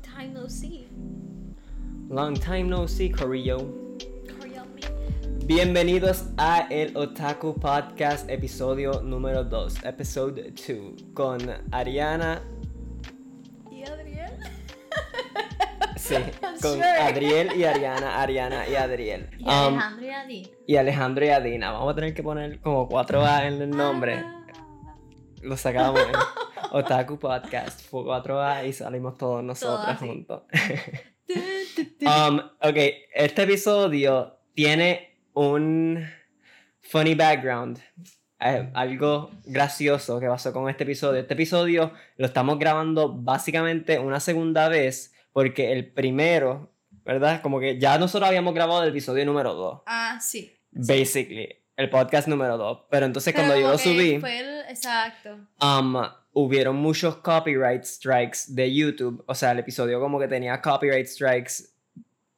[0.00, 0.86] Long time no see.
[2.08, 3.58] Long time no see, Corillo.
[5.46, 11.38] Bienvenidos a el Otaku Podcast, episodio número 2, episode 2, con
[11.72, 12.40] Ariana,
[13.70, 14.30] ¿Y Adriel?
[15.96, 16.84] sí, I'm con sure.
[16.84, 19.28] Adriel y Ariana, Ariana y Adriel.
[19.38, 20.50] Y Um, Alejandro y Adi.
[20.66, 21.72] y Alejandro y Adina.
[21.72, 24.18] Vamos a tener que poner como 4 A en el nombre.
[24.24, 24.36] Ah.
[25.42, 26.12] Lo sacamos en
[26.72, 30.42] Otaku Podcast, fue 4 A y salimos todos nosotros juntos.
[32.02, 32.76] Um, ok,
[33.14, 36.04] este episodio tiene un
[36.80, 37.78] funny background.
[38.40, 41.20] eh, algo gracioso que pasó con este episodio.
[41.20, 46.72] Este episodio lo estamos grabando básicamente una segunda vez porque el primero,
[47.04, 47.40] ¿verdad?
[47.42, 50.52] Como que ya nosotros habíamos grabado el episodio número 2, Ah, sí.
[50.72, 52.86] basically, el podcast número 2.
[52.90, 55.36] Pero entonces Pero cuando yo lo subí, Fue el, exacto.
[55.62, 55.96] um,
[56.32, 59.22] hubieron muchos copyright strikes de YouTube.
[59.26, 61.54] O sea, el episodio como que tenía copyright strikes.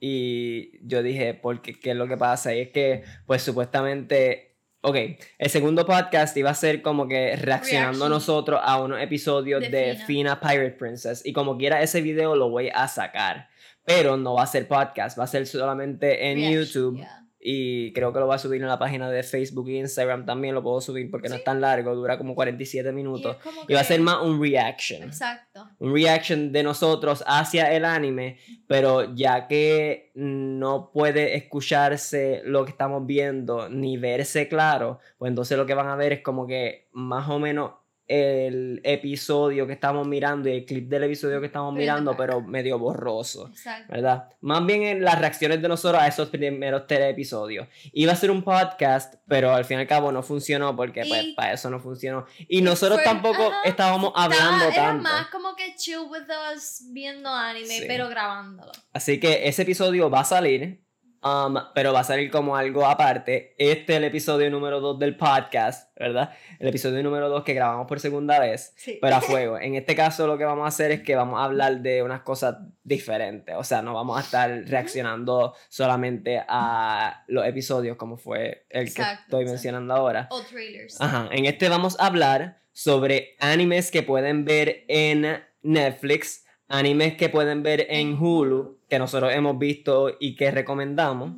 [0.01, 1.79] Y yo dije, ¿por qué?
[1.79, 2.55] ¿Qué es lo que pasa?
[2.55, 4.97] Y es que, pues supuestamente, ok,
[5.39, 8.11] el segundo podcast iba a ser como que reaccionando Reaction.
[8.11, 10.41] nosotros a unos episodios de, De Fina.
[10.41, 11.25] Pirate Princess.
[11.25, 13.49] Y como quiera, ese video lo voy a sacar.
[13.85, 16.97] Pero no va a ser podcast, va a ser solamente en Reaction, YouTube.
[16.99, 17.22] yeah.
[17.45, 20.55] Y creo que lo voy a subir en la página de Facebook e Instagram también
[20.55, 23.37] lo puedo subir porque no es tan largo, dura como 47 Y minutos.
[23.43, 25.03] como Y va a ser más un reaction.
[25.03, 25.69] Exacto.
[25.81, 32.71] Un reaction de nosotros hacia el anime, pero ya que no puede escucharse lo que
[32.71, 36.87] estamos viendo ni verse claro, pues entonces lo que van a ver es como que
[36.93, 37.73] más o menos
[38.09, 42.79] el episodio que estamos mirando y el clip del episodio que estamos mirando, pero medio
[42.79, 43.49] borroso.
[43.49, 43.93] Exacto.
[43.93, 44.29] ¿verdad?
[44.41, 47.69] Más bien en las reacciones de nosotros a esos primeros tres episodios.
[47.93, 51.23] Iba a ser un podcast, pero al fin y al cabo no funcionó porque pues
[51.25, 52.27] Y- para eso no funcionó.
[52.49, 55.03] Y nosotros fue- tampoco ajá, estábamos hablando Estaba- era tanto.
[55.05, 57.85] más como que chill with us viendo anime, Sí.
[57.87, 58.73] pero grabándolo.
[58.93, 60.83] Así que ese episodio va a salir,
[61.23, 63.55] um, pero va a salir como algo aparte.
[63.59, 66.31] Este es el episodio número 2 del podcast, ¿verdad?
[66.59, 68.73] El episodio número 2 que grabamos por segunda vez.
[68.77, 68.99] Sí.
[69.01, 69.59] Pero a fuego.
[69.59, 72.23] En este caso lo que vamos a hacer es que vamos a hablar de unas
[72.23, 73.55] cosas diferentes.
[73.57, 79.03] O sea, no vamos a estar reaccionando solamente a los episodios como fue el que
[79.03, 79.41] estoy exacto.
[79.41, 80.29] mencionando ahora.
[80.31, 81.01] O trailers.
[81.01, 81.29] Ajá.
[81.33, 87.63] En este vamos a hablar sobre animes que pueden ver en Netflix, animes que pueden
[87.63, 91.33] ver en Hulu, que nosotros hemos visto y que recomendamos.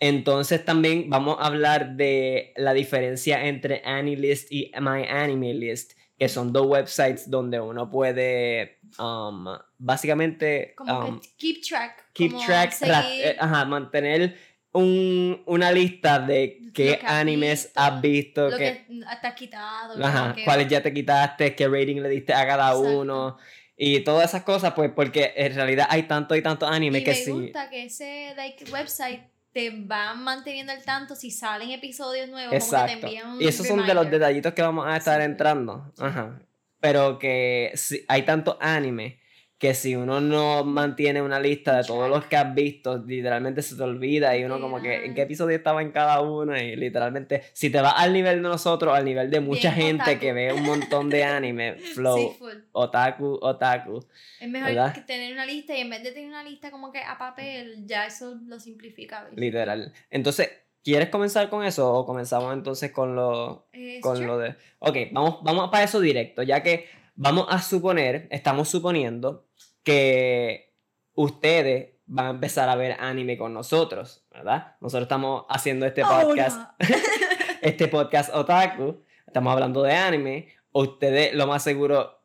[0.00, 6.28] Entonces también vamos a hablar de la diferencia entre AniList y My Anime List, que
[6.28, 9.46] son dos websites donde uno puede um,
[9.78, 12.04] básicamente Como um, que keep track.
[12.12, 14.36] keep como track, ra- seguir eh, ajá, mantener
[14.72, 20.04] un- una lista de qué animes visto, has visto, lo que, que te has quitado.
[20.04, 23.00] ajá, que- cuáles ya te quitaste, qué rating le diste a cada Exacto.
[23.00, 23.36] uno.
[23.80, 27.10] Y todas esas cosas, pues, porque en realidad hay tanto y tanto anime y que
[27.12, 27.30] me sí.
[27.30, 29.20] gusta que ese like, website
[29.52, 32.50] te va manteniendo al tanto si salen episodios nuevos.
[32.58, 33.06] Como que te Exacto.
[33.06, 34.18] envían un Y esos son de los reminder.
[34.20, 35.24] detallitos que vamos a estar Sí.
[35.26, 35.92] entrando.
[35.98, 36.40] Ajá.
[36.80, 39.20] Pero que si- hay tanto anime
[39.58, 43.74] que si uno no mantiene una lista de todos los que has visto, literalmente se
[43.76, 47.42] te olvida y uno como que en qué episodio estaba en cada uno y literalmente
[47.54, 50.20] si te vas al nivel de nosotros, al nivel de mucha Bien gente otaku.
[50.20, 52.38] que ve un montón de anime, flow, Sí,
[52.70, 54.06] otaku, otaku.
[54.40, 54.94] Es mejor ¿verdad?
[54.94, 57.84] que tener una lista y en vez de tener una lista como que a papel,
[57.84, 59.24] ya eso lo simplifica.
[59.24, 59.32] ¿ves?
[59.36, 59.92] Literal.
[60.10, 60.50] Entonces,
[60.84, 64.26] ¿quieres comenzar con eso o comenzamos entonces con lo Eh, con sure.
[64.28, 64.54] lo de.
[64.78, 66.86] Ok, vamos, vamos para eso directo, ya que
[67.16, 69.47] vamos a suponer, estamos suponiendo
[69.88, 70.74] que
[71.14, 74.76] ustedes van a empezar a ver anime con nosotros, ¿verdad?
[74.82, 76.60] Nosotros estamos haciendo este podcast,
[77.62, 82.18] este podcast otaku, estamos hablando de anime, ustedes lo más seguro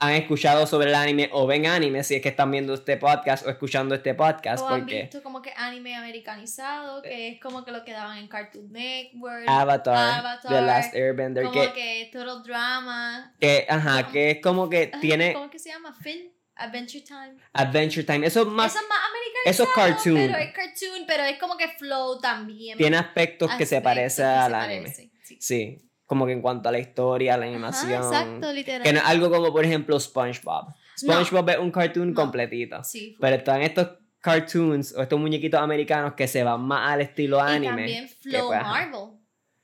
[0.00, 3.46] han escuchado sobre el anime o ven anime si es que están viendo este podcast
[3.46, 7.64] o escuchando este podcast, O han porque visto como que anime americanizado, que es como
[7.64, 9.44] que lo que daban en Cartoon Network.
[9.46, 13.32] Avatar, Avatar, The Last Airbender, como que, que Total Drama.
[13.38, 15.92] que, ajá, que es como que tiene ¿Cómo que se llama?
[15.92, 16.33] Finn?
[16.56, 17.34] Adventure Time.
[17.52, 19.50] Adventure Time, eso es más Eso es más americanizado.
[19.50, 20.14] Eso es cartoon.
[20.14, 22.78] Pero es cartoon, pero es como que flow también.
[22.78, 24.80] tiene aspectos que se aspectos parecen que al se anime.
[24.82, 25.38] parecen, sí.
[25.40, 28.02] Sí, como que en cuanto a la historia, la Ajá, animación.
[28.04, 28.82] exacto, literal.
[28.82, 30.72] que no algo como, por ejemplo, SpongeBob.
[30.98, 32.14] SpongeBob es un cartoon No.
[32.14, 32.84] completito.
[32.84, 33.88] Sí, Pero están estos
[34.20, 37.66] cartoons o estos muñequitos americanos que se van más al estilo y anime.
[37.68, 38.70] también que, flow pues, ajá.
[38.70, 39.18] Marvel.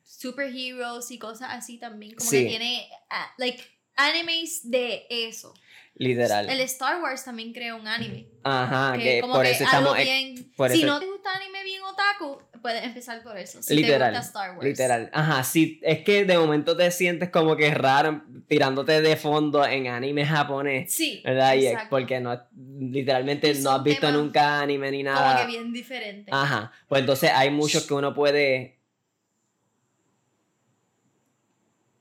[0.04, 2.14] Superheroes y cosas así también.
[2.16, 2.42] Como Sí.
[2.42, 3.62] que tiene, ah, like,
[3.96, 5.54] animes de eso.
[6.00, 6.48] Literal.
[6.48, 8.26] El Star Wars también creó un anime.
[8.42, 9.94] Ajá, que que como por que eso estamos.
[9.98, 10.50] bien...
[10.56, 13.62] por si eso- no te gusta anime bien otaku, puedes empezar por eso.
[13.62, 14.64] Si Literal, te gusta Star Wars.
[14.64, 15.10] Literal.
[15.12, 19.88] Ajá, sí, es que de momento te sientes como que raro tirándote de fondo en
[19.88, 20.90] anime japonés.
[20.90, 21.54] Sí, ¿Verdad?
[21.56, 25.42] Y porque no, literalmente no has visto nunca anime ni Como nada.
[25.42, 26.30] que bien diferente.
[26.32, 26.72] Ajá.
[26.88, 28.78] Pues entonces hay muchos que uno puede.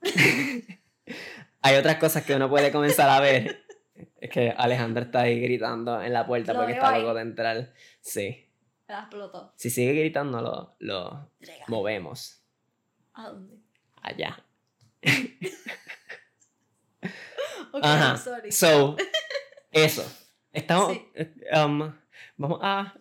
[1.60, 3.68] hay otras cosas que uno puede comenzar a ver.
[4.20, 7.72] Es que Alejandra está ahí gritando en la puerta Lo porque está loco de entrar.
[8.00, 8.46] Sí.
[8.86, 9.52] La explotó.
[9.56, 11.30] Si sigue gritando, lo, lo
[11.68, 12.42] movemos.
[13.14, 13.56] ¿A dónde?
[14.02, 14.44] Allá.
[17.72, 18.16] Ok, Ajá.
[18.16, 18.50] sorry.
[18.50, 18.96] So,
[19.70, 20.04] eso.
[20.52, 20.92] Estamos.
[21.14, 21.28] Sí.
[21.56, 21.92] um,
[22.36, 22.94] vamos a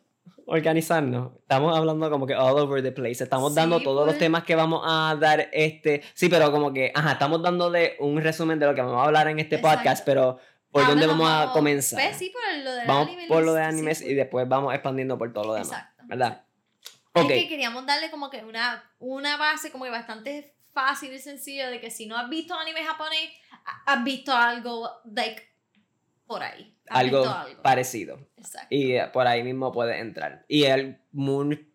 [0.46, 1.32] organizarnos.
[1.40, 3.24] Estamos hablando como que all over the place.
[3.24, 4.20] Estamos Sí, dando todos los pues.
[4.20, 5.50] temas que vamos a dar.
[5.54, 6.04] Este.
[6.14, 6.92] Sí, pero como que.
[6.94, 9.78] Ajá, estamos dándole un resumen de lo que vamos a hablar en este Exacto.
[9.80, 10.40] podcast, pero
[10.72, 12.00] ¿por dónde Ahora vamos a comenzar?
[12.02, 15.18] Pues sí, por lo de vamos anime por lo de animes y después vamos expandiendo
[15.18, 15.70] por todo lo demás.
[15.72, 16.04] Exacto.
[16.08, 16.46] ¿Verdad?
[17.14, 17.30] Es Ok.
[17.30, 21.80] que queríamos darle como que una, una base como que bastante fácil y sencilla de
[21.82, 23.32] que si no has visto anime japonés,
[23.66, 25.44] ha- has visto algo like
[26.28, 26.76] por ahí.
[26.88, 27.24] Algo,
[27.62, 28.20] parecido.
[28.38, 28.68] Exacto.
[28.70, 30.46] Y eh, por ahí mismo puedes entrar.
[30.48, 31.69] Y el, mun-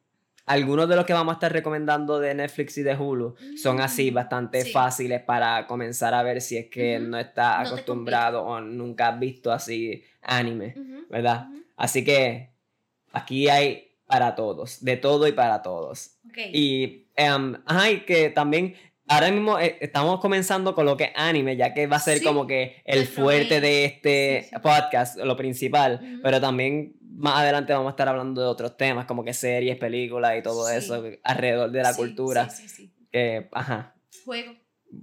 [0.47, 4.11] algunos de los que vamos a estar recomendando de Netflix y de Hulu son así
[4.11, 4.73] Mm, bastante sí.
[4.73, 9.51] fáciles para comenzar a ver si es que no te acostumbrado o nunca has visto
[9.53, 10.75] así anime,
[11.09, 11.49] ¿verdad?
[11.77, 12.51] Así que
[13.13, 16.19] aquí hay para todos, de todo y para todos.
[16.53, 17.57] Y, em,
[17.91, 18.75] y que también
[19.09, 22.19] ahora mismo eh, estamos comenzando con lo que es anime, ya que va a ser
[22.19, 24.57] Sí, como que el fuerte de este Sí, sí.
[24.63, 26.23] podcast, lo principal, Ujú.
[26.23, 30.37] pero también más adelante vamos a estar hablando de otros temas, como que series, películas
[30.39, 32.93] y todo eso alrededor de la cultura, Sí, sí, sí.
[33.13, 34.55] que, ajá, Juego.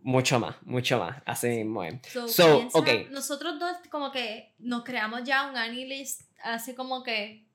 [0.04, 1.96] mucho más, mucho más, así mismo es.
[2.12, 2.90] So, So, piensa- ok.
[3.12, 7.46] Nosotros dos como que nos creamos ya un anime list hace como que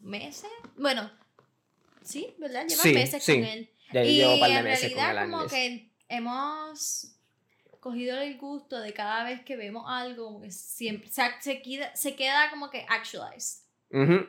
[0.00, 0.50] meses.
[0.76, 1.10] Bueno,
[2.02, 2.66] sí, ¿verdad?
[2.66, 3.70] Lleva meses con él.
[3.92, 7.16] Ya y llevo un par de en meses con el realidad como que hemos
[7.80, 12.14] cogido el gusto de cada vez que vemos algo, siempre, o sea, se queda, se
[12.14, 13.60] queda como que actualized.
[13.92, 14.26] Ujú.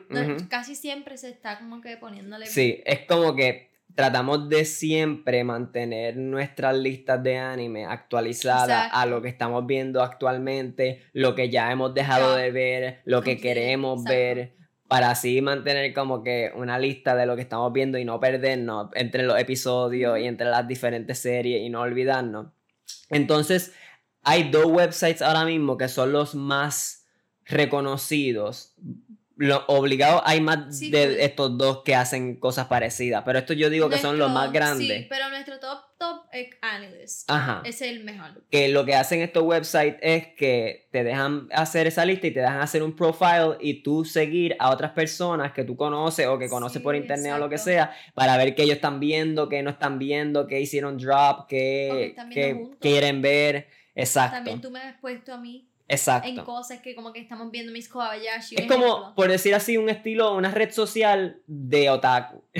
[0.48, 2.46] Casi siempre se está como que poniéndole...
[2.46, 8.96] Sí, es como que tratamos de siempre mantener nuestras listas de anime actualizadas Exacto.
[8.96, 12.42] a lo que estamos viendo actualmente, lo que ya hemos dejado Ya.
[12.42, 14.16] de ver, lo que queremos exacto.
[14.16, 14.56] ver,
[14.92, 18.90] para así mantener como que una lista de lo que estamos viendo y no perdernos
[18.92, 22.48] entre los episodios y entre las diferentes series y no olvidarnos.
[23.08, 23.72] Entonces,
[24.22, 27.06] hay dos websites ahora mismo que son los más
[27.46, 28.74] reconocidos.
[29.36, 31.16] Lo obligado hay más Sí, de full.
[31.20, 34.86] estos dos que hacen cosas parecidas, pero estos yo digo que son los más grandes.
[34.86, 36.26] Sí, pero nuestro top top
[36.60, 37.30] Analyst.
[37.30, 37.62] Ajá.
[37.64, 38.42] Es el mejor.
[38.50, 42.40] Que lo que hacen estos websites es que te dejan hacer esa lista y te
[42.40, 46.48] dejan hacer un profile y tú seguir a otras personas que tú conoces o que
[46.48, 49.62] conoces Sí, por internet o lo que sea para ver qué ellos están viendo, qué
[49.62, 53.68] no están viendo, qué hicieron drop, qué, qué quieren ver.
[53.94, 54.36] Exacto.
[54.36, 56.28] También tú me has puesto a mí Exacto.
[56.28, 58.54] en cosas que como que estamos viendo mis Kobayashi.
[58.56, 59.14] Es un como, ejemplo.
[59.14, 62.44] por decir así, un estilo, una red social de otaku.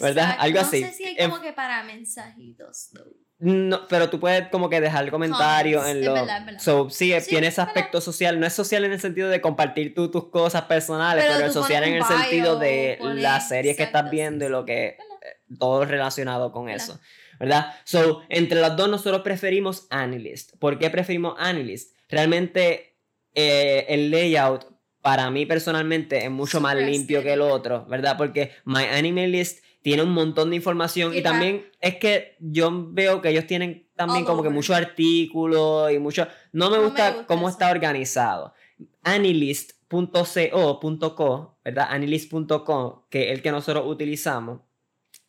[0.00, 0.24] ¿verdad?
[0.30, 0.42] Exacto.
[0.42, 0.82] Algo no así.
[0.84, 2.90] sé si hay como que para mensajitos.
[3.38, 6.14] No, pero tú puedes como que dejar comentarios en es los...
[6.14, 6.60] verdad, es verdad.
[6.60, 8.38] So, sí, Sí, tiene es ese aspecto social.
[8.38, 11.52] No es social en el sentido de compartir tú tus cosas personales, Pero pero, es
[11.52, 14.64] social en el sentido de pones- las series que estás exacto, viendo sí, y lo
[14.64, 14.96] que...
[14.98, 15.18] ¿Verdad?
[15.22, 16.82] eh, Todo relacionado con ¿Verdad?
[16.84, 17.00] eso.
[17.40, 17.74] ¿Verdad?
[17.84, 20.56] So, entre las dos nosotros preferimos Anilist.
[20.58, 21.93] ¿Por qué preferimos Anilist?
[22.08, 22.96] Realmente
[23.34, 24.66] eh, el layout
[25.00, 28.16] para mí personalmente es mucho más limpio que el otro, ¿verdad?
[28.16, 32.70] Porque My Anime List tiene un montón de información y, Y también es que yo
[32.92, 36.26] veo que ellos tienen también All como que muchos artículos y mucho...
[36.52, 37.58] No me No me gusta cómo eso.
[37.58, 38.54] está organizado.
[39.02, 41.86] Anilist.co.co, ¿verdad?
[41.90, 44.60] Anilist.com, que es el que nosotros utilizamos,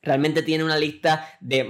[0.01, 1.65] realmente tiene una lista de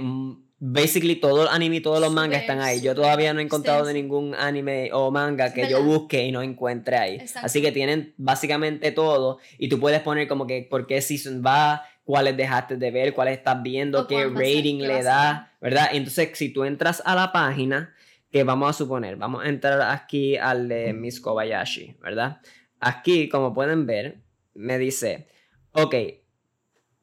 [0.68, 2.80] basically todo el anime y todos los mangas están ahí.
[2.80, 6.42] Yo todavía no he encontrado de ningún anime o manga que yo busque y no
[6.42, 7.14] encuentre ahí.
[7.16, 7.46] Exacto.
[7.46, 11.84] Así que tienen básicamente todo y tú puedes poner como que por qué season va,
[12.04, 15.88] cuáles dejaste de ver, cuáles estás viendo, O qué rating le da, ¿verdad?
[15.92, 17.94] Entonces, si tú entras a la página,
[18.30, 22.40] que vamos a suponer, vamos a entrar aquí al de Miss Kobayashi, ¿verdad?
[22.80, 24.18] Aquí, como pueden ver,
[24.54, 25.28] me dice,
[25.72, 25.94] ok,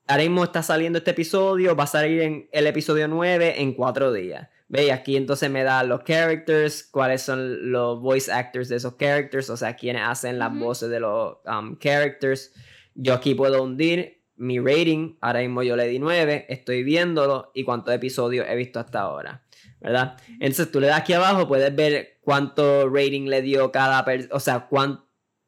[0.08, 4.12] ahora mismo está saliendo este episodio, va a salir en el episodio 9 en cuatro
[4.12, 4.50] días.
[4.68, 4.92] ¿Veis?
[4.92, 9.58] Aquí entonces me da los characters, cuáles son los voice actors de esos characters, o
[9.58, 12.54] sea, quienes hacen las voces de los um, characters.
[12.96, 17.64] Yo aquí puedo hundir mi rating, ahora mismo yo le di 9, estoy viéndolo y
[17.64, 19.44] cuántos episodios he visto hasta ahora.
[19.84, 20.16] ¿verdad?
[20.40, 24.40] Entonces tú le das aquí abajo, puedes ver cuánto rating le dio cada persona, o
[24.40, 25.03] sea, cuánto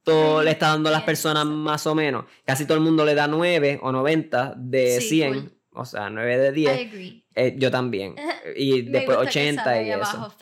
[0.06, 2.26] le está dando a las personas más o menos.
[2.46, 5.44] Casi todo el mundo le da 9 o 90 de Sí, 100, full.
[5.74, 6.88] o sea, 9 de I 10.
[6.88, 7.26] agree.
[7.36, 8.16] Eh, yo también.
[8.56, 10.36] Y después gusta que 80 sale y eso.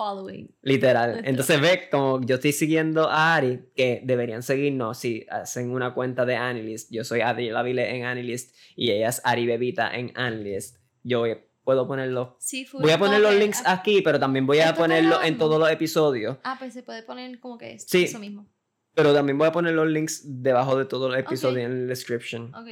[0.62, 1.22] Literal.
[1.26, 6.26] Entonces ves como yo estoy siguiendo a Ari, que deberían seguirnos si hacen una cuenta
[6.26, 6.92] de Analyst.
[6.92, 10.78] Yo soy Adri Lavile en Analyst y ella es Ari Bebita en Analyst.
[11.04, 12.36] Yo voy- puedo ponerlo.
[12.42, 12.68] Sí.
[12.74, 15.72] Voy a poner los links ah, aquí, pero también voy a ponerlo en todos los
[15.72, 16.38] episodios.
[16.44, 18.04] Ah, pues se puede poner como que es Sí.
[18.04, 18.46] eso mismo.
[18.96, 22.54] Pero también voy a poner los links debajo de todos los episodios en el description.
[22.56, 22.68] Ok,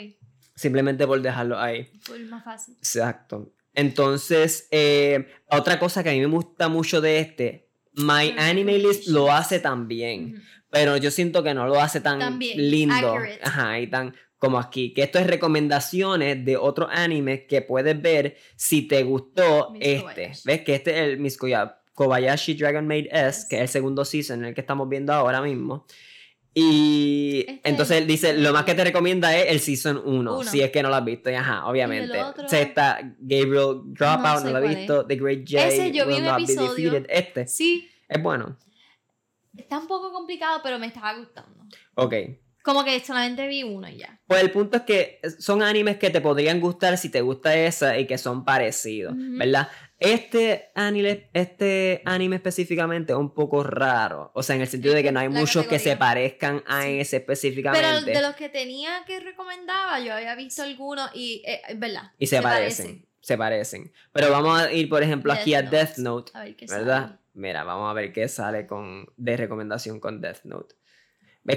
[0.56, 1.90] Simplemente por dejarlo ahí.
[2.02, 2.76] full más fácil.
[2.76, 3.52] Exacto.
[3.74, 9.08] Entonces, eh, otra cosa que a mí me gusta mucho de este, My Anime List
[9.08, 10.34] lo hace también.
[10.36, 10.42] Ujú.
[10.70, 14.94] pero yo siento que no lo hace tan También, lindo ajá, y tan como aquí
[14.94, 20.02] que esto es recomendaciones de otros animes que puedes ver si te gustó Miss este
[20.02, 20.42] Kobayashi.
[20.46, 21.38] ves que este es el Miss
[21.94, 23.46] Kobayashi Dragon Maid S Yes.
[23.50, 25.86] que es el segundo season en el que estamos viendo ahora mismo
[26.54, 30.44] y Este entonces él dice lo más que te recomienda es el season 1 Uno.
[30.44, 32.18] si es que no lo has visto y ajá obviamente?
[32.48, 36.26] Se está Gabriel Dropout no, lo he visto The Great J Ese yo vi un
[36.26, 36.92] episodio.
[36.92, 38.58] Defeated este Sí, es bueno
[39.58, 41.64] está un poco complicado, pero me estaba gustando.
[41.96, 42.14] ok
[42.64, 44.20] Como que solamente vi uno y ya.
[44.28, 47.98] Pues el punto es que son animes que te podrían gustar si te gusta esa
[47.98, 49.14] y que son parecidos.
[49.16, 49.70] ¿verdad?
[50.02, 55.04] Este anime, este anime específicamente es un poco raro, o sea, en el sentido de
[55.04, 57.00] que no hay La muchos que se parezcan a Sí.
[57.00, 61.62] ese Pero específicamente de los que tenía que recomendaba, yo había visto algunos y eh,
[61.70, 62.12] es verdad.
[62.18, 63.94] y se, parecen, se parecen.
[64.12, 66.32] Pero vamos a ir, por ejemplo, aquí a Death Death Note.
[66.34, 67.02] A ver qué ¿verdad?
[67.06, 67.18] sale.
[67.34, 70.76] Mira, vamos a ver qué sale con de recomendación con Death Note.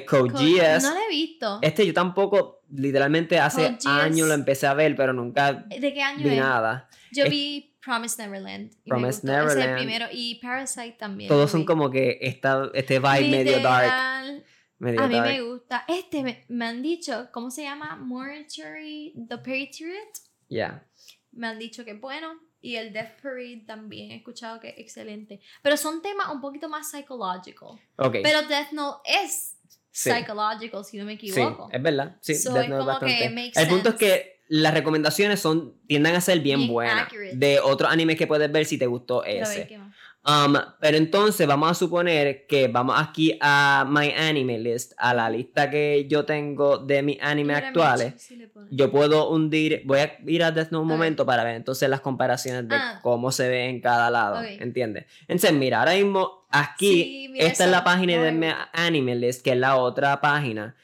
[0.07, 0.83] Code Geass.
[0.83, 1.59] No lo he visto.
[1.63, 6.25] Este yo tampoco, literalmente hace años lo empecé a ver, pero nunca ¿De qué año
[6.25, 6.41] vi es?
[6.41, 6.89] nada.
[7.13, 8.73] Yo Es- vi Promise Neverland.
[8.73, 9.33] y me Promised gustó.
[9.33, 9.77] Ese es el Neverland.
[9.77, 10.07] primero.
[10.13, 11.29] Y Parasite también.
[11.29, 13.85] Todos son como que esta, este vibe medio dark.
[13.85, 14.45] Literal.
[14.79, 15.29] Medio A mí dark.
[15.29, 15.85] me gusta.
[15.89, 17.97] Este me, me han dicho, ¿cómo se llama?
[17.97, 20.19] Mortuary The Patriot.
[20.49, 20.85] Ya.
[21.33, 22.35] Me han dicho que es bueno.
[22.61, 25.41] Y el Death Parade también he escuchado que es excelente.
[25.63, 27.79] Pero son temas un poquito más psychological.
[27.97, 28.17] Ok.
[28.23, 29.59] Pero Death Note es
[29.91, 30.11] sí.
[30.11, 31.69] psychological, si no me Sí, equivoco.
[31.71, 32.17] es verdad.
[32.23, 33.53] Sí, So, Death es Note que bastante.
[33.61, 37.03] El punto es que las recomendaciones son tienden a ser bien, Bien buenas.
[37.05, 37.37] accurate.
[37.37, 39.79] De otros animes que puedes ver si te gustó ese.
[40.27, 45.29] Um, pero entonces vamos a suponer que vamos aquí a My Anime List, a la
[45.29, 48.15] lista que yo tengo de mis animes actuales.
[48.17, 48.43] Si.
[48.71, 52.01] Yo puedo hundir, voy a ir a Death Note un momento para ver entonces las
[52.01, 53.01] comparaciones de Ah.
[53.03, 54.47] cómo se ve en cada lado, Ok.
[54.61, 55.05] ¿entiendes?
[55.29, 58.71] Entonces, mira, ahora mismo aquí, Sí, mira esta es eso, la página no de gusta.
[58.73, 60.75] Anime List, que es la otra página,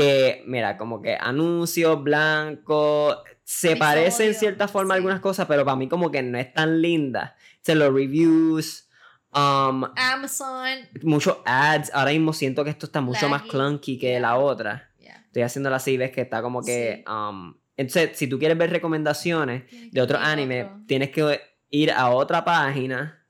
[0.00, 4.98] que, mira, como que anuncios, blanco, se parece en cierta forma a sí.
[4.98, 7.36] algunas cosas, pero para mí como que no es tan linda.
[7.60, 8.88] Se los reviews,
[9.34, 10.78] um, Amazon.
[11.02, 14.20] muchos ads, ahora mismo siento que esto está mucho más clunky que yeah.
[14.20, 14.90] la otra.
[14.98, 17.04] Yeah, Estoy haciéndola así, ves que está como que...
[17.04, 17.12] Sí.
[17.12, 20.80] um, entonces, si tú quieres ver recomendaciones de que otro ir anime, otro.
[20.86, 21.40] tienes que
[21.70, 23.20] ir a otra página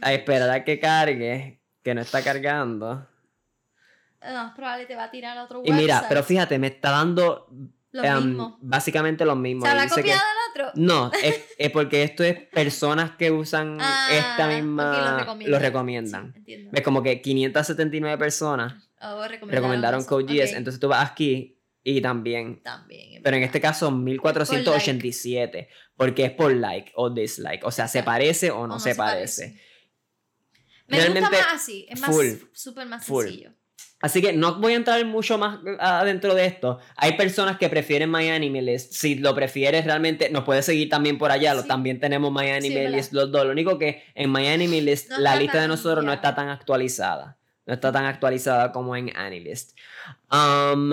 [0.00, 3.06] a esperar a que cargue, que no está cargando.
[4.22, 6.08] No, es probable te va a tirar a otro Y mira, website.
[6.08, 7.46] pero fíjate, me está dando
[7.92, 8.58] Lo um, mismo.
[8.60, 9.62] básicamente lo mismo.
[9.64, 10.72] ¿Se habrá Dice que- copiado del otro?
[10.82, 15.10] No, es, es porque esto es personas que usan Ah, esta misma...
[15.12, 15.50] lo recomiendan.
[15.52, 16.32] lo recomiendan.
[16.32, 16.70] Sí, entiendo.
[16.72, 20.08] Ves como que 579 personas Oh, recomendaron, recomendaron eso.
[20.08, 23.14] Code Geass, Ok, entonces tú vas aquí y también También.
[23.14, 28.02] es Pero en este caso 1487, porque es por like o dislike, o sea, se
[28.02, 29.60] parece o no, O se, parece.
[30.88, 31.86] Me Realmente, gusta más así.
[31.88, 33.24] Es más full, súper más full.
[33.26, 33.52] sencillo.
[34.00, 36.78] Así que no voy a entrar mucho más adentro de esto.
[36.96, 38.92] Hay personas que prefieren My Anime List.
[38.92, 41.60] Si lo prefieres realmente, nos puedes seguir también por allá.
[41.60, 41.66] Sí.
[41.66, 43.44] También tenemos My Anime los dos.
[43.44, 46.48] Lo único que en My Anime List No la lista de nosotros no está tan
[46.48, 47.38] actualizada.
[47.66, 49.76] No está tan actualizada como en Anilist.
[50.32, 50.92] Um,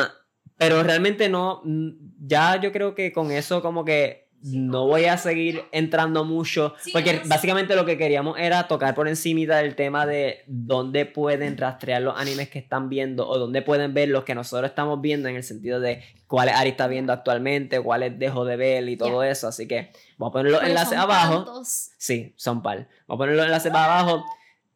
[0.58, 1.62] pero realmente no.
[1.64, 1.90] mm,
[2.26, 6.76] Ya yo creo que con eso como que no voy a seguir entrando mucho.
[6.80, 11.58] Sí, porque básicamente lo que queríamos era tocar por encima del tema de dónde pueden
[11.58, 15.28] rastrear los animes que están viendo o dónde pueden ver los que nosotros estamos viendo
[15.30, 19.24] en el sentido de cuáles Ari está viendo actualmente, cuáles dejo de ver y todo
[19.24, 19.48] eso.
[19.48, 21.44] Así que voy a poner los Pero enlaces abajo.
[21.44, 21.90] tantos.
[21.98, 22.88] Sí, son par.
[23.08, 24.24] Voy a poner los enlaces para abajo.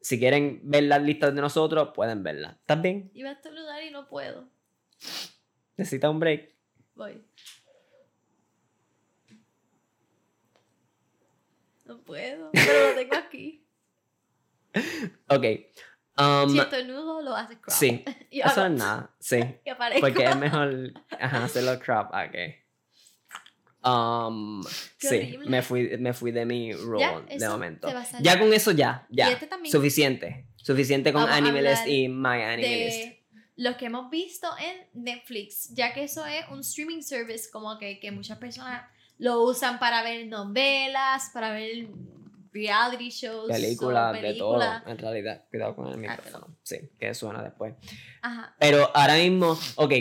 [0.00, 2.56] Si quieren ver las listas de nosotros, pueden verlas.
[2.56, 3.10] ¿Estás bien?
[3.14, 4.48] Iba a estornudar y no puedo.
[5.76, 6.50] ¿Necesitas un break?
[6.94, 7.22] Voy.
[11.90, 12.50] No puedo.
[12.52, 13.66] Pero lo tengo aquí.
[15.26, 15.44] Ok.
[16.16, 17.74] Um, si estornudo, lo haces crop.
[17.76, 19.10] sí, Y eso es nada.
[19.18, 19.40] Sí.
[20.00, 22.10] Porque es mejor ajá, hacerlo crop.
[22.12, 22.36] Ok.
[23.82, 24.62] Um,
[25.00, 25.50] Qué sí, horrible.
[25.50, 27.88] me fui, me fui de mi role de momento.
[27.88, 28.04] a.
[28.20, 29.32] Ya con eso ya, ya.
[29.32, 29.48] Este.
[29.68, 30.46] Suficiente.
[30.54, 32.98] Suficiente con Vamos a Anime List hablar y My Anime List.
[32.98, 33.24] de
[33.56, 37.98] los que hemos visto en Netflix, ya que eso es un streaming service como que,
[37.98, 38.84] que muchas personas
[39.20, 41.86] lo usan para ver novelas, para ver
[42.52, 45.44] reality shows, Películas, de todo, en realidad.
[45.50, 46.56] Cuidado con el Ah, micrófono.
[46.62, 47.74] Sí, que suena después.
[48.22, 48.56] Ajá.
[48.58, 49.92] Pero ahora mismo, ok,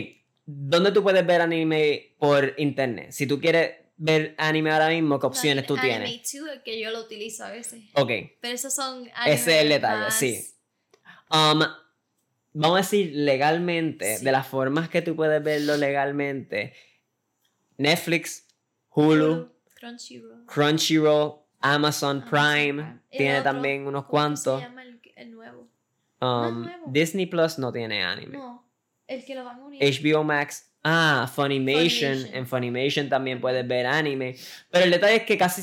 [0.46, 3.12] ¿dónde tú puedes ver anime por internet?
[3.12, 6.10] Si tú quieres ver anime ahora mismo, ¿qué opciones tú tienes?
[6.10, 7.84] Anime Too, que yo lo utilizo a veces.
[7.94, 8.10] Ok,
[8.42, 10.44] Pero esos son Ese es el detalle, más- sí.
[11.32, 11.60] Um,
[12.54, 14.26] vamos a decir legalmente, Sí.
[14.26, 16.74] de las formas que tú puedes verlo legalmente,
[17.78, 18.48] Netflix,
[19.00, 20.46] Hulu, Crunchyroll.
[20.46, 24.60] Crunchyroll, Amazon Amazon Prime, tiene también unos ¿cómo que cuantos.
[24.60, 25.68] se llama el, el nuevo?
[26.22, 26.86] Um, nuevo.
[26.88, 28.38] Disney Plus no tiene anime.
[28.38, 28.70] No,
[29.08, 29.82] el que lo van a unir.
[29.82, 32.36] HBO Max, ah, Funimation, Funimation.
[32.36, 34.36] en Funimation también puedes ver anime.
[34.70, 35.62] Pero el detalle es que casi,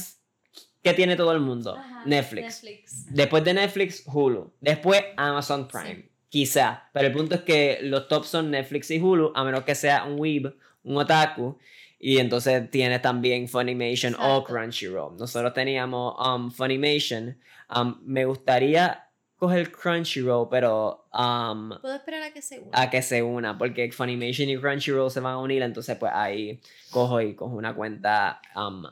[0.83, 1.77] ¿qué tiene todo el mundo?
[1.77, 2.63] Ajá, Netflix.
[2.63, 3.15] Netflix.
[3.15, 4.53] Después de Netflix, Hulu.
[4.61, 6.09] Después Amazon Prime.
[6.31, 6.89] Quizá.
[6.93, 10.05] Pero el punto es que los tops son Netflix y Hulu, a menos que sea
[10.05, 11.59] un weeb, un otaku.
[11.99, 14.45] Y entonces tienes también Funimation o.
[14.45, 15.17] Crunchyroll.
[15.17, 17.39] Nosotros teníamos um, Funimation.
[17.75, 22.81] Um, me gustaría coger Crunchyroll, pero um, Puedo esperar a que se una.
[22.81, 26.61] a que se una, porque Funimation y Crunchyroll se van a unir, entonces pues ahí
[26.91, 28.85] cojo y cojo una cuenta um,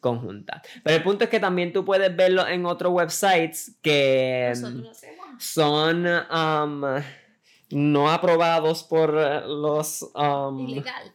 [0.00, 0.62] conjunta.
[0.84, 5.00] Pero el punto es que también tú puedes verlo en otros websites que Nosotros
[5.38, 7.02] son um,
[7.70, 11.14] no aprobados por los um, Ilegal.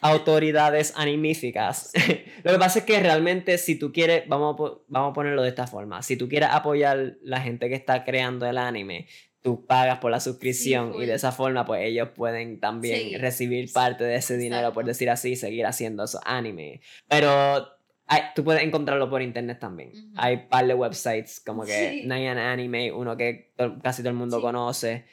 [0.00, 1.92] Autoridades animíficas.
[2.44, 5.48] Lo que pasa es que realmente si tú quieres, vamos a, vamos a ponerlo de
[5.48, 9.06] esta forma, si tú quieres apoyar la gente que está creando el anime,
[9.42, 13.72] tú pagas por la suscripción y de esa forma pues ellos pueden también Sí, recibir
[13.72, 16.80] parte de ese dinero, por decir así, y seguir haciendo esos anime.
[17.08, 17.68] Pero
[18.08, 19.92] hay- tú puedes encontrarlo por internet también.
[20.16, 22.06] Hay par de websites como que Sí.
[22.08, 25.04] Nyan Anime, uno que to- casi todo el mundo conoce.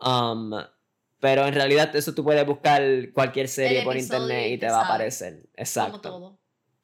[0.00, 0.52] Um,
[1.22, 4.66] pero en realidad eso tú puedes buscar cualquier serie El por episodio internet y te
[4.66, 5.34] va a aparecer.
[5.34, 6.00] Como Exacto.
[6.00, 6.41] todo.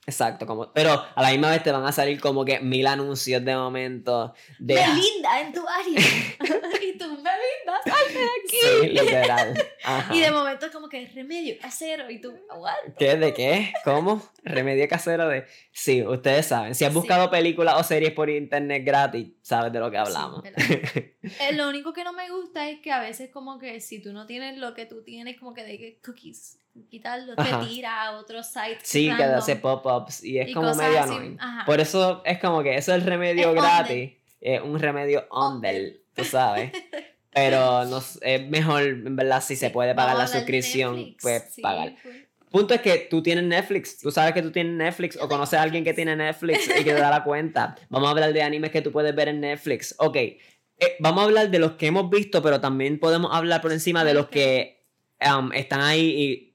[0.08, 0.46] Exacto.
[0.46, 3.54] Como, pero a la misma vez te van a salir como que mil anuncios de
[3.54, 4.74] momento de...
[4.76, 6.00] Belinda en tu área.
[6.82, 8.58] y tú, Belinda, salte de aquí.
[8.80, 9.68] Sí, literal.
[9.84, 10.14] Ajá.
[10.18, 12.10] Y de momento es como que remedio casero.
[12.10, 12.72] Y tú, what?
[12.98, 13.16] ¿Qué?
[13.16, 13.72] ¿De qué?
[13.84, 14.22] ¿Cómo?
[14.42, 15.44] Remedio casero de...
[15.72, 16.74] Sí, ustedes saben.
[16.74, 16.98] Si has Sí.
[16.98, 20.42] buscado películas o series por internet gratis, sabes de lo que hablamos.
[20.42, 20.62] ¿verdad?
[21.40, 24.14] Eh, lo único que no me gusta es que a veces como que si tú
[24.14, 26.58] no tienes lo que tú tienes, como que de cookies,
[26.90, 28.78] quitarlo, te tira a otro site.
[28.82, 29.38] sí, que random.
[29.38, 31.38] hace pop-ups y es Y como medio annoying.
[31.66, 34.12] Por eso es como que eso es el remedio Es gratis.
[34.40, 36.72] Es un remedio ondel, tú sabes.
[37.32, 41.22] Pero no, es mejor, en verdad, si se puede pagar la suscripción, Netflix.
[41.22, 41.94] pues Sí, pagar.
[42.02, 42.12] full.
[42.50, 45.62] Punto es que tú tienes Netflix, tú sabes que tú tienes Netflix o conoces a
[45.62, 47.76] alguien que tiene Netflix y que te da la cuenta.
[47.90, 49.94] Vamos a hablar de animes que tú puedes ver en Netflix.
[49.98, 53.72] Ok, eh, vamos a hablar de los que hemos visto, pero también podemos hablar por
[53.72, 54.86] encima de los que
[55.20, 56.47] um, están ahí y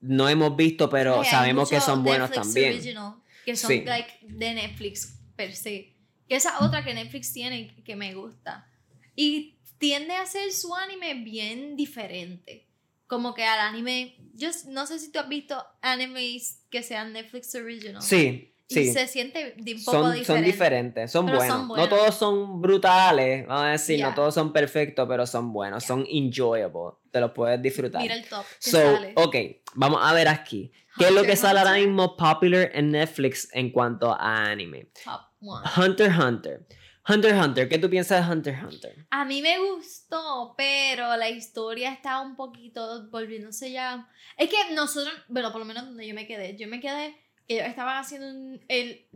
[0.00, 2.72] no hemos visto, pero sabemos que son buenos Netflix también.
[2.74, 3.82] original, que son Sí.
[3.84, 5.94] like de Netflix per se.
[6.28, 8.68] Que esa otra que Netflix tiene que me gusta.
[9.14, 12.66] Y tiende a hacer su anime bien diferente.
[13.06, 14.16] Como que al anime.
[14.34, 18.02] Yo no sé si tú has visto animes que sean Netflix original.
[18.02, 20.24] Sí, Y se siente un poco Son, diferente.
[20.24, 21.68] son diferentes, son buenos.
[21.68, 26.04] No todos son brutales, vamos a decir, no todos son perfectos, pero son buenos, son
[26.10, 28.02] enjoyable, te los puedes disfrutar.
[28.02, 29.12] Mira el top que So, sale.
[29.14, 29.36] ok,
[29.74, 30.72] vamos a ver aquí.
[30.98, 34.90] ¿Qué es lo que sale ahora Hunter, mismo popular en Netflix en cuanto a anime?
[35.04, 35.64] Top one.
[35.76, 36.66] Hunter x Hunter.
[37.08, 39.06] Hunter Hunter, ¿qué tú piensas de Hunter x Hunter?
[39.10, 44.08] A mí me gustó, pero la historia está un poquito volviéndose ya.
[44.36, 47.25] Es que nosotros, bueno, por lo menos donde yo me quedé, yo me quedé que
[47.48, 49.06] ellos estaban haciendo un, el,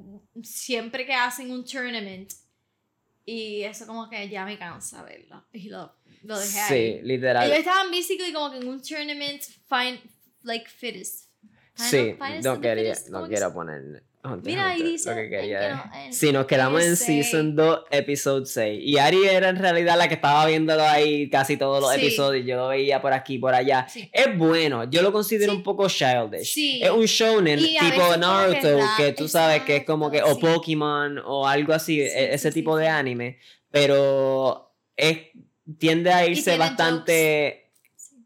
[0.43, 2.33] siempre que hacen un tournament
[3.25, 7.03] y eso como que ya me cansa verlo y lo, lo dejé Sí, ahí.
[7.03, 7.47] literal.
[7.47, 9.99] Ellos estaban basically como que en un tournament find
[10.43, 11.29] like fittest.
[11.75, 15.17] Final- Sí, no quería, fittest, no ¿cómo que quiero poner Hunter Mira, ahí dice lo
[15.17, 16.97] que en quería que es- no, en- Sí, nos quedamos en.
[16.97, 18.81] Season 2, Episode 6.
[18.85, 22.01] Y Ari era en realidad la que estaba viéndolo ahí casi todos los Sí.
[22.07, 22.45] episodios.
[22.47, 23.87] Yo lo veía por aquí, por allá.
[23.89, 24.11] Sí.
[24.13, 25.57] Es bueno, yo lo considero Sí.
[25.59, 26.53] un poco childish.
[26.53, 26.81] Sí.
[26.83, 27.09] Es un
[27.79, 30.39] a tipo que Naruto, que, tú sabes que es como que, o.
[30.39, 33.39] Pokémon, o algo así, Sí, e- ese sí, tipo sí, de anime.
[33.71, 35.19] Pero es,
[35.79, 38.17] tiende a irse bastante Sí.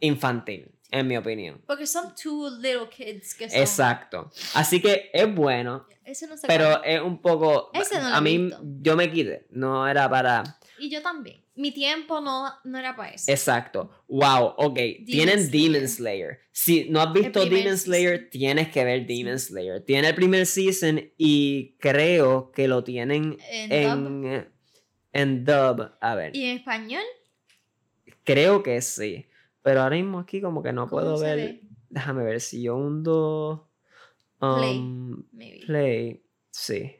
[0.00, 1.60] infantil, en mi opinión.
[1.66, 3.60] Porque son two little kids que son.
[3.60, 4.30] Exacto.
[4.54, 7.70] Así que es bueno, Ese no sé pero es un poco...
[7.74, 8.60] Ese no lo a mí, visto.
[8.80, 10.42] yo me quité, no era para...
[10.80, 11.42] Y yo también.
[11.56, 13.30] mi tiempo no, no era para eso.
[13.32, 13.90] Exacto.
[14.06, 14.78] Wow, ok.
[15.06, 15.50] Tienen Slayer.
[15.72, 16.38] Demon Slayer.
[16.52, 18.30] Si no has visto Demon Slayer, season.
[18.30, 19.84] tienes que ver Demon Slayer.
[19.84, 24.24] Tiene el primer season y creo que lo tienen En dub.
[24.32, 24.48] en,
[25.12, 25.90] en dub.
[26.00, 27.02] A ver, ¿Y en español?
[28.24, 29.27] creo que sí.
[29.68, 31.36] Pero ahora mismo aquí como que no ¿Cómo puedo ver.
[31.36, 31.60] ve?
[31.90, 33.68] Déjame ver si yo hundo
[34.38, 34.78] Play.
[34.78, 35.66] um, Maybe.
[35.66, 36.24] play.
[36.50, 36.96] Sí.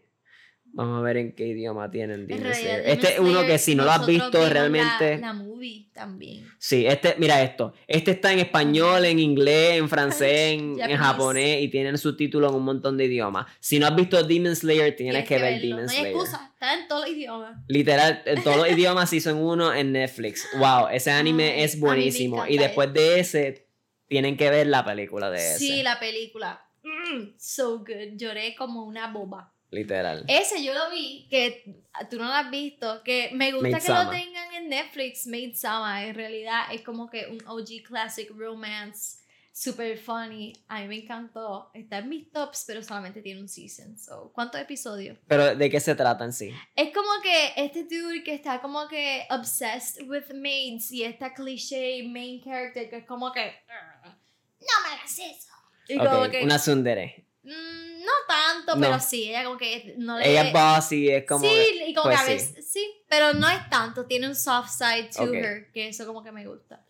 [0.79, 2.83] Vamos a ver en qué idioma tienen En Demon realidad, Slayer.
[2.83, 5.19] Demon Este es uno Slayer, que si no lo has visto vimos la- realmente...
[5.19, 6.49] La, movie también.
[6.59, 7.73] Sí, este, mira esto.
[7.88, 12.59] Este está en español, en inglés, en francés, en, en japonés y tienen subtítulos en
[12.59, 13.47] un montón de idiomas.
[13.59, 15.61] Si no has visto Demon Slayer, tienes, que, ver verlo.
[15.67, 16.12] Demon No hay Slayer.
[16.14, 17.57] excusa, está en todos los idiomas.
[17.67, 20.47] Literal, en todos los idiomas Season 1 en Netflix.
[20.59, 22.47] Wow, ese anime Ay, es buenísimo.
[22.47, 23.67] Y después de ese,
[24.07, 25.59] tienen que ver la película de ese.
[25.59, 26.64] Sí, la película.
[26.85, 28.17] Mm, so good.
[28.17, 29.53] Lloré como una boba.
[29.70, 30.24] Literal.
[30.28, 33.88] Ese yo lo vi, que tú no lo has visto, que me gusta Maid que
[33.88, 34.11] lo Sama.
[34.11, 36.04] tengan en Netflix, Made Sama.
[36.07, 39.18] En realidad es como que un OG classic romance,
[39.52, 40.54] super funny.
[40.68, 41.70] A mí me encantó.
[41.74, 43.98] Está en mis tops, pero solamente tiene un season.
[43.98, 45.18] So, ¿Cuántos episodios?
[45.26, 46.50] Pero ¿de qué se trata en sí?
[46.74, 52.02] Es como que este dude que está como que obsessed with maids y esta cliché
[52.04, 54.12] main character que es como que "Ugh,
[54.61, 55.52] no me hagas eso.
[55.88, 57.26] Y como Ok, que una tsundere.
[57.49, 58.81] Mm, no tanto, No.
[58.81, 61.45] pero sí, ella como que no le Ella es bossy, es como...
[61.45, 62.33] Sí, y como pues que a sí.
[62.33, 66.23] veces sí, pero no es tanto, tiene un soft side to her, que eso como
[66.23, 66.85] que me gusta.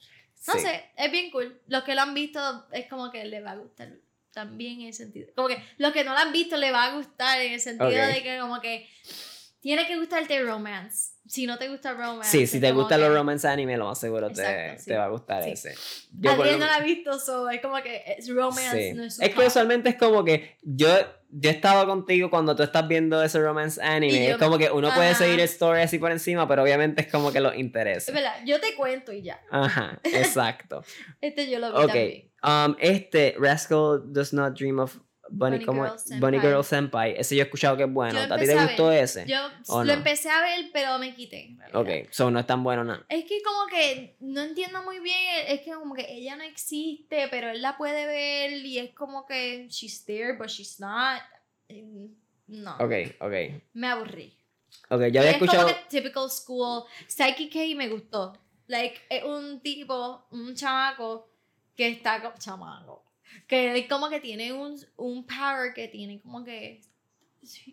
[0.47, 0.61] No sí.
[0.61, 1.61] sé, es bien cool.
[1.67, 3.93] Los que lo han visto es como que le va a gustar
[4.33, 5.29] también en ese sentido.
[5.35, 8.07] Como que los que no lo han visto le va a gustar en el sentido
[8.07, 8.89] de que como que
[9.61, 11.13] tiene que gustarte romance.
[11.27, 12.31] Si no te gusta romance.
[12.31, 14.87] Sí, si es te gustan los romance anime, lo más seguro te, Exacto, sí.
[14.87, 15.51] te va a gustar Sí.
[15.51, 15.75] ese.
[16.13, 18.95] Yo lo- no la ha visto, so es como que es romance, Sí.
[18.97, 20.89] no es Es que usualmente es como que yo,
[21.31, 24.25] yo estaba contigo cuando tú estás viendo ese romance anime.
[24.29, 27.09] yo- es como que uno puede seguir el story así por encima, pero obviamente es
[27.13, 28.11] como que los Es interesa.
[28.13, 29.39] verdad, yo te cuento y ya.
[29.51, 30.83] Ajá, exacto.
[31.21, 31.87] Este yo lo vi ok.
[31.89, 32.31] también.
[32.43, 34.97] Um, este, Rascal Does Not Dream of
[35.31, 35.99] Bunny, Bunny ¿cómo Girl?
[35.99, 36.21] Senpai.
[36.21, 37.15] Bunny Girl Senpai.
[37.19, 38.19] Ese yo he escuchado que es bueno.
[38.21, 39.05] ¿A ti te gustó ver.
[39.05, 39.27] ese?
[39.27, 39.39] Yo
[39.69, 39.93] ¿O lo no?
[39.93, 41.57] empecé a ver, pero me quité.
[41.75, 43.05] Ok, so no es tan bueno nada.
[43.09, 45.17] Es que como que no entiendo muy bien,
[45.49, 49.27] es que como que ella no existe, pero él la puede ver y es como
[49.27, 51.21] que she's there, but she's not.
[51.69, 52.07] Mm,
[52.49, 53.63] No, Ok, ok.
[53.75, 54.35] me aburrí.
[54.91, 55.67] Ok, yo Y había es escuchado.
[55.67, 56.85] como que typical school.
[57.07, 58.33] Psyche K me gustó.
[58.69, 61.29] Like, es un tipo, un chamaco
[61.77, 63.05] que está como chamaco.
[63.47, 66.81] Que él como que tiene un, un power que tiene como que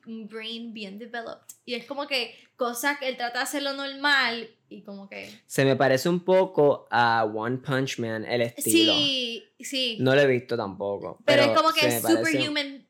[0.06, 1.56] un brain bien developed.
[1.66, 5.30] Y es como que cosas que él trata de hacerlo normal y como que...
[5.46, 8.94] Se me parece un poco a One Punch Man el estilo.
[8.94, 9.98] Sí, sí.
[10.00, 11.20] No lo he visto tampoco.
[11.26, 12.88] pero, Pero, es como que es superhuman.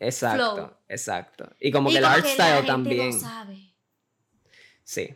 [0.00, 0.70] Exacto, flow.
[0.88, 1.50] exacto.
[1.60, 3.10] Y como y que el art que la style gente también.
[3.10, 3.74] no sabe.
[4.84, 5.08] Sí,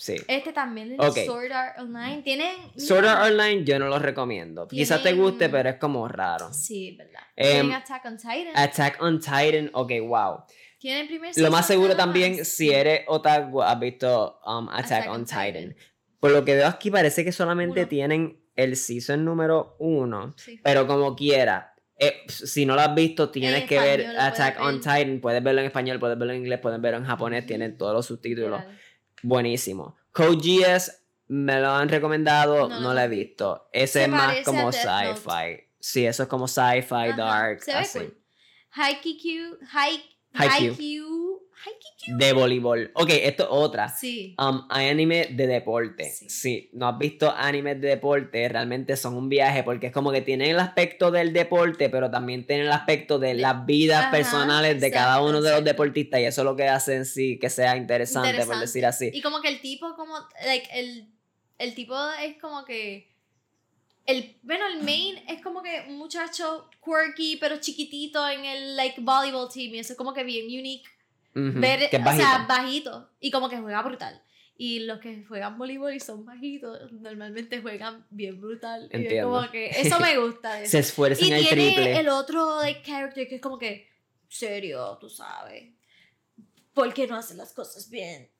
[0.00, 0.16] sí.
[0.26, 1.18] Este también, el Ok.
[1.26, 2.56] Sword Art Online, tienen...
[2.76, 4.66] Sword Art Online yo no lo recomiendo.
[4.66, 6.52] Quizás te guste, pero es como raro.
[6.52, 7.20] Sí, verdad.
[7.36, 8.52] Tienen Attack on Titan.
[8.56, 10.44] Attack on Titan, ok, wow.
[10.78, 12.48] Tienen el primer Lo más seguro también, más.
[12.48, 15.76] si eres otaku, has visto um, Attack, on Titan.
[16.18, 17.88] Por lo que veo aquí, parece que solamente Uno.
[17.88, 20.34] tienen el season número uno.
[20.36, 20.58] Sí.
[20.64, 24.80] Pero como quiera, eh, si no lo has visto, tienes En que ver Attack on.
[24.80, 25.20] Titan.
[25.20, 28.06] Puedes verlo en español, puedes verlo en inglés, puedes verlo en japonés, tienen todos los
[28.06, 28.62] subtítulos.
[29.22, 29.96] Buenísimo.
[30.12, 30.92] Code GS
[31.28, 33.68] me lo han recomendado, No no, lo he visto.
[33.72, 35.64] Ese Se es más como sci-fi.
[35.78, 37.98] Sí, eso es como sci-fi, dark, Se ve así.
[38.00, 38.16] cool.
[38.72, 40.04] Haikyuu, Hai-
[40.34, 41.29] Haikyuu.
[42.06, 42.90] De voleibol.
[42.94, 43.88] Ok, esto es otra.
[43.88, 44.34] Sí.
[44.38, 46.10] Um, hay anime de deporte.
[46.10, 46.70] Sí.
[46.72, 50.50] No has visto animes de deporte, realmente son un viaje porque es como que tienen
[50.50, 54.90] el aspecto del deporte, pero también tienen el aspecto de las vidas Ajá, personales de
[54.90, 57.76] cada uno de los deportistas y eso es lo que hace en sí que sea
[57.76, 58.66] interesante, por Interesante.
[58.66, 59.10] decir así.
[59.12, 60.14] Y como que el tipo, como,
[60.46, 61.06] like, el,
[61.58, 63.08] el tipo es como que.
[64.06, 69.00] El, bueno, el main es como que un muchacho quirky, pero chiquitito en el, like,
[69.00, 69.74] volleyball team.
[69.74, 70.88] Y eso es como que bien unique.
[71.34, 72.24] Ver, que es o bajito.
[72.26, 73.10] sea, bajito.
[73.20, 74.22] Y como que juega brutal.
[74.56, 78.82] Y los que juegan voleibol y son bajitos, normalmente juegan bien brutal.
[78.92, 79.30] Y es Entiendo.
[79.30, 80.54] como que eso me gusta.
[80.54, 80.88] de Se eso.
[80.88, 81.98] esfuerzan Y tiene triple.
[82.00, 83.88] el otro like, character que es como que
[84.28, 85.72] serio, tú sabes.
[86.74, 88.30] ¿Por qué no hacen las cosas bien?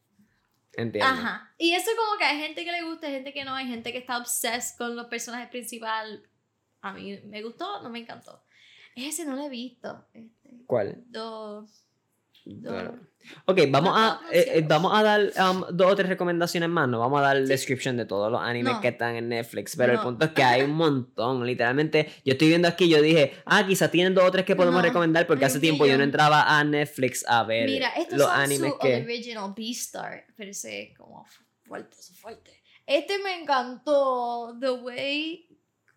[0.75, 1.11] Entiendo.
[1.11, 1.53] Ajá.
[1.59, 3.91] Y eso como que hay gente que le gusta, hay gente que no, hay gente
[3.91, 6.21] que está obsessed con los personajes principales.
[6.83, 8.43] A mí me gustó, no me encantó.
[8.95, 10.07] Ese no lo he visto.
[10.13, 11.03] Este, ¿Cuál?
[11.07, 11.87] dos.
[12.45, 12.99] Bueno.
[13.45, 16.89] Ok, vamos a, eh, eh, vamos a dar um, dos o tres recomendaciones más.
[16.89, 17.45] No vamos a dar Sí.
[17.45, 18.81] description de todos los animes No.
[18.81, 19.77] que están en Netflix.
[19.77, 21.45] Pero el punto es que hay un montón.
[21.47, 24.81] Literalmente, yo estoy viendo aquí, yo dije, ah, quizás tienen dos o tres que podemos
[24.81, 28.29] No, recomendar porque hace tiempo yo no entraba a Netflix a ver Mira, estos los
[28.29, 29.03] son animes su que.
[29.03, 31.27] original Beastar, pero ese es como
[31.67, 32.63] fuerte, fuerte.
[32.87, 34.57] Este me encantó.
[34.59, 35.47] The Way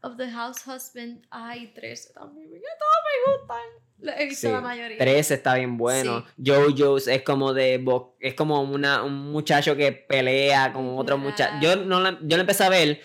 [0.02, 1.26] of the House Husband.
[1.32, 2.50] Ay, tres también.
[2.50, 3.62] Todos me gustan.
[4.04, 4.98] Lo he visto Sí, la mayoría.
[4.98, 6.26] 13 está bien bueno.
[6.38, 11.56] JoJo's es como de bo- es como una, un muchacho que pelea con otro muchacho.
[11.62, 13.00] Yo no la, yo lo empecé a ver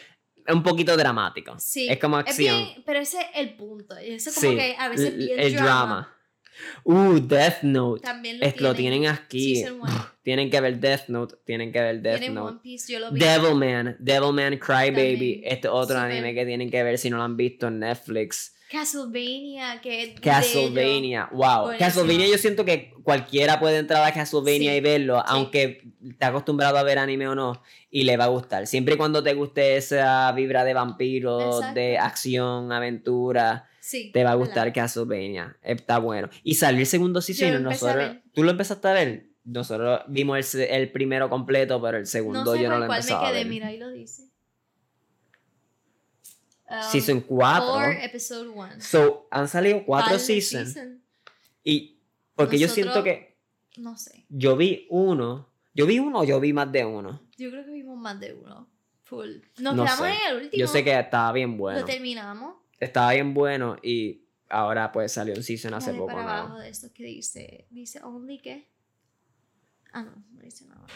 [0.47, 1.55] es un poquito dramático.
[1.59, 1.89] Sí.
[1.89, 2.57] Es como Es acción.
[2.65, 3.97] bien, pero ese es el punto.
[3.97, 5.67] Eso como Sí, que a veces bien el drama.
[5.67, 6.15] drama.
[6.83, 8.03] Uh, Death Note.
[8.03, 9.03] También lo Es- lo tienen.
[9.03, 9.65] tienen aquí.
[10.23, 11.37] Tienen que ver Death Note.
[11.45, 12.51] Tienen que ver Death Tienen Note.
[12.55, 13.21] One Piece, yo lo vi.
[13.21, 17.69] Devilman, Devilman Crybaby, este otro anime que tienen que ver si no lo han visto
[17.69, 18.55] en Netflix.
[18.71, 20.15] Castlevania, que.
[20.21, 21.63] Castlevania, wow.
[21.63, 21.79] Buenísimo.
[21.79, 26.77] Castlevania yo siento que cualquiera puede entrar a Castlevania Sí, y verlo, aunque esté acostumbrado
[26.77, 28.67] a ver anime o no, y le va a gustar.
[28.67, 31.81] Siempre y cuando te guste esa vibra de vampiros, Exacto.
[31.81, 35.57] de acción, aventura, Sí, te va a gustar Castlevania.
[35.63, 36.29] Está bueno.
[36.43, 38.17] Y salió el segundo season, lo y empecé a nosotros.
[38.35, 39.29] ¿tú lo empezaste a ver?
[39.45, 43.03] Nosotros vimos el, primero completo, pero el segundo No sé yo no lo cuál me
[43.03, 43.49] empezaba a quedé, ver.
[43.49, 44.25] mira, ahí lo dice.
[46.71, 47.67] Um, Season 4.
[47.67, 48.81] Four, episode 1.
[48.81, 50.77] So, han salido cuatro seasons.
[51.65, 51.99] Y
[52.35, 53.37] porque yo siento que
[53.77, 54.27] No sé.
[54.29, 55.49] yo vi uno.
[55.75, 57.23] Yo vi uno o yo vi más de uno.
[57.37, 58.69] Yo creo que vimos más de uno.
[59.05, 59.37] Full.
[59.59, 60.13] Nos No quedamos sé.
[60.13, 60.61] en el último.
[60.61, 61.81] Yo sé que estaba bien bueno.
[61.81, 62.57] Lo terminamos.
[62.79, 66.13] Estaba bien bueno y ahora pues salió un season hace Dale poco.
[66.13, 66.31] para ¿no?
[66.31, 67.67] abajo de esto que dice.
[67.71, 68.67] Dice only qué.
[69.93, 70.93] Ah, no, no dice nada más.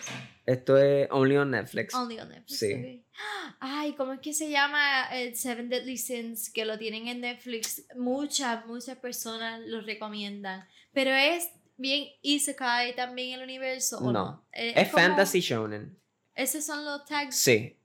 [0.46, 1.94] Esto es Only on Netflix.
[1.94, 2.58] Only on Netflix.
[2.58, 3.04] Sí.
[3.60, 6.50] Ay, ¿cómo es que se llama el Seven Deadly Sins?
[6.50, 7.84] Que lo tienen en Netflix.
[7.96, 10.66] Muchas, muchas personas lo recomiendan.
[10.92, 13.98] Pero es bien Isekai también el universo.
[13.98, 14.12] ¿o no?
[14.12, 14.46] No.
[14.52, 15.98] Eh, Es como- Fantasy Shonen.
[16.34, 17.36] Esos son los tags.
[17.36, 17.78] Sí.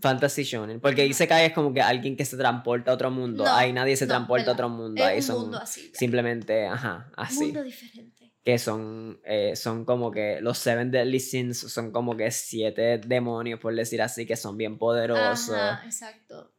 [0.00, 0.80] Fantasy Shonen.
[0.80, 1.06] Porque.
[1.06, 3.44] Isekai es como que alguien que se transporta a otro mundo.
[3.44, 5.02] No, Ahí nadie se no, transporta a otro mundo.
[5.02, 5.90] Es Ahí un son mundo así.
[5.92, 5.98] ya.
[5.98, 7.40] simplemente, ajá, así.
[7.44, 8.17] Mundo diferente.
[8.44, 13.60] Que son, eh, son como que los Seven Deadly Sins son como que siete demonios,
[13.60, 15.54] por decir así, que son bien poderosos.
[15.54, 16.52] Ajá, exacto.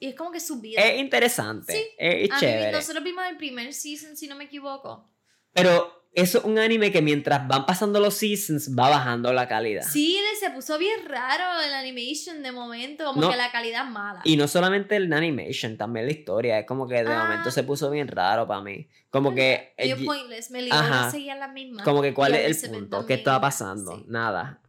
[0.00, 0.80] Y es como que su vida.
[0.82, 2.72] Es interesante, Sí, es mí, chévere.
[2.72, 5.08] nosotros vimos el primer season, si no me equivoco.
[5.52, 9.84] Pero eso es un anime que mientras van pasando los seasons va bajando la calidad.
[9.88, 13.30] Sí, se puso bien raro el animation de momento, como No.
[13.30, 14.20] que la calidad es mala.
[14.24, 16.58] Y no solamente el animation, también la historia.
[16.58, 17.22] Es como que de Ah.
[17.24, 18.88] momento se puso bien raro para mí.
[19.10, 19.52] Como que.
[19.52, 21.06] eh, Ellos pointless, me ligó Ajá.
[21.06, 21.84] a seguir las mismas.
[21.84, 23.96] como que cuál es el punto, qué estaba pasando.
[23.98, 24.04] sí.
[24.08, 24.60] Nada.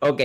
[0.00, 0.20] Ok.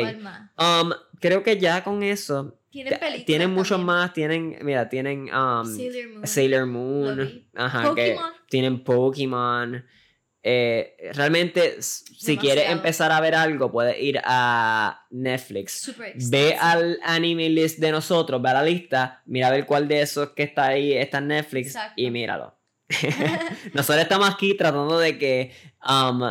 [0.58, 2.58] Um, creo que ya con eso.
[2.72, 4.14] Tienen películas Tienen muchos más.
[4.14, 4.58] Tienen.
[4.64, 5.30] Mira, tienen.
[5.34, 5.66] Um,
[6.26, 7.16] Sailor Moon.
[7.18, 7.32] Sailor.
[7.56, 8.32] Ajá, que Pokémon.
[8.50, 9.86] tienen Pokémon.
[10.44, 15.94] Eh, realmente, s- si quieres empezar a ver algo, puedes ir a Netflix.
[16.32, 20.02] Ve al anime list de nosotros, ve a la lista, mira a ver cuál de
[20.02, 21.94] esos que está ahí está en Netflix Exacto.
[21.96, 22.56] y míralo.
[23.74, 25.52] nosotros estamos aquí tratando de que
[25.88, 26.22] um,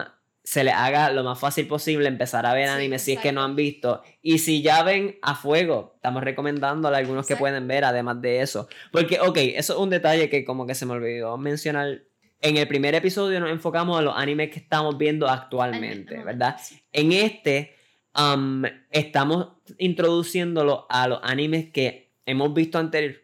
[0.43, 3.31] se les haga lo más fácil posible empezar a ver Sí, anime si es que
[3.31, 4.03] no han visto.
[4.23, 8.41] Y si ya ven a fuego, estamos recomendándole a algunos que pueden ver además de
[8.41, 8.69] eso.
[8.91, 12.03] Porque, ok, eso es un detalle que como que se me olvidó mencionar.
[12.41, 16.57] En el primer episodio nos enfocamos a los animes que estamos viendo actualmente, ¿verdad?
[16.63, 16.81] sí.
[16.93, 17.75] En este
[18.19, 19.49] um, estamos
[19.79, 23.19] introduciéndolo a los animes que hemos visto anteri-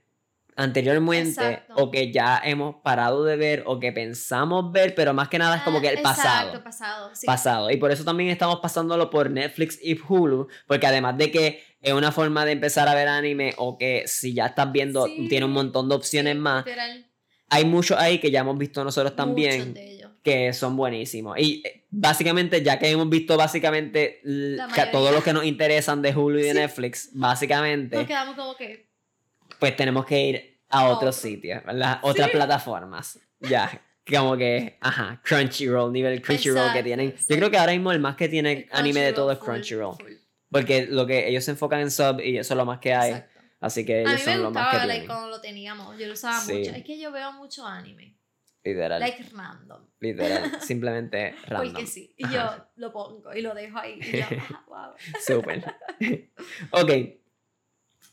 [0.55, 1.74] anteriormente Exacto.
[1.76, 5.57] o que ya hemos parado de ver o que pensamos ver, pero más que nada
[5.57, 6.48] es como Ah, que el pasado.
[6.48, 7.11] Exacto, pasado.
[7.14, 7.26] Sí.
[7.26, 7.70] Pasado.
[7.70, 11.92] Y por eso también estamos pasándolo por Netflix y Hulu, porque además de que es
[11.92, 15.26] una forma de empezar a ver anime o que si ya estás viendo Sí.
[15.29, 17.07] tiene un montón de opciones Sí, más, literal,
[17.48, 20.11] hay muchos ahí que ya hemos visto nosotros también muchos de ellos.
[20.22, 21.38] que son buenísimos.
[21.38, 24.20] Y eh, básicamente, ya que hemos visto básicamente
[24.92, 26.59] todos los que nos interesan de Hulu y de Sí.
[26.59, 28.88] Netflix, básicamente, Nos quedamos como que.
[29.59, 31.28] pues tenemos que ir a A otros otro.
[31.30, 31.98] sitios, ¿verdad?
[32.02, 32.37] Otras Sí.
[32.37, 33.18] plataformas.
[33.40, 33.82] Ya.
[34.09, 37.14] Como que, ajá, Crunchyroll, nivel Crunchyroll que Exacto, tienen.
[37.28, 39.96] Yo creo que ahora mismo el más que tiene el anime de todo es Crunchyroll,
[39.96, 39.96] Crunchyroll.
[39.96, 40.26] full, full.
[40.50, 43.11] Porque lo que ellos se enfocan en sub y eso es lo más que hay.
[43.12, 43.36] Exacto.
[43.66, 45.98] Así que A ellos mí me son lo más que gustaba like, cuando lo teníamos.
[45.98, 46.52] Yo lo usaba Sí.
[46.55, 46.70] mucho.
[46.70, 48.16] Es que yo veo mucho anime.
[48.64, 48.98] Literal.
[49.00, 49.83] Like random.
[50.00, 50.61] literal.
[50.61, 51.72] Simplemente random.
[51.72, 52.14] Porque sí.
[52.16, 52.70] Y yo Ajá.
[52.76, 53.98] lo pongo y lo dejo ahí.
[54.00, 55.20] Y yo, ah, wow.
[55.24, 55.62] Súper.
[56.72, 56.90] ok.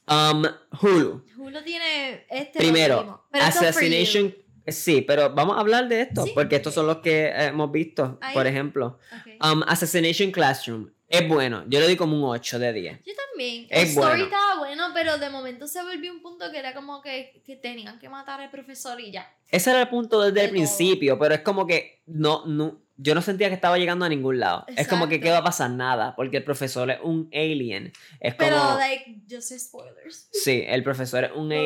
[0.07, 0.43] Um,
[0.81, 1.25] Hulu.
[1.37, 2.59] Hulu tiene este.
[2.59, 3.25] Primero.
[3.31, 4.33] Assassination.
[4.67, 6.31] Sí, pero vamos a hablar de esto, Sí.
[6.33, 8.33] porque estos son los que hemos visto, Ahí.
[8.33, 8.97] por ejemplo.
[9.11, 9.43] Ok.
[9.53, 10.89] Um, Assassination Classroom.
[11.09, 13.05] Es bueno, yo le doy como un 8 de 10.
[13.05, 13.67] Yo también.
[13.69, 14.23] Es el story bueno.
[14.25, 17.99] estaba bueno, pero de momento se volvió un punto que era como que, que tenían
[17.99, 19.31] que matar al profesor y ya.
[19.49, 20.53] Ese era el punto desde De el todo.
[20.57, 24.39] principio, pero es como que no, no, yo no sentía que estaba llegando a ningún
[24.39, 24.65] lado.
[24.75, 27.91] Es como que qué va a pasar nada, porque el profesor es un alien.
[28.19, 28.49] Es como...
[28.49, 30.29] Pero, like, yo sé spoilers.
[30.31, 31.61] Sí, el profesor es un No lo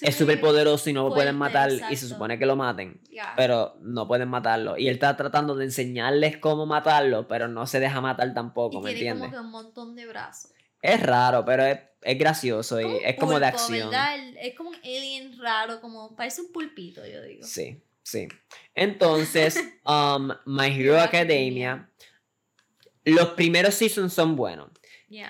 [0.00, 3.00] es súper poderoso y no lo pueden matar y se supone que lo maten.
[3.36, 4.76] Pero no pueden matarlo.
[4.76, 8.82] Y él está tratando de enseñarles cómo matarlo, pero no se deja matar tampoco, y
[8.82, 9.30] ¿me tiene entiendes?
[9.30, 10.50] como que un montón de brazos.
[10.82, 13.90] Es raro, pero es, es gracioso y un es como de acción.
[13.90, 14.16] ¿verdad?
[14.40, 17.46] Es como un alien raro, como parece un pulpito, yo digo.
[17.46, 18.28] Sí, sí.
[18.74, 21.88] Entonces, um, My Hero Academia.
[23.06, 24.70] Los primeros seasons son buenos.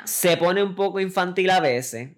[0.05, 2.11] Se pone un poco infantil a veces.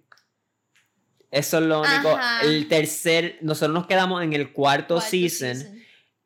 [1.31, 2.11] Eso es lo único.
[2.11, 2.41] Ajá.
[2.43, 5.81] El tercer, nosotros nos quedamos en el cuarto, Cuarto season.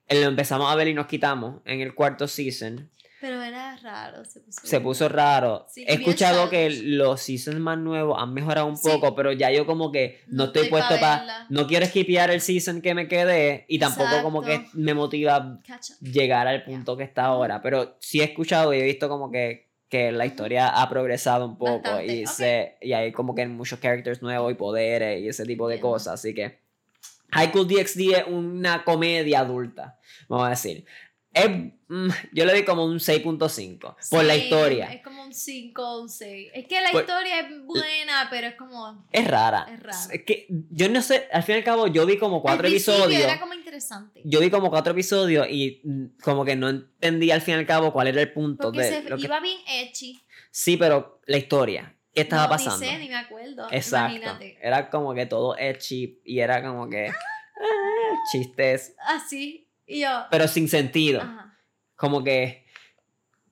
[0.08, 2.90] Lo empezamos a ver y nos quitamos en el cuarto season.
[3.20, 4.60] Pero era raro, se puso.
[4.64, 5.66] Se puso raro.
[5.68, 8.88] Sí, He escuchado que los seasons más nuevos han mejorado un Sí.
[8.88, 11.46] poco, pero ya yo como que no, No estoy puesto para...
[11.50, 15.58] No quiero skipear el season que me quedé y tampoco como que me motiva
[16.00, 17.60] llegar al punto que está ahora.
[17.60, 21.59] Pero sí he escuchado y he visto como que, que la historia ha progresado un
[21.59, 25.44] poco Bastante, y, se, y hay como que muchos characters nuevos y poderes y ese
[25.44, 26.14] tipo de cosas.
[26.14, 26.61] Así que
[27.33, 29.98] High School DxD es una comedia adulta,
[30.29, 30.85] vamos a decir.
[31.32, 31.48] Es,
[31.88, 34.86] mm, yo le doy como un 6.5 por la Sí, historia.
[34.92, 36.50] Es como un 5 o un 6.
[36.54, 39.06] Es que la historia es buena, pero es como.
[39.12, 39.66] Es rara.
[39.72, 39.98] Es rara.
[40.12, 42.72] Es que yo no sé, al fin y al cabo yo vi como cuatro al
[42.72, 43.22] episodios.
[43.22, 44.20] Era como interesante.
[44.24, 47.66] Yo vi como cuatro episodios y mm, como que no entendí al fin y al
[47.66, 49.24] cabo cuál era el punto porque de se lo que...
[49.24, 50.20] iba bien edgy.
[50.50, 52.80] Sí, pero la historia, ¿qué estaba no, pasando?
[52.80, 53.68] Ni sé, ni me acuerdo.
[53.70, 54.16] Exacto.
[54.16, 54.58] Imagínate.
[54.60, 59.69] Era como que todo edgy y era como que ah, chistes, Así.
[59.90, 60.26] Y yo.
[60.31, 61.20] pero sin sentido.
[61.20, 61.59] Ajá.
[61.96, 62.64] Como que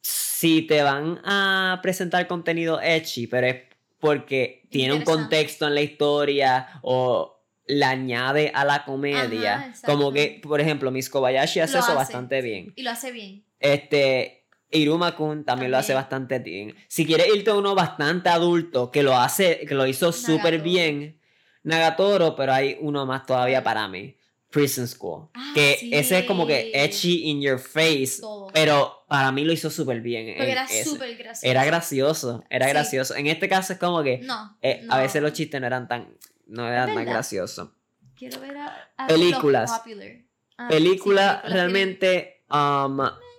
[0.01, 3.57] si te van a presentar contenido edgy, pero es
[3.99, 9.57] porque tiene un contexto en la historia o le añade a la comedia.
[9.57, 12.73] Ajá, como que, por ejemplo, Miss Kobayashi hace Lo eso hace, bastante bien.
[12.77, 13.45] Y lo hace bien.
[13.59, 16.03] Este, Iruma-kun también, lo hace También.
[16.03, 16.75] bastante bien.
[16.87, 21.19] Si quieres irte a uno bastante adulto, que lo hace, que lo hizo súper bien,
[21.63, 24.17] Nagatoro, pero hay uno más todavía para mí.
[24.51, 25.29] Prison School.
[25.35, 25.91] Ah, que sí.
[25.93, 28.49] ese es como que edgy in your face, Todo.
[28.53, 30.35] pero para mí lo hizo súper bien.
[30.37, 31.47] Porque era súper gracioso.
[31.51, 32.73] Era gracioso, era Sí.
[32.73, 33.15] gracioso.
[33.17, 34.95] En este caso es como que No, eh, no.
[34.95, 37.71] a veces los chistes no eran tan, no eran tan graciosos.
[38.17, 39.71] Quiero ver a, a Películas.
[39.71, 40.17] Ah, Película,
[40.59, 42.99] sí, películas realmente, um,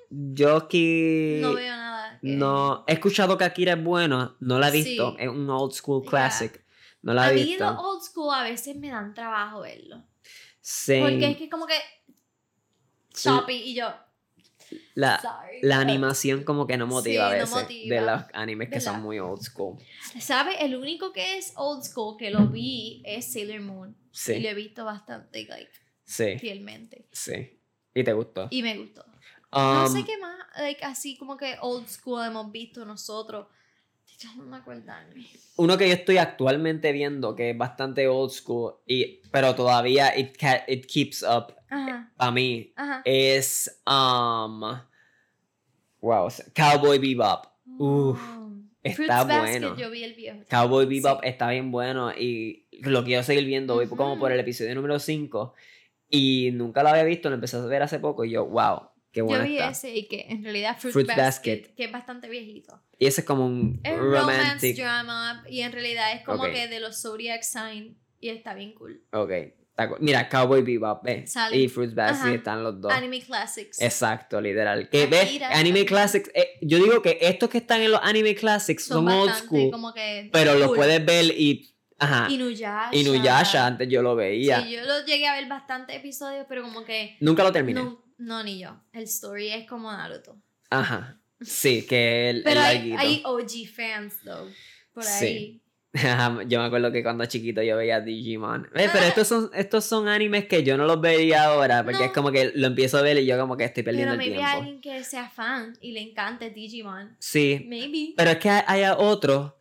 [0.09, 2.19] yo que No veo nada.
[2.21, 5.73] que- No, he escuchado que Akira es bueno, no la he visto, es un old
[5.73, 6.63] school classic,
[7.01, 7.65] no la A he mí visto.
[7.65, 10.03] los old school a veces me dan trabajo verlo.
[10.61, 11.75] Porque es que como que
[13.13, 13.93] choppy y yo,
[14.93, 15.59] la, sorry.
[15.63, 17.95] la animación como que no motiva a Sí, no veces motiva.
[17.95, 19.77] de los animes que son muy old school.
[20.19, 20.57] ¿Sabes?
[20.59, 23.97] El único que es old school que lo vi es Sailor Moon.
[24.11, 25.71] Y Sí, lo he visto bastante, like,
[26.03, 27.07] sí, fielmente.
[27.11, 27.55] sí.
[27.93, 28.47] ¿Y te gustó?
[28.51, 29.03] Y me gustó.
[29.51, 33.47] no Um, sé qué más, like, así como que old school hemos visto nosotros.
[34.21, 35.25] De acordarme.
[35.55, 40.35] Uno que yo estoy actualmente viendo que es bastante old school, y, pero todavía it,
[40.67, 43.01] it keeps up Ajá, para mí, ajá.
[43.05, 44.61] es um,
[46.01, 47.45] wow, Cowboy Bebop.
[47.77, 48.51] Uf, Oh.
[48.83, 49.77] está Fruits Basket, bueno.
[49.77, 50.39] yo vi el viejo.
[50.49, 51.29] Cowboy Bebop Sí.
[51.29, 53.75] está bien bueno y lo quiero seguir viendo.
[53.75, 54.19] Voy como Ujú.
[54.21, 55.53] por el episodio número 5
[56.09, 59.21] y nunca lo había visto, lo empecé a ver hace poco y yo, wow, qué
[59.21, 59.69] bueno yo vi está.
[59.69, 61.75] ese y que en realidad Fruit, Fruits Basket, Basket.
[61.75, 62.81] que es bastante viejito.
[62.97, 64.75] Y ese es como un Es romance romantic.
[64.77, 69.01] drama y en realidad es como que de los Zodiac Sign y está bien cool.
[69.13, 69.31] Ok,
[69.99, 72.33] mira, Cowboy Bebop eh, y Fruits Basket Ajá.
[72.35, 72.91] están los dos.
[72.91, 73.81] Anime Classics.
[73.81, 74.89] Exacto, literal.
[74.89, 75.85] Que ves, Akira Anime.
[75.85, 79.47] Classics, eh, yo digo que estos que están en los Anime Classics son, old bastante
[79.47, 82.89] school, como que pero los puedes ver y, ajá, Inuyasha.
[82.91, 84.63] Inuyasha, antes yo lo veía.
[84.63, 87.81] Sí, yo lo llegué a ver bastantes episodios, pero como que Nunca lo terminé.
[87.81, 88.79] no, no ni yo.
[88.93, 90.37] El story es como Naruto.
[90.69, 91.19] Ajá.
[91.41, 94.47] Sí, que el, Pero el hay, hay OG fans though.
[94.93, 95.25] Por Sí.
[95.25, 95.61] ahí.
[95.93, 98.65] Ajá, yo me acuerdo que cuando chiquito yo veía Digimon.
[98.75, 102.05] Eh, pero estos son, estos son animes que yo no los vería ahora, porque No.
[102.05, 104.29] es como que lo empiezo a ver y yo como que estoy perdiendo Pero el
[104.29, 104.57] maybe tiempo.
[104.57, 107.15] alguien que sea fan y le encante Digimon.
[107.19, 108.13] Sí, Maybe.
[108.15, 109.53] pero es que hay, hay otros,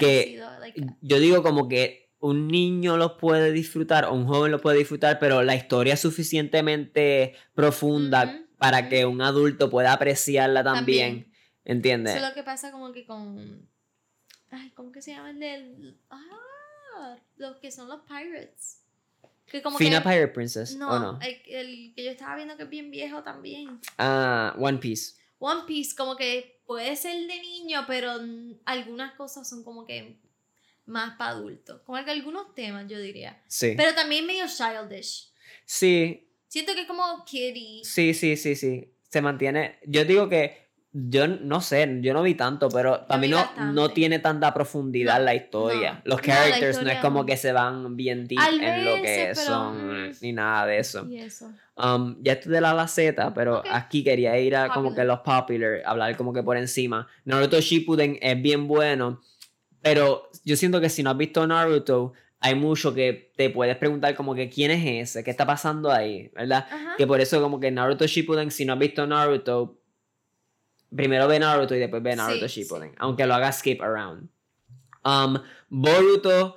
[0.00, 4.60] que- like, yo digo como que un niño los puede disfrutar o un joven los
[4.60, 11.24] puede disfrutar, pero la historia es suficientemente profunda para que un adulto pueda apreciarla también.
[11.24, 11.36] También.
[11.64, 12.14] ¿Entiendes?
[12.14, 13.68] Eso es lo que pasa como que con.
[14.50, 15.98] Ay, ¿cómo que se llama el del.
[16.10, 18.82] Ah, los que son los pirates.
[19.46, 20.08] Que como Fina que.
[20.08, 21.18] Pirate Princess, no, ¿o no?
[21.20, 23.80] El, el que yo estaba viendo que es bien viejo también.
[23.98, 25.14] Ah, One Piece.
[25.38, 28.12] One Piece, como que puede ser de niño, pero
[28.64, 30.18] algunas cosas son como que
[30.86, 31.80] más para adultos.
[31.84, 33.40] Como que algunos temas, yo diría.
[33.46, 33.74] Sí.
[33.76, 35.30] Pero también medio childish.
[35.64, 37.82] Sí, Siento que es como kitty.
[37.84, 38.92] Sí, sí, sí, sí.
[39.10, 39.78] Se mantiene.
[39.84, 40.64] Yo digo que
[40.98, 44.54] Yo no sé, yo no vi tanto, pero para vi mí no, no tiene tanta
[44.54, 45.92] profundidad No, la historia.
[45.92, 46.00] no.
[46.04, 49.46] Los No, characters no es como que se van bien deep en lo que pero,
[49.46, 50.12] son, mm.
[50.22, 51.06] ni nada de eso.
[51.06, 51.52] Y eso.
[51.76, 55.18] Um, ya esto de la la Z, pero aquí quería ir a como que los
[55.20, 57.06] popular, hablar como que por encima.
[57.26, 59.20] Naruto Shippuden es bien bueno,
[59.82, 64.14] pero yo siento que si no has visto Naruto, hay mucho que te puedes preguntar
[64.14, 66.66] como que quién es ese, qué está pasando ahí, ¿verdad?
[66.70, 66.94] Ajá.
[66.96, 69.78] Que por eso como que Naruto Shippuden, si no has visto Naruto,
[70.94, 72.62] primero ve Naruto y después ve Naruto sí.
[72.62, 74.28] Shippuden, aunque lo haga skip around.
[75.04, 76.56] Um, Boruto,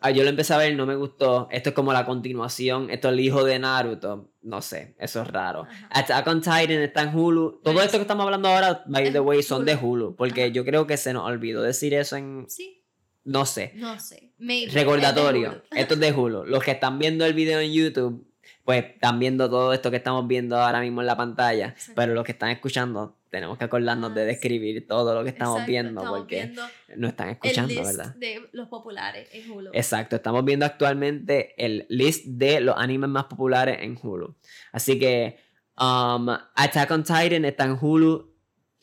[0.00, 1.48] ah, yo lo empecé a ver, no me gustó.
[1.50, 5.28] Esto es como la continuación, esto es el hijo de Naruto, no sé, eso es
[5.28, 5.62] raro.
[5.62, 5.88] Ajá.
[5.90, 7.60] Attack on Titan está en Hulu.
[7.62, 10.16] Todo esto que estamos hablando ahora, by the way, son de Hulu.
[10.16, 10.52] Porque Ajá.
[10.52, 12.84] yo creo que se nos olvidó decir eso en, Sí,
[13.24, 13.72] no sé.
[13.76, 14.32] no sé.
[14.38, 14.72] Maybe.
[14.72, 16.44] Recordatorio, Es esto es de Hulu.
[16.46, 18.26] Los que están viendo el video en YouTube,
[18.64, 21.74] pues están viendo todo esto que estamos viendo ahora mismo en la pantalla.
[21.94, 24.26] Pero los que están escuchando, tenemos que acordarnos Ah, de sí.
[24.26, 26.62] describir todo lo que estamos Exacto, viendo, estamos porque viendo
[26.96, 28.14] no están el escuchando, list ¿verdad?
[28.16, 29.70] de los populares en Hulu.
[29.72, 34.36] Exacto, estamos viendo actualmente el list de los animes más populares en Hulu.
[34.72, 35.38] Así que
[35.78, 38.34] um, Attack on Titan está en Hulu.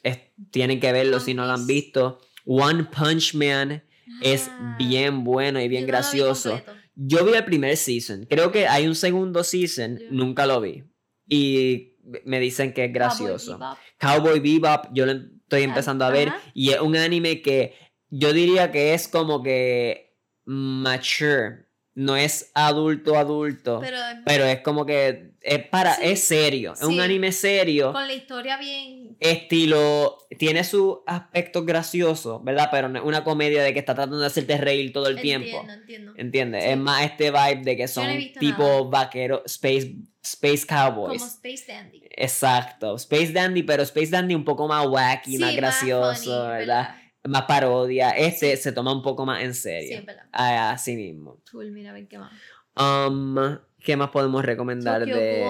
[0.03, 0.19] Es-
[0.51, 2.19] tienen que verlo One si no lo han visto.
[2.45, 3.83] One Punch Man
[4.21, 6.61] es Ah, bien bueno y bien yo gracioso.
[6.95, 8.25] Yo vi el primer season.
[8.29, 9.97] Creo que hay un segundo season.
[9.99, 10.83] Yo- Nunca lo vi.
[11.27, 13.59] Y me dicen que es gracioso.
[13.97, 16.29] Cowboy Bebop, yo lo estoy empezando a ver.
[16.29, 16.41] ajá.
[16.53, 17.73] Y es un anime que
[18.09, 21.66] yo diría que es como que mature.
[21.97, 23.79] No es adulto, adulto.
[23.81, 26.73] Pero, Pero es como que es para, Sí, es serio.
[26.73, 27.91] Es un anime serio.
[27.91, 29.17] con la historia bien.
[29.19, 32.69] Estilo, tiene sus aspectos graciosos, ¿verdad?
[32.69, 35.47] Pero no es una comedia de que está tratando de hacerte reír todo el tiempo.
[35.47, 36.13] Entiendo, entiendo.
[36.17, 36.63] ¿Entiendes?
[36.65, 36.69] Sí.
[36.69, 38.07] Es más este vibe de que son
[38.39, 41.19] tipo vaqueros, space, space cowboys.
[41.19, 42.03] Como Space Dandy.
[42.11, 42.95] Exacto.
[42.97, 46.95] Space Dandy, pero Space Dandy un poco más wacky, más gracioso, funny, ¿verdad?
[47.27, 48.11] Más parodia.
[48.11, 49.99] Este se toma un poco más en Sí, serio.
[49.99, 50.25] es verdad.
[50.31, 51.41] Ah, Así mismo.
[51.51, 52.31] Cool, mira, a ver qué más.
[52.75, 53.35] Um,
[53.79, 55.45] ¿Qué más podemos recomendar Tokyo de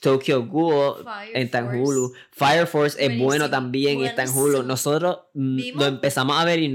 [0.00, 1.04] Tokyo Ghoul?
[1.34, 1.80] Está en.
[1.80, 2.12] Hulu.
[2.30, 4.62] Fire Force es bueno Buenísimo, también y está en Hulu.
[4.62, 6.68] Nosotros mm, Vimos- lo empezamos a ver y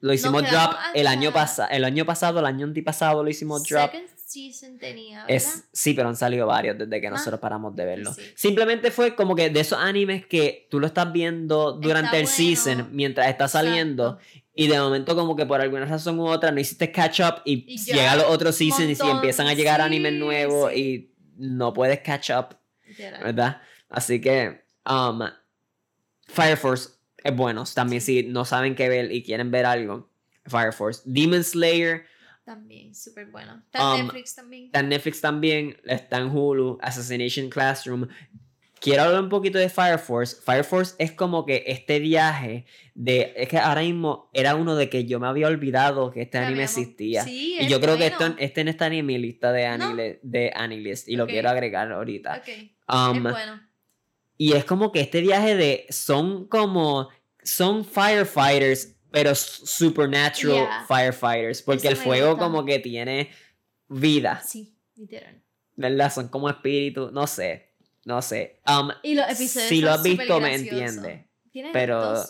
[0.00, 1.68] lo, hicimos drop el año pasado.
[1.70, 3.90] El año pasado, el año antipasado lo hicimos drop.
[3.92, 5.30] Second season tenía, ¿verdad?
[5.36, 8.12] Es, sí, pero han salido varios desde que Ah, nosotros paramos de verlo.
[8.14, 8.22] sí.
[8.34, 12.36] Simplemente fue como que de esos animes que tú lo estás viendo durante el bueno.
[12.36, 14.40] season mientras está saliendo Exacto.
[14.54, 17.64] y de momento como que por alguna razón u otra no hiciste catch up y,
[17.74, 20.78] Y ya, llega los otros seasons y empiezan a llegar sí, animes nuevos sí.
[20.80, 22.56] y no puedes catch up,
[22.86, 23.22] Literal.
[23.24, 23.62] ¿verdad?
[23.88, 25.20] Así que um,
[26.26, 26.90] Fire Force
[27.24, 27.64] es bueno.
[27.74, 30.08] También si no saben qué ver y quieren ver algo,
[30.46, 31.02] Fire Force.
[31.04, 32.04] Demon Slayer
[32.44, 33.62] También, súper bueno.
[33.66, 34.64] Está en Um, Netflix también.
[34.66, 38.08] Está en Netflix también, está en Hulu, Assassination Classroom.
[38.80, 40.40] Quiero hablar un poquito de Fire Force.
[40.42, 42.66] Fire Force es como que este viaje
[42.96, 43.32] de...
[43.36, 46.64] Es que ahora mismo era uno de que yo me había olvidado que este anime
[46.64, 47.22] existía.
[47.22, 49.84] Sí, y yo creo que esto, este no está ni en mi lista de, ¿No?
[49.84, 52.38] anile, de Anilist y lo quiero agregar ahorita.
[52.38, 53.62] Ok, es Um, bueno.
[54.36, 55.86] y es como que este viaje de...
[55.90, 57.08] Son como...
[57.44, 60.86] Son firefighters, pero supernatural Yeah.
[60.88, 61.62] firefighters.
[61.62, 63.30] Porque Eso el fuego como que tiene
[63.88, 64.40] vida.
[64.44, 65.42] Sí, literal.
[65.76, 66.12] ¿verdad?
[66.12, 68.60] Son como espíritus, no sé, no sé.
[68.66, 71.28] Um, Y los episodios si lo has visto me entiende,
[71.72, 72.22] pero-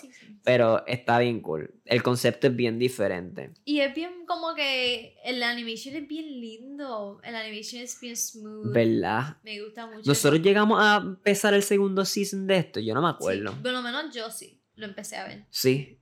[0.44, 1.72] pero está bien cool.
[1.84, 3.52] El concepto es bien diferente.
[3.64, 7.20] Y es bien como que el animation es bien lindo.
[7.22, 8.72] El animation es bien smooth.
[8.72, 9.36] ¿Verdad?
[9.44, 10.02] Me gusta mucho.
[10.04, 13.52] Nosotros llegamos a empezar el segundo season de esto, yo no me Sí, acuerdo.
[13.62, 14.60] por lo menos yo sí.
[14.74, 15.44] Lo empecé a ver.
[15.50, 15.98] Sí.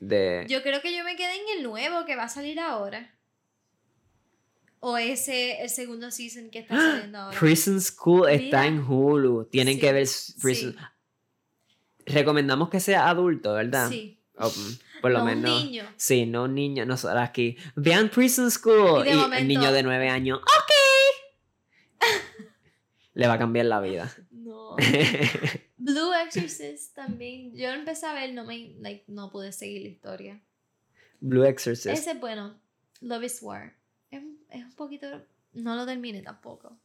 [0.00, 0.46] De...
[0.48, 3.14] Yo creo que yo me quedé en el nuevo que va a salir ahora.
[4.80, 7.38] O ese, el segundo season que está saliendo ahora.
[7.38, 9.44] Prison School está en Hulu.
[9.44, 10.08] Tienen Sí, que ver
[10.40, 10.72] Prison.
[10.72, 10.78] sí.
[12.06, 13.90] Recomendamos que sea adulto, ¿verdad?
[13.90, 14.18] Sí.
[14.38, 15.50] O, mm, por lo no menos.
[15.50, 15.84] un niño.
[15.98, 17.58] Sí, no un niño, nosotros aquí.
[17.76, 19.06] Vean Prison School.
[19.06, 22.00] Y Y, el niño de nueve años, ok.
[23.14, 24.10] Le va a cambiar la vida.
[24.30, 24.76] No.
[25.80, 27.56] Blue Exorcist también.
[27.56, 30.40] Yo empecé a ver, no me like, no pude seguir la historia.
[31.20, 31.86] Blue Exorcist.
[31.86, 32.60] Ese es bueno.
[33.00, 33.74] Love is War.
[34.10, 35.06] Es, es un poquito.
[35.54, 36.76] No lo terminé tampoco.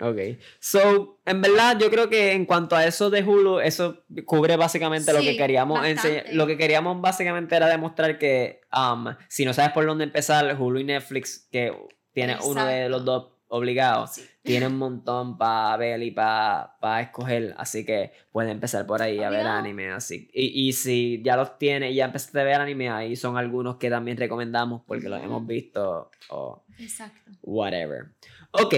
[0.00, 0.16] Ok.
[0.58, 5.12] So, en verdad, yo creo que en cuanto a eso de Hulu, eso cubre básicamente
[5.12, 6.24] lo que queríamos enseñar.
[6.32, 10.80] Lo que queríamos básicamente era demostrar que um, si no sabes por dónde empezar, Hulu
[10.80, 11.76] y Netflix, que
[12.12, 14.24] tiene uno de los dos obligados, Sí.
[14.42, 16.72] tiene un montón para ver y para
[17.02, 17.54] escoger.
[17.58, 19.58] Así que puedes empezar por ahí a ver Obligado.
[19.58, 19.90] anime.
[19.90, 20.30] Así.
[20.32, 23.76] Y, y si ya los tienes y ya empezaste a ver anime, ahí son algunos
[23.76, 26.10] que también recomendamos porque los hemos visto.
[26.30, 27.30] o Exacto.
[27.42, 28.06] whatever.
[28.52, 28.74] Ok,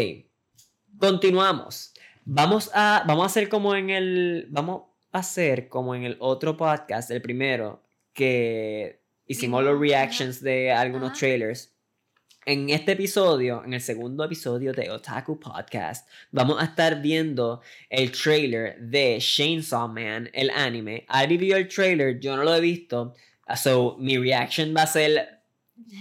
[0.99, 1.93] continuamos.
[2.25, 7.11] Vamos a, vamos a hacer como en el, vamos, hacer como en el otro podcast,
[7.11, 11.72] el primero, que hicimos los reactions de algunos trailers.
[12.45, 18.11] En este episodio, en el segundo episodio de Otaku Podcast, vamos a estar viendo el
[18.11, 21.05] trailer de Chainsaw Man, el anime.
[21.07, 23.15] Ari vio el trailer, yo no lo he visto.
[23.55, 25.43] So, mi reaction va a ser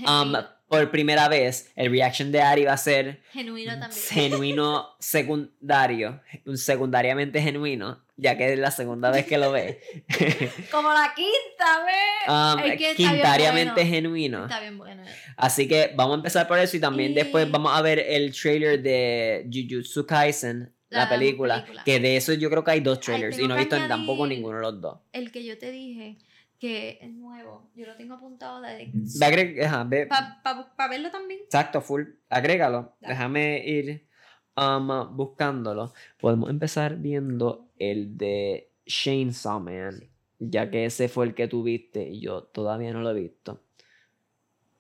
[0.08, 0.34] um,
[0.72, 1.70] por primera vez.
[1.76, 4.02] El reaction de Ari va a ser genuino también.
[4.10, 9.82] genuino secundario, un secundariamente genuino, ya que es la segunda vez que lo ve.
[10.72, 12.28] Como la quinta vez.
[12.28, 13.90] Um, Es que está bien quintariamente bueno.
[13.90, 14.44] genuino.
[14.46, 15.04] Está bien bueno.
[15.36, 18.32] Así que vamos a empezar por eso y también Y- después vamos a ver el
[18.32, 21.84] trailer de Jujutsu Kaisen, la, La película, película.
[21.84, 24.26] que de eso yo creo que hay dos trailers y no he visto en tampoco
[24.26, 25.00] ninguno de los dos.
[25.12, 26.18] El que yo te dije
[26.62, 27.72] que es nuevo.
[27.76, 28.92] Yo lo tengo apuntado de.
[28.94, 31.40] Ve- Para verlo también.
[31.44, 32.04] Exacto, full.
[32.30, 32.94] Agrégalo.
[33.02, 33.14] Dale.
[33.16, 34.08] Déjame ir
[34.56, 35.92] um, buscándolo.
[36.20, 40.04] Podemos empezar viendo el de Chainsaw Man.
[40.38, 43.64] Ya que ese fue el que tú viste y yo todavía no lo he visto.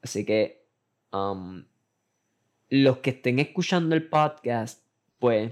[0.03, 0.67] Así que
[1.11, 1.63] um,
[2.69, 4.85] los que estén escuchando el podcast,
[5.17, 5.51] pues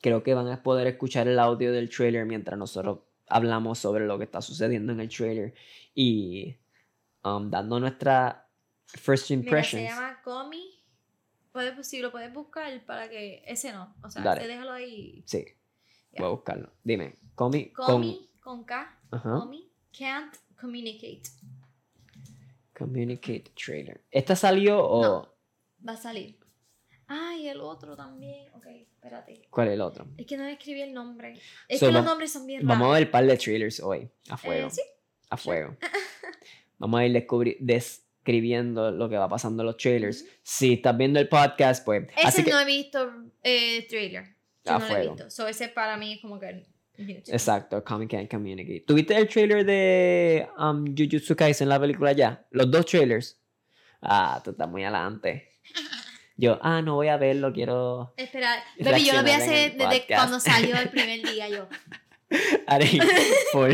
[0.00, 2.98] creo que van a poder escuchar el audio del trailer mientras nosotros
[3.30, 5.54] hablamos sobre lo que está sucediendo en el trailer
[5.94, 6.56] y
[7.24, 8.48] um, dando nuestra
[8.86, 9.82] first Mira, impressions.
[9.88, 10.76] se llama Comi.
[11.52, 13.42] Puedes, si lo puedes buscar para que.
[13.46, 13.94] Ese no.
[14.02, 15.22] O sea, ese déjalo ahí.
[15.26, 15.44] Sí,
[16.12, 16.20] Ya.
[16.22, 16.72] voy a buscarlo.
[16.84, 18.98] Dime, Comi, Comi con K.
[19.10, 21.22] ajá, Comi can't communicate.
[22.76, 24.04] Communicate Trailer.
[24.10, 25.34] ¿Esta salió o No.
[25.86, 26.38] Va a salir.
[27.12, 28.46] Ah, y el otro también.
[28.54, 29.42] Ok, espérate.
[29.50, 30.06] cuál es el otro?
[30.16, 31.34] Es que no le escribí el nombre.
[31.68, 32.94] Es So, que los nombres son bien Vamos a raros.
[32.98, 34.82] ver un par de trailers hoy, a fuego, Eh, sí.
[35.28, 35.76] a fuego.
[36.78, 40.24] Vamos a ir descubri- describiendo lo que va pasando en los trailers.
[40.42, 42.06] Si estás viendo el podcast, pues...
[42.16, 43.10] Ese así que, no he visto
[43.42, 44.24] eh, trailer.
[44.64, 45.14] Yo A no lo he fuego.
[45.14, 45.30] visto.
[45.30, 46.64] So, ese para mí es como que.
[46.96, 48.84] Exacto, Comic Can Communicate.
[48.86, 52.46] ¿Tuviste el trailer de um, Jujutsu Kaisen, la película ya?
[52.50, 53.40] Los dos trailers.
[54.02, 55.48] Ah, tú estás muy adelante.
[56.40, 58.14] Yo, ah, no voy a verlo, quiero...
[58.16, 61.48] Espera, baby, yo lo voy a hacer desde cuando salió el primer día.
[61.50, 61.68] Yo.
[62.66, 62.98] Ari,
[63.52, 63.70] por-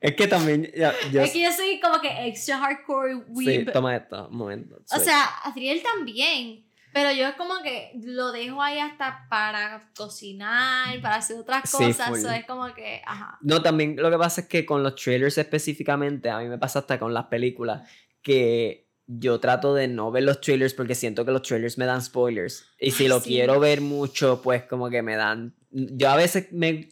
[0.00, 3.72] es que también yo, yo- es que yo soy como que extra hardcore sí, weeb.
[3.72, 4.76] toma esto, un momento.
[4.76, 5.04] o sí.
[5.04, 6.64] sea, Adriel también.
[6.92, 11.76] Pero yo es como que lo dejo ahí hasta para cocinar, para hacer otras Sí,
[11.84, 12.08] cosas.
[12.08, 12.18] full.
[12.18, 13.38] so es como que, ajá.
[13.42, 16.80] No, también lo que pasa es que con los trailers específicamente, a mí me pasa
[16.80, 17.88] hasta con las películas,
[18.22, 18.88] que
[19.18, 22.66] yo trato de no ver los trailers porque siento que los trailers me dan spoilers.
[22.78, 23.30] Y si Ay, lo sí.
[23.30, 25.54] quiero ver mucho, pues como que me dan...
[25.70, 26.90] Yo a veces me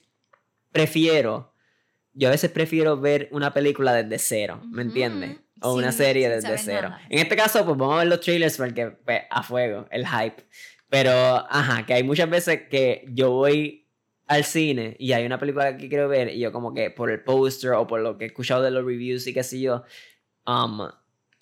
[0.72, 1.52] prefiero,
[2.12, 5.36] yo a veces prefiero ver una película desde cero, ¿me entiendes?
[5.60, 6.90] O una serie desde cero.
[6.90, 7.02] nada.
[7.08, 10.44] En este caso, pues vamos a ver los trailers porque, pues, a fuego, el hype.
[10.88, 13.86] Pero, ajá, que hay muchas veces que yo voy
[14.26, 17.22] al cine y hay una película que quiero ver y yo como que por el
[17.22, 19.84] póster o por lo que he escuchado de los reviews y qué sé yo,
[20.46, 20.88] um,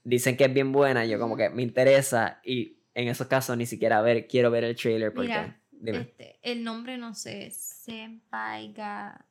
[0.09, 3.67] dicen que es bien buena yo como que me interesa y en esos casos ni
[3.67, 5.29] siquiera ver, quiero ver el trailer porque...
[5.29, 5.99] Mira, dime.
[5.99, 7.51] Este, el nombre no sé.
[7.51, 9.27] Senpai ga.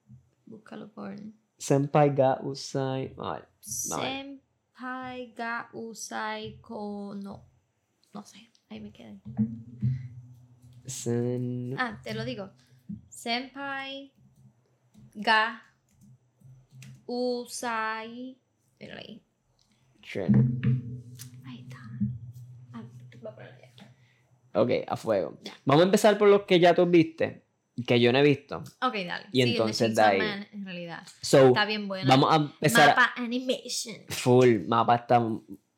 [0.46, 1.16] Búscalo por.
[1.58, 3.14] Senpai ga usai...
[3.16, 3.34] No.
[3.60, 7.44] Senpai ga usai kono.
[8.14, 9.20] No sé, ahí me quedé.
[10.86, 12.52] sen- Ah, te lo digo.
[13.10, 14.12] Senpai
[15.16, 15.64] ga
[17.08, 18.38] usai.
[18.80, 19.22] Mira ahí.
[20.14, 21.78] Ahí está.
[22.74, 22.84] Ah,
[23.22, 24.62] voy a ponerlo ya.
[24.62, 25.38] Ok, a fuego.
[25.43, 25.53] Ya.
[25.66, 27.43] Vamos a empezar por los que ya tú viste,
[27.88, 28.58] que yo no he visto.
[28.82, 29.26] Ok, dale.
[29.32, 31.03] Y Sí, entonces de ahí- Man, en realidad.
[31.22, 32.08] So, Está bien bueno.
[32.08, 32.89] vamos a empezar...
[32.89, 33.95] Mapa Animation.
[34.10, 35.20] Full, mapa está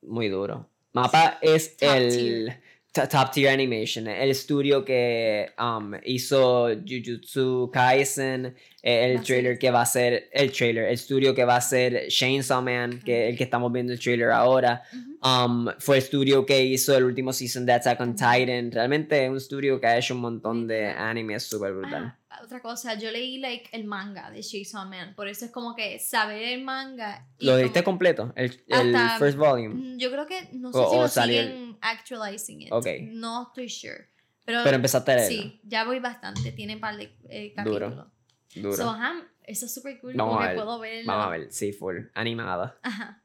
[0.01, 0.69] muy duro.
[0.93, 2.61] Mapa es Top el tier.
[3.06, 9.60] Top tier animation, el estudio que um, hizo Jujutsu Kaisen, eh, el Va a trailer
[9.60, 13.30] que va a ser, el trailer, el estudio que va a ser Chainsaw Man, que
[13.30, 14.84] el que estamos viendo el trailer ahora,
[15.24, 19.30] um, fue el estudio que hizo el último season de Attack on Titan, realmente es
[19.30, 22.16] un estudio que ha hecho un montón de animes súper brutal.
[22.48, 26.00] Otra cosa, yo leí like el manga de Chainsaw Man, por eso es como que
[26.00, 27.28] saber el manga.
[27.38, 28.32] y ¿Lo leíste completo?
[28.38, 29.68] El, el Hasta- first volume.
[29.76, 32.72] Mm, Yo creo que no sé O- si o lo siguen actualizing it.
[32.72, 32.88] Ok.
[33.10, 34.08] No estoy sure.
[34.45, 35.41] Pero, Pero empezaste a leerlo.
[35.41, 38.08] sí, ya voy bastante, tiene un par de eh, Duro, capítulos.
[38.56, 38.78] Duro.
[38.78, 41.12] So, ajá, eso es súper cool, Vamos como a que ver, puedo verlo.
[41.12, 42.80] Vamos a ver, sí, full, animada.
[42.82, 43.22] Ajá.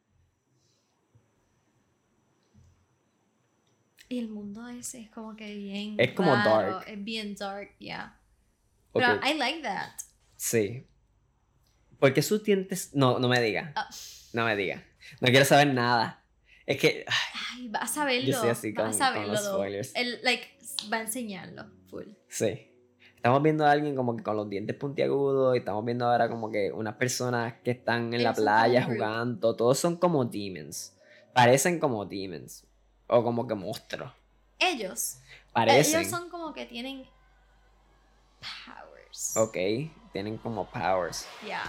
[4.08, 5.94] Y el mundo ese es como que bien.
[5.98, 6.88] Es como raro, dark.
[6.88, 8.18] Es bien dark, yeah.
[8.92, 9.92] Ok, Pero I like that.
[10.36, 10.86] Sí.
[11.98, 12.90] ¿Por qué sus dientes?
[12.94, 13.72] No, no me diga.
[13.76, 13.88] Ah.
[14.32, 14.82] No me diga.
[15.20, 16.24] No quiero saber nada.
[16.66, 18.30] Es que ay, vas a verlo.
[18.30, 19.92] yo soy así con, vas a con los spoilers.
[19.94, 20.58] Él, like,
[20.92, 22.04] va a enseñarlo full.
[22.28, 22.70] Sí.
[23.16, 26.50] estamos viendo a alguien como que con los dientes puntiagudos y estamos viendo ahora como
[26.50, 30.96] que unas personas que están en la Ellos playa jugando, todos son como demons.
[31.32, 32.64] Parecen como demons
[33.06, 34.12] o como que monstruos.
[34.58, 35.18] Ellos.
[35.52, 36.00] Parecen.
[36.00, 37.04] Ellos son como que tienen
[38.66, 39.36] powers.
[39.36, 39.56] Ok,
[40.12, 41.26] tienen como powers.
[41.46, 41.62] Ya.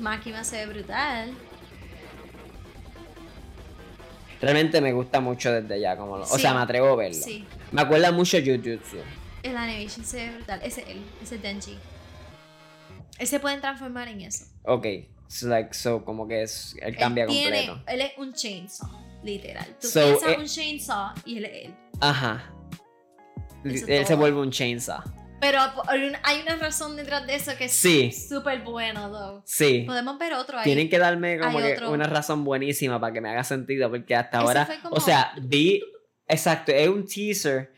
[0.00, 1.34] Máquina se ve brutal.
[4.40, 7.20] Realmente me gusta mucho desde ya, como lo- o sea, me atrevo a verlo.
[7.22, 7.46] Sí.
[7.72, 8.96] Me acuerda mucho Jujutsu.
[9.42, 10.60] El animation se ve brutal.
[10.62, 11.02] Ese es él.
[11.22, 11.78] Ese es Denji.
[13.18, 14.46] Él se pueden transformar en eso.
[14.64, 14.86] Ok,
[15.28, 17.90] so, like, so como que es, él Él cambia tiene- completo.
[17.92, 18.88] Él es un chainsaw.
[19.22, 19.76] Literal.
[19.78, 21.74] Tú So, piensas eh, un chainsaw y él es él.
[22.00, 22.50] Ajá.
[23.62, 25.02] Eso él se vuelve un chainsaw.
[25.40, 25.58] Pero
[25.90, 28.12] hay una- razón detrás de eso que es Sí.
[28.12, 29.42] súper bueno, though.
[29.46, 29.84] Sí.
[29.86, 30.64] Podemos ver otro ahí.
[30.64, 34.38] Tienen que darme como que una razón buenísima para que me haga sentido, porque hasta
[34.38, 35.82] ahora, como- o sea, vi,
[36.28, 37.72] exacto, es un teaser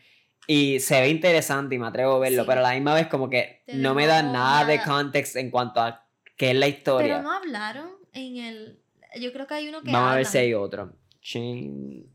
[0.47, 2.47] y se ve interesante y me atrevo a verlo, Sí.
[2.47, 4.87] pero a la misma vez como que no me da nada de nada.
[4.87, 6.05] context en cuanto a
[6.35, 7.15] qué es la historia.
[7.17, 8.79] Pero no hablaron en el.
[9.21, 9.91] Yo creo que hay uno que.
[9.91, 10.91] Vamos a ver si hay otro.
[11.21, 12.09] Chainsaw.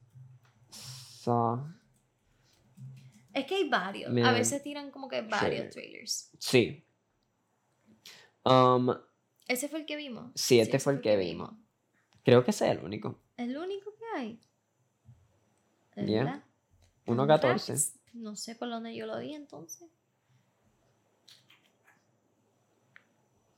[3.38, 4.10] Es que hay varios.
[4.24, 5.70] A veces tiran como que varios Sí.
[5.70, 6.30] trailers.
[6.38, 6.84] Sí.
[8.44, 8.90] Um,
[9.46, 10.30] Ese fue el que vimos.
[10.34, 11.52] Sí, este fue el que vimos.
[12.24, 13.18] creo que ese es el único.
[13.36, 14.40] El único que hay.
[15.96, 16.24] ¿De Ya.
[16.24, 16.44] verdad?
[17.06, 17.72] 1.14.
[17.72, 17.94] Raps.
[18.12, 19.88] No sé por dónde yo lo vi entonces.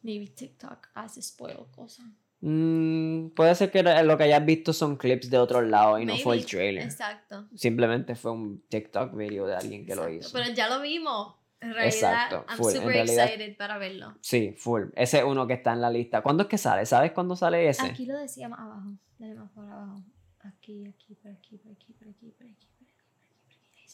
[0.03, 2.07] Maybe TikTok hace spoil cosas.
[2.43, 6.16] Mm, puede ser que lo que hayas visto son clips de otros lados y no
[6.16, 6.84] fue el trailer.
[6.84, 7.47] Exacto.
[7.55, 10.30] Simplemente fue un TikTok video de alguien que lo hizo.
[10.32, 11.34] Pero ya lo vimos.
[11.61, 12.70] En realidad, Exacto, I'm full.
[12.70, 14.14] En super realidad- excited para verlo.
[14.22, 14.84] Sí, full.
[14.97, 16.22] Ese es uno que está en la lista.
[16.22, 16.86] ¿Cuándo es que sale?
[16.86, 17.84] ¿Sabes cuándo sale ese?
[17.84, 18.93] Aquí lo decía más abajo.
[19.18, 20.01] Dale más por abajo.
[20.41, 22.66] Aquí, aquí, por aquí, por aquí, por aquí, por aquí, por aquí,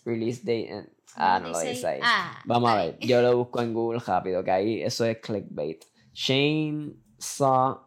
[0.04, 0.12] por.
[0.12, 0.70] Release date.
[0.72, 2.00] en- Ah, no lo dice ahí.
[2.04, 2.98] Ah, Vamos a ver.
[3.00, 5.84] Yo lo busco en Google rápido, que ahí eso es clickbait.
[6.12, 7.80] Shane Saw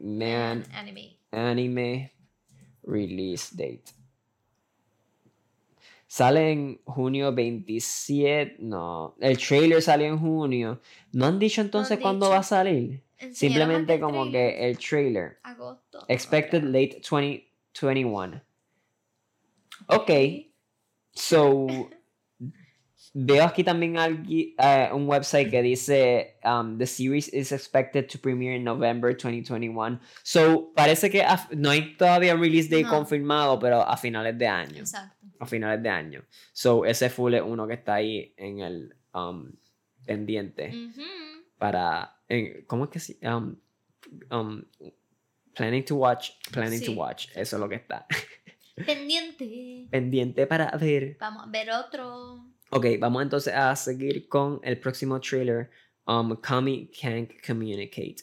[0.00, 1.18] Man Anime.
[1.30, 2.12] Anime
[2.82, 3.92] Release Date.
[6.06, 8.56] Sale en junio 27.
[8.60, 10.80] No, el trailer salió en junio.
[11.12, 13.02] ¿No han dicho entonces han cuándo va a salir?
[13.32, 14.56] Simplemente como trailer.
[14.56, 15.38] que el trailer.
[15.42, 16.04] Agosto.
[16.08, 18.42] Expected late 2021.
[19.88, 20.10] Ok.
[21.12, 21.66] So,
[23.14, 23.96] veo aquí también
[24.28, 29.98] eh, un website que dice um, the series is expected to premiere in November 2021.
[30.22, 32.90] So, parece que a- no hay todavía release date No.
[32.90, 34.78] confirmado, pero a finales de año.
[34.80, 35.26] Exacto.
[35.40, 36.24] A finales de año.
[36.52, 39.50] So, ese full es uno que está ahí en el um,
[40.04, 40.72] pendiente
[41.58, 42.16] para.
[42.28, 43.56] en- ¿Cómo es que se um,
[44.30, 44.62] um,
[45.54, 46.30] Planning to watch.
[46.52, 47.28] Planning to watch.
[47.34, 48.06] Eso es lo que está.
[48.86, 49.88] Pendiente.
[49.90, 51.16] pendiente para ver.
[51.18, 52.44] Vamos a ver otro.
[52.70, 55.70] Ok, vamos entonces a seguir con el próximo trailer.
[56.06, 58.16] Um, Kami Can't Communicate.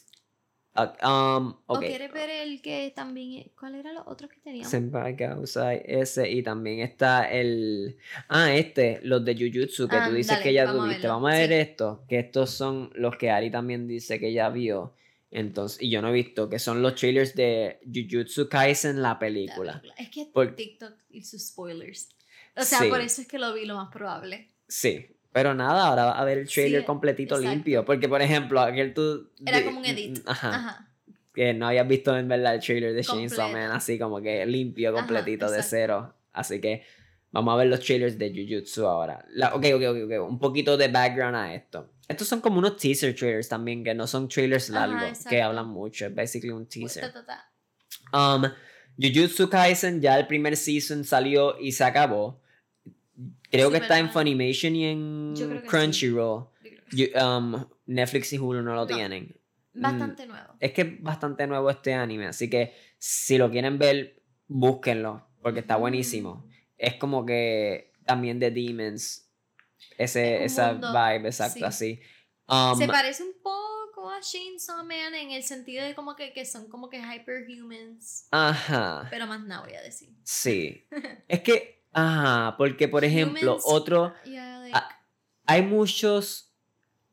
[0.78, 1.84] Ah, um, ¿O ok.
[1.86, 3.50] quieres ver el que también...
[3.58, 4.70] ¿Cuál era los otros que teníamos?
[4.70, 7.96] Senpai Gausai, ese y también está el.
[8.28, 11.08] Ah, este, los de Jujutsu, que Ah, tú dices dale, que ya vamos tuviste.
[11.08, 11.54] Vamos a ver sí.
[11.54, 14.94] esto, que estos son los que Ari también dice que ya vio.
[15.30, 19.18] Entonces, y yo no he visto, que son los trailers de Jujutsu Kaisen, la La
[19.18, 19.80] película.
[19.80, 19.94] película.
[19.96, 22.10] Es que Por- TikTok y sus spoilers.
[22.56, 22.88] O sea, Sí.
[22.88, 24.50] por eso es que lo vi lo más probable.
[24.68, 25.06] Sí.
[25.32, 27.54] Pero nada, ahora va a ver el trailer Sí, completito exacto.
[27.54, 27.84] limpio.
[27.84, 29.30] Porque, por ejemplo, aquel tú.
[29.44, 30.20] Era como un edit.
[30.26, 30.48] Ajá.
[30.54, 30.88] Ajá.
[31.34, 33.50] Que no habías visto en verdad el trailer de Chainsaw.
[33.52, 36.14] Man, así como que limpio, Ajá, completito, de cero.
[36.32, 36.82] Así que
[37.30, 39.22] vamos a ver los trailers de Jujutsu ahora.
[39.28, 40.28] La, ok, ok, ok, ok.
[40.30, 41.90] Un poquito de background a esto.
[42.08, 45.66] Estos son como unos teaser trailers también, que no son trailers Ajá, largos, que hablan
[45.68, 46.06] mucho.
[46.06, 47.12] Es basically un teaser.
[48.14, 48.44] Um,
[48.98, 52.40] Jujutsu Kaisen, ya el primer season salió y se acabó.
[53.50, 54.10] Creo que está en.
[54.10, 55.34] Funimation y en.
[55.68, 56.46] Crunchyroll.
[56.90, 57.10] Sí.
[57.20, 58.86] Um, Netflix y Hulu no lo No.
[58.86, 59.36] tienen.
[59.74, 60.54] Mm, Bastante nuevo.
[60.60, 65.60] Es que es bastante nuevo este anime, así que si lo quieren ver, búsquenlo, porque
[65.60, 66.36] está buenísimo.
[66.46, 66.50] Mm.
[66.78, 69.30] Es como que también de Demons,
[69.98, 71.64] ese, Es esa mundo, vibe, exacto, sí.
[71.64, 72.00] así.
[72.48, 76.44] Um, Se parece un poco a Chainsaw Man en el sentido de como que, que
[76.46, 78.28] son como que hyperhumans.
[78.30, 80.10] ajá, Pero más nada voy a decir.
[80.22, 80.86] sí.
[81.28, 84.78] es que, ajá, porque por ejemplo, Humans- otro, Yeah, like,
[85.46, 86.52] hay muchos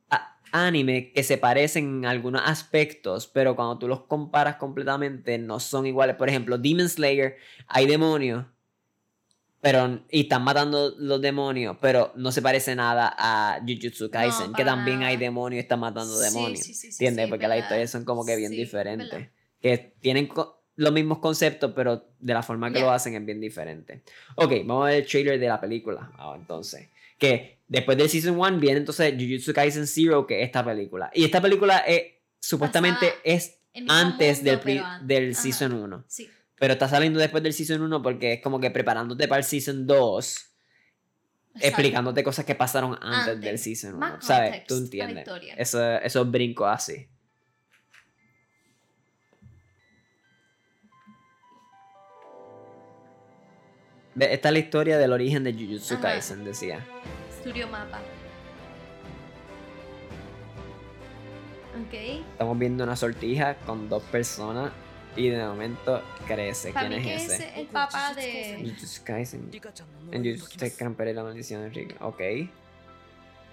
[0.10, 5.60] a- anime que se parecen en algunos aspectos, pero cuando tú los comparas completamente no
[5.60, 6.16] son iguales.
[6.16, 8.46] Por ejemplo, Demon Slayer, hay demonios,
[9.62, 14.64] pero y están matando los demonios, pero no se parece nada a Jujutsu Kaisen, que
[14.64, 16.66] para también hay demonios y están matando demonios.
[16.66, 17.30] sí, sí, sí, ¿Entiendes?
[17.30, 19.10] Porque las historias son como que bien diferentes.
[19.10, 19.32] verdad.
[19.62, 22.86] Que tienen co- los mismos conceptos, pero de la forma que Ya.
[22.86, 24.02] lo hacen es bien diferente.
[24.36, 26.12] Ok, vamos a ver el trailer de la película.
[26.18, 26.90] ahora entonces.
[27.18, 31.10] Que Después del Season 1 viene entonces Jujutsu Kaisen Zero, que es esta película.
[31.14, 32.04] Y esta película es,
[32.40, 33.58] supuestamente Basada es
[33.88, 35.42] antes mundo, del, del ajá.
[35.42, 36.04] Season 1.
[36.08, 36.30] Sí.
[36.60, 39.88] Pero está saliendo después del Season 1 porque es como que preparándote para el Season
[39.88, 40.26] 2,
[41.56, 41.68] exacto.
[41.68, 43.42] explicándote cosas que pasaron antes, Antes.
[43.42, 44.00] del Season 1.
[44.00, 44.66] Más ¿Sabes?
[44.68, 45.28] Tú entiendes.
[45.58, 47.08] Eso, esos brincos así.
[54.20, 56.04] Esta es la historia del origen de Jujutsu Ajá.
[56.04, 56.86] Kaisen, decía.
[57.40, 58.00] Studio Mapa.
[61.88, 62.24] Okay.
[62.32, 64.72] Estamos viendo una sortija con dos personas
[65.16, 66.72] y de momento crece.
[66.72, 67.48] Para ¿Quién mí es que ese?
[67.48, 68.60] Es el papá de.
[68.62, 69.52] Jujutsu Kaisen.
[70.12, 71.98] En Jujutsu Kaisen la maldición de Rick.
[72.02, 72.20] Ok.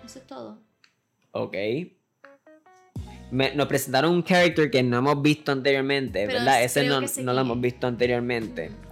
[0.05, 0.59] Eso es todo.
[1.33, 1.55] Ok.
[3.31, 6.65] Me, nos presentaron un character que no hemos visto anteriormente, Pero ¿verdad?
[6.65, 8.71] Ese no, no lo hemos visto anteriormente.
[8.71, 8.90] Mm -hmm.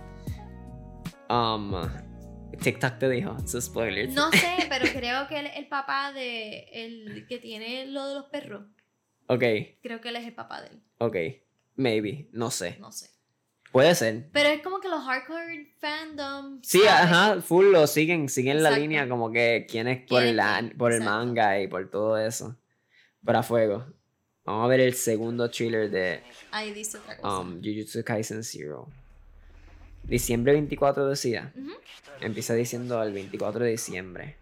[1.29, 1.73] Um,
[2.61, 4.15] TikTok te dijo, sus spoilers.
[4.15, 6.69] No sé, pero creo que él es el papá de.
[6.73, 8.63] El que tiene lo de los perros.
[9.27, 9.43] Ok,
[9.83, 10.83] Creo que él es el papá de él.
[10.99, 11.17] ok.
[11.77, 12.77] Maybe, no sé.
[12.81, 13.11] No sé.
[13.71, 14.31] Puede ser.
[14.33, 16.61] Pero es como que los hardcore fandom.
[16.63, 20.77] Sí, ajá, full lo siguen, siguen la línea como que quién es por ¿Quién quién?
[20.79, 22.57] por el manga y por todo eso.
[23.25, 23.85] Para fuego.
[24.45, 27.41] Vamos a ver el segundo thriller de Ahí dice otra cosa.
[27.41, 28.89] um, Jujutsu Kaisen Zero.
[30.09, 31.53] Diciembre 24 decía.
[31.55, 31.71] Uh.
[32.21, 34.37] Empieza diciendo el 24 de diciembre.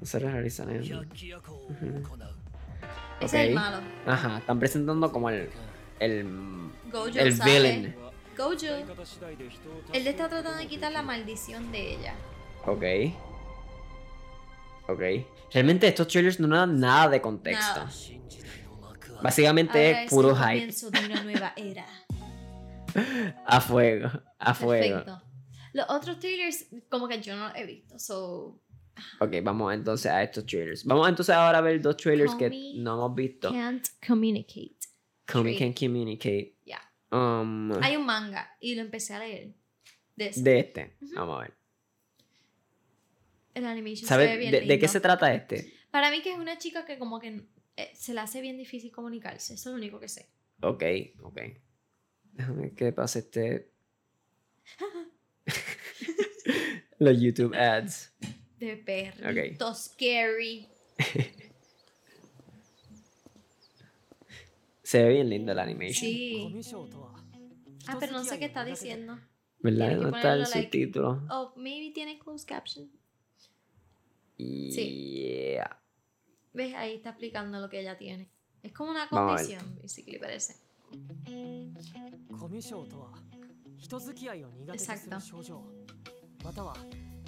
[0.00, 0.78] No se realiza nada.
[0.80, 1.10] Ese okay.
[3.20, 3.78] es el malo.
[4.06, 5.50] Ajá, están presentando como el.
[5.98, 6.26] El.
[6.90, 7.52] Gojo el sale.
[7.52, 7.94] villain.
[8.36, 8.54] Gojo.
[9.92, 12.14] Él está tratando de quitar la maldición de ella.
[12.66, 12.84] Ok.
[14.88, 15.02] Ok.
[15.52, 17.86] Realmente estos trailers no dan nada de contexto.
[19.22, 20.46] Básicamente es puro hype.
[20.46, 21.86] Comienzo de una nueva era.
[23.46, 24.10] A fuego.
[24.38, 25.04] A fuego.
[25.04, 25.22] Perfecto.
[25.72, 27.98] Los otros trailers, como que yo no los he visto.
[27.98, 28.60] So,
[29.20, 30.84] Ok, vamos entonces a estos trailers.
[30.84, 33.50] Vamos entonces ahora a ver dos trailers que no hemos visto.
[33.52, 34.76] can't communicate.
[35.30, 35.74] Comey trailer.
[35.74, 36.56] can communicate.
[36.66, 36.80] Ya.
[37.12, 39.54] Um, Hay un manga y lo empecé a leer.
[40.16, 40.42] De ese.
[40.42, 40.96] de este.
[41.00, 41.14] Ujú.
[41.14, 41.54] Vamos a ver.
[43.54, 44.88] El animation se ¿Sabes ve bien de, de qué lindo.
[44.88, 45.72] se trata este?
[45.90, 48.92] Para mí que es una chica que como que eh, se le hace bien difícil
[48.92, 49.54] comunicarse.
[49.54, 50.30] Eso es lo único que sé.
[50.62, 50.82] Ok,
[51.22, 51.40] ok.
[52.32, 53.70] Déjame que pase este.
[56.98, 58.12] Los YouTube ads.
[58.58, 59.30] De perro.
[59.30, 59.56] okay.
[59.74, 60.68] scary.
[64.82, 65.94] Se ve bien lindo la animation.
[65.94, 66.60] Sí.
[67.86, 69.18] Ah, pero no sé qué está diciendo.
[69.60, 69.96] ¿Verdad?
[69.96, 71.22] No está el subtítulo.
[71.30, 72.90] Oh, maybe tiene closed caption.
[74.36, 75.52] Sí.
[75.54, 75.80] Yeah.
[76.52, 76.74] ¿Ves?
[76.74, 78.30] Ahí está explicando lo que ella tiene.
[78.62, 80.56] Es como una condición, si basically, parece.
[82.39, 83.09] コミュ障とは
[83.77, 85.19] 人付き合いを苦手とする Exacto.
[85.21, 85.63] 症状
[86.43, 86.75] または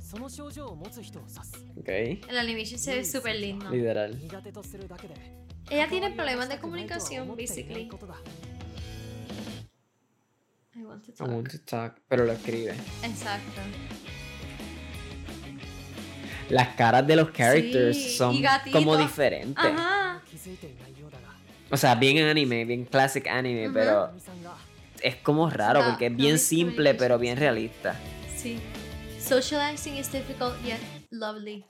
[0.01, 1.89] その症状を持つ人を指す Ok.
[2.29, 3.69] El animation se ve súper lindo.
[3.69, 4.15] Literal.
[4.17, 5.15] 苦手とするだけで
[5.69, 7.89] Ella tiene 関わりを problemas de 持ちたくないとは comunicación, 思っていない basically.
[7.91, 8.15] ことだ
[10.77, 11.51] I want to I want talk.
[11.51, 11.93] to talk.
[12.07, 12.71] Pero lo escribe.
[13.03, 13.61] Exacto.
[16.49, 18.77] Las caras de los characters Sí, son y gatito.
[18.77, 19.57] como diferentes.
[19.57, 20.21] Ajá.
[21.72, 23.74] O sea, bien anime, bien classic anime, uh -huh.
[23.74, 24.12] pero
[25.00, 27.98] es como raro no, porque es bien no simple pero bien realista.
[28.36, 28.60] Sí.
[29.18, 30.78] Socializing is difficult yet
[31.10, 31.64] lovely.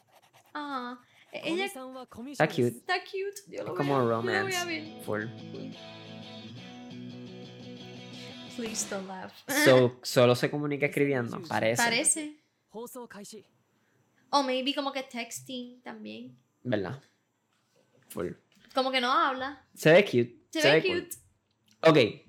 [0.55, 0.99] Ah,
[1.31, 2.33] e-, ella está cute.
[2.33, 3.43] Está cute.
[3.47, 5.03] Yo lo es como romance.
[5.05, 5.27] Full.
[8.57, 9.33] Please don't laugh.
[9.65, 11.81] So, solo se comunica escribiendo, parece.
[11.81, 12.37] Parece.
[14.31, 16.37] O maybe como que texting también.
[16.65, 17.01] ¿Verdad?
[18.09, 18.33] Full.
[18.75, 19.67] Como que no habla.
[19.75, 20.37] Se ve cute.
[20.51, 21.05] Se, ve cool.
[21.05, 21.17] cute.
[21.83, 22.23] Ok.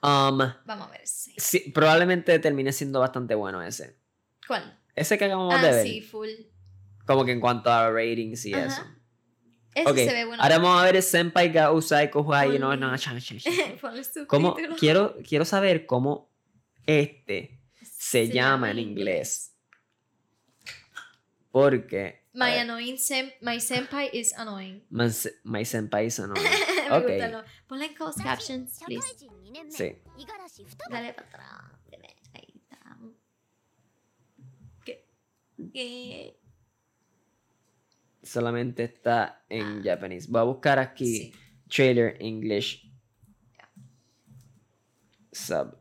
[0.00, 1.06] Um, Vamos a ver.
[1.06, 1.34] Sí.
[1.36, 3.98] sí, probablemente termine siendo bastante bueno ese.
[4.46, 4.78] ¿Cuál?
[4.94, 5.86] Ese que acabamos Ah, de ver.
[5.86, 6.28] sí, full.
[7.06, 8.66] Como que en cuanto a ratings y Ajá.
[8.66, 8.82] eso.
[9.74, 10.42] Ese se ve bueno.
[10.42, 12.92] ahora vamos a ver Senpai ga Usai Kohai no no.
[14.26, 16.32] ¿Cómo, quiero, quiero saber cómo
[16.86, 19.54] este se, llama en inglés.
[21.50, 24.82] Porque My annoying sem my senpai is annoying.
[24.90, 26.44] my, se- my senpai is annoying.
[26.88, 27.06] Me Ok.
[27.06, 27.42] gusta, ¿no?
[27.68, 29.16] Ponle closed captions, please.
[29.70, 29.96] Sí.
[30.88, 31.72] Dale para atrás.
[32.34, 32.96] Ahí está.
[34.84, 35.04] ¿Qué?
[35.72, 36.38] ¿Qué?
[38.22, 40.28] Solamente está en japonés.
[40.28, 41.32] Voy a buscar aquí Sí.
[41.68, 42.88] trailer English
[45.32, 45.76] sub.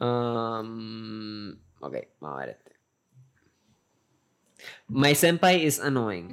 [0.00, 2.70] Um, ok, vamos a ver este.
[4.88, 6.30] My senpai is annoying.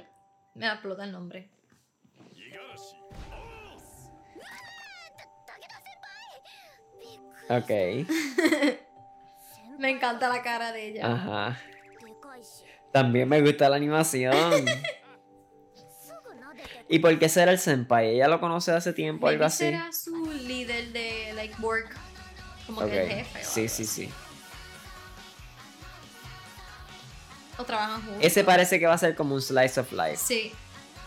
[0.54, 1.50] Me explota el nombre.
[7.48, 7.68] Ok.
[9.78, 11.12] Me encanta la cara de ella.
[11.12, 11.58] Ajá.
[12.92, 14.34] También me gusta la animación.
[16.88, 18.10] ¿Y por qué será el senpai?
[18.10, 19.64] ¿Ella lo conoce hace tiempo o algo así?
[19.64, 21.96] será su líder de like work.
[22.66, 22.90] Como Ok.
[22.90, 23.40] que el jefe.
[23.40, 24.10] o Sí, sí, sí.
[27.62, 28.18] O trabajan juntos.
[28.24, 30.16] Ese parece que va a ser como un slice of life.
[30.16, 30.52] Sí.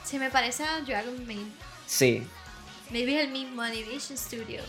[0.03, 1.47] Se me parece a Dragon Maid.
[1.85, 2.25] Sí.
[2.91, 4.61] Maybe es el mismo Animation Studio.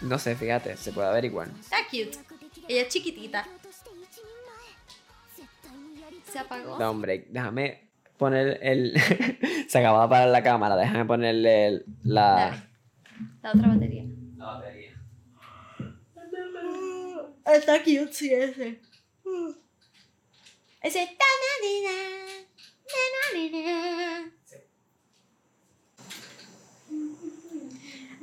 [0.00, 1.48] No sé, fíjate, se puede averiguar.
[1.60, 2.18] Está cute.
[2.68, 3.46] Ella es chiquitita.
[6.32, 6.78] Se apagó.
[6.78, 8.94] No, hombre, déjame poner el.
[9.68, 12.22] se acaba de apagar la cámara, déjame ponerle el- la.
[12.34, 12.62] Dale.
[13.42, 14.04] La otra batería.
[14.36, 14.92] la batería.
[17.46, 18.80] Está cute, sí, ese.
[20.82, 20.98] Ese.
[21.18, 21.96] ta-na-ni-na,
[22.90, 24.30] na-na-ni-na.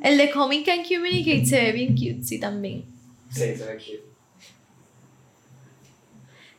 [0.02, 2.86] El de Comic and Communicate se ve bien cute, sí, también.
[3.32, 4.04] Sí, se ve cute.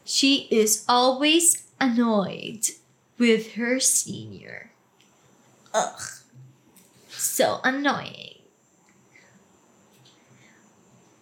[0.05, 2.66] She is always annoyed
[3.18, 4.70] with her senior.
[5.72, 6.01] Ugh.
[7.09, 8.42] So annoying.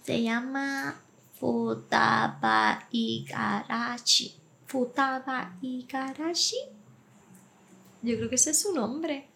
[0.04, 0.94] Se llama
[1.40, 4.43] Futaba Igarashi.
[4.74, 6.56] Futaba Igarashi.
[8.02, 9.28] Yo creo que ese es su nombre.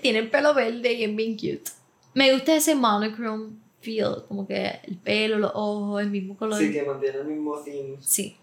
[0.00, 1.72] Tiene el pelo verde y es bien cute.
[2.14, 6.60] Me gusta ese monochrome feel, como que el pelo, los ojos, el mismo color.
[6.60, 7.96] Sí, que mantiene el mismo theme.
[8.00, 8.36] Sí.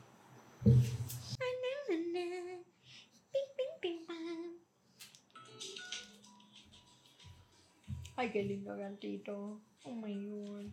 [8.18, 9.62] Ay, qué lindo gatito.
[9.86, 10.66] Oh my god.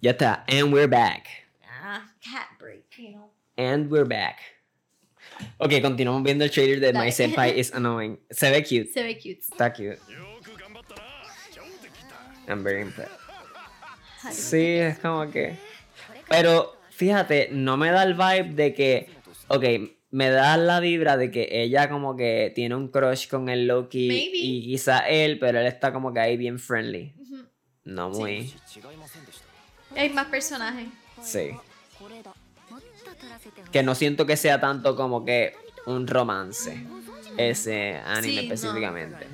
[0.00, 1.42] Ya está, and we're back.
[1.84, 3.30] Ah, cat break, you know.
[3.56, 4.38] And we're back.
[5.58, 7.10] Ok, continuamos viendo el trailer de My.
[7.10, 8.18] Senpai is Annoying.
[8.30, 8.86] Se ve cute.
[8.92, 9.40] Se ve cute.
[9.40, 9.98] Está cute.
[12.48, 13.12] I'm very impressed.
[14.30, 15.56] Sí, es como que.
[16.28, 19.08] Pero fíjate, no me da el vibe de que.
[19.48, 19.64] Ok,
[20.10, 24.08] me da la vibra de que ella como que tiene un crush con el Loki
[24.08, 24.38] Maybe.
[24.38, 27.12] y quizá él, pero él está como que ahí bien friendly.
[27.84, 28.20] No Sí.
[28.20, 28.54] muy.
[29.96, 30.86] Hay más personajes.
[31.22, 31.50] Sí.
[33.70, 35.54] Que no siento que sea tanto como que
[35.86, 36.86] un romance.
[37.36, 38.42] Ese anime Sí, no.
[38.54, 39.26] específicamente.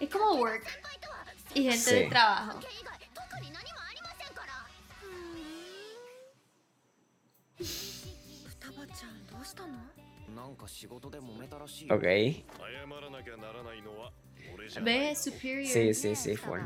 [0.00, 0.64] Es como work.
[1.54, 1.94] Y gente Sí.
[1.94, 2.58] de trabajo.
[11.90, 12.04] Ok.
[14.82, 15.66] Ve, superior.
[15.72, 16.60] Sí, sí, sí, full.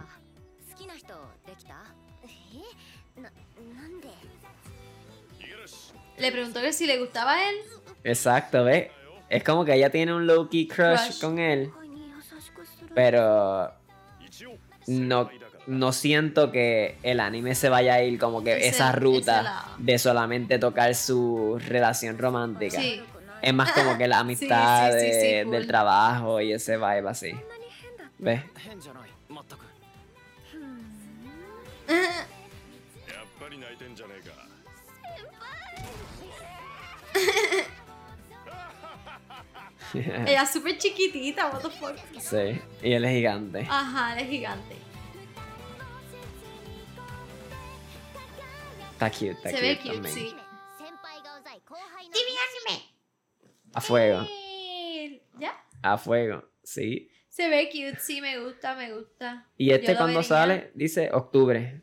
[6.19, 7.57] Le preguntó que si le gustaba a él.
[8.05, 8.89] Exacto, ¿ves?
[9.29, 11.71] Es como que ella tiene un low-key crush, con él.
[12.95, 13.73] Pero
[14.87, 15.31] no,
[15.67, 20.59] no siento que el anime se vaya a ir como que esa ruta de solamente
[20.59, 22.81] tocar su relación romántica.
[22.81, 23.03] Sí.
[23.43, 27.33] Es más como que la amistad del trabajo y ese vibe así.
[28.19, 28.43] ¿Ves?
[31.91, 32.27] Ah,
[39.95, 41.97] Ella es súper chiquitita, what the fuck.
[42.21, 43.67] Sí, y él es gigante.
[43.69, 44.77] Ajá, él es gigante.
[48.93, 49.57] Está cute, está cute.
[49.57, 50.15] Se ve cute, también.
[50.15, 50.37] sí.
[53.75, 54.27] A fuego.
[55.39, 55.65] ¿Ya?
[55.83, 57.11] A fuego, sí.
[57.29, 59.47] Se ve cute, sí, me gusta, me gusta.
[59.57, 61.83] Y este cuando sale, dice octubre.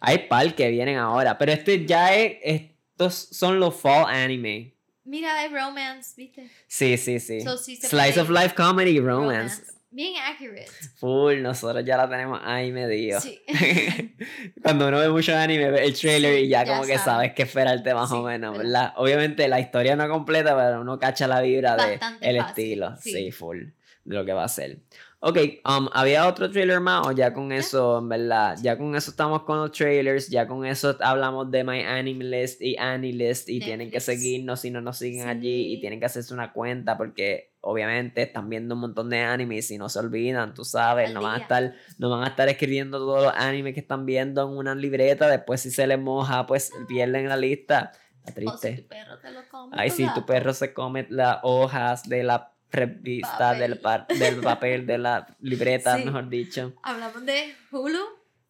[0.00, 4.74] Hay par que vienen ahora, pero este ya es estos son los fall anime.
[5.04, 6.50] Mira, es romance, ¿viste?
[6.66, 7.40] Sí, sí, sí.
[7.40, 9.62] So, sí se Slice of life comedy romance.
[9.90, 10.66] Bien accurate.
[10.96, 13.18] Full, nosotros ya la tenemos ahí medio.
[13.20, 13.40] Sí.
[14.62, 17.04] Cuando uno ve mucho anime, ve el trailer Sí, y ya, ya como que sabe.
[17.04, 18.64] sabes qué esperarte más o menos, ¿verdad?
[18.82, 18.92] ¿verdad?
[18.96, 22.96] Obviamente la historia no completa, pero uno cacha la vibra de Bastante el fácil, estilo.
[23.00, 23.12] sí.
[23.12, 23.30] Sí.
[23.32, 23.58] full.
[24.04, 24.78] De lo que va a ser.
[25.20, 25.36] Ok,
[25.68, 28.56] um, ¿había otro trailer más o ya con eso, en verdad?
[28.62, 32.62] Ya con eso estamos con los trailers, ya con eso hablamos de My Anime List
[32.62, 35.28] y Anilist y tienen que seguirnos si no nos siguen Sí.
[35.28, 39.56] allí y tienen que hacerse una cuenta porque obviamente están viendo un montón de anime
[39.56, 42.28] y si no se olvidan, tú sabes, Al no van a estar no van a
[42.28, 45.98] estar escribiendo todos los animes que están viendo en una libreta, después si se les
[45.98, 47.90] moja, pues pierden la lista.
[48.24, 48.82] Está O si triste.
[48.82, 49.76] tu perro te lo come.
[49.76, 50.26] Ay, tu si tu gato.
[50.26, 53.60] perro se come las hojas de la revista, Papel.
[53.60, 56.04] del, par- del papel, de la libreta, Sí.
[56.04, 56.72] mejor dicho.
[56.82, 58.04] Hablamos de Hulu,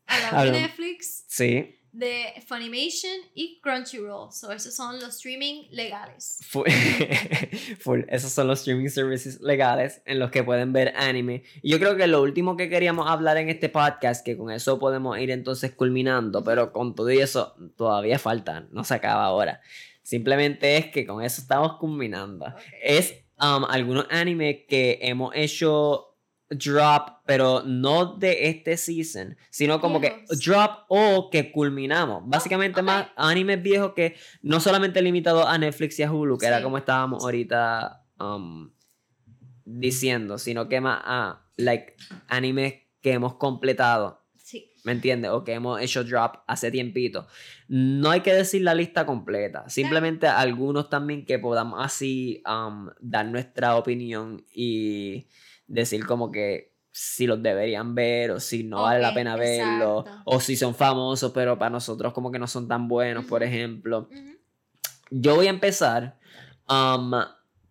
[0.07, 1.25] hablamos de Netflix.
[1.29, 4.31] Sí, de Funimation y Crunchyroll.
[4.33, 6.39] So, esos son los streaming legales.
[6.49, 6.67] Full,
[7.81, 8.01] full.
[8.09, 11.45] Esos son los streaming services legales en los que pueden ver anime.
[11.63, 14.79] Y yo creo que lo último que queríamos hablar en este podcast, que con eso
[14.79, 19.61] podemos ir entonces culminando, pero con todo y eso todavía falta, no se acaba ahora.
[20.03, 22.47] Simplemente es que con eso estamos culminando.
[22.47, 22.55] Ok.
[22.83, 26.09] Es um, algunos animes que hemos hecho
[26.51, 32.23] drop, pero no de este season, sino como que drop o que culminamos.
[32.27, 32.87] Básicamente ok.
[32.87, 36.79] más animes viejos que no solamente limitados a Netflix y a Hulu, que era como
[36.79, 38.71] estábamos ahorita um,
[39.65, 41.95] diciendo, sino que más a like
[42.29, 44.18] animes que hemos completado.
[44.89, 45.31] ¿Me entiendes?
[45.33, 47.27] O que hemos hecho drop hace tiempito.
[47.69, 53.27] No hay que decir la lista completa, simplemente algunos también que podamos así um, dar
[53.27, 55.27] nuestra opinión y
[55.67, 60.23] decir como que si los deberían ver o si no vale la pena verlo exacto.
[60.25, 64.09] o si son famosos pero para nosotros como que no son tan buenos, por ejemplo.
[65.11, 66.19] Yo voy a empezar
[66.67, 67.13] um,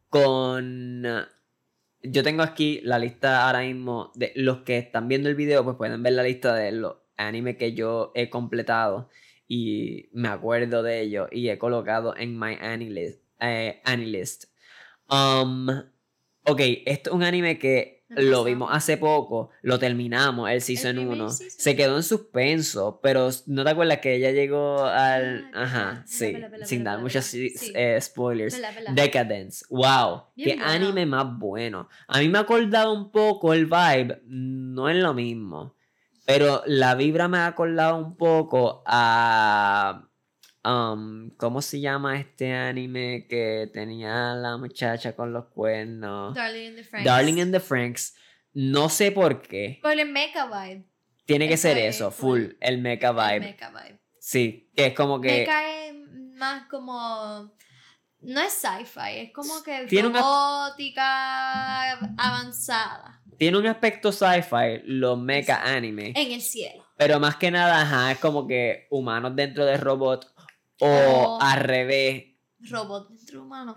[0.09, 1.03] con...
[2.03, 5.77] Yo tengo aquí la lista ahora mismo de los que están viendo el video, pues
[5.77, 9.09] pueden ver la lista de los animes que yo he completado
[9.47, 13.21] y me acuerdo de ellos y he colocado en my anilist.
[13.39, 14.45] Eh, anilist.
[15.09, 15.69] Um,
[16.43, 21.15] ok, esto es un anime que lo vimos hace poco, lo terminamos, el season primer
[21.15, 21.29] 1.
[21.29, 21.59] season.
[21.59, 25.49] Se quedó en suspenso, pero ¿no te acuerdas que ella llegó al...
[25.53, 28.61] Ah, Ajá, sí, sin dar eh, spoilers.
[28.93, 31.89] Decadence, wow, qué anime más bueno.
[32.07, 35.75] A mí me ha acordado un poco el vibe, no es lo mismo,
[36.27, 40.09] pero la vibra me ha acordado un poco a...
[40.65, 46.35] um, ¿Cómo se llama este anime que tenía la muchacha con los cuernos?
[46.35, 47.05] Darling in the Franxx.
[47.05, 48.15] Darling in the Franks.
[48.53, 49.79] No sé por qué.
[49.81, 50.83] Por el mecha vibe.
[51.25, 52.41] Tiene que ser es eso, full.
[52.47, 53.39] full, el mecha El vibe.
[53.39, 53.99] mecha vibe.
[54.19, 55.29] Sí, que es como que...
[55.29, 55.93] Mecha es
[56.35, 57.55] más como.
[58.19, 65.17] No es sci-fi, es como que Tiene una- robótica avanzada Tiene un aspecto sci-fi, los
[65.17, 66.13] mecha anime.
[66.15, 66.85] en el cielo.
[66.97, 70.27] Pero más que nada, ajá, es como que humanos dentro de robots
[70.79, 72.25] o O- al revés.
[72.59, 73.75] Robot dentro humano.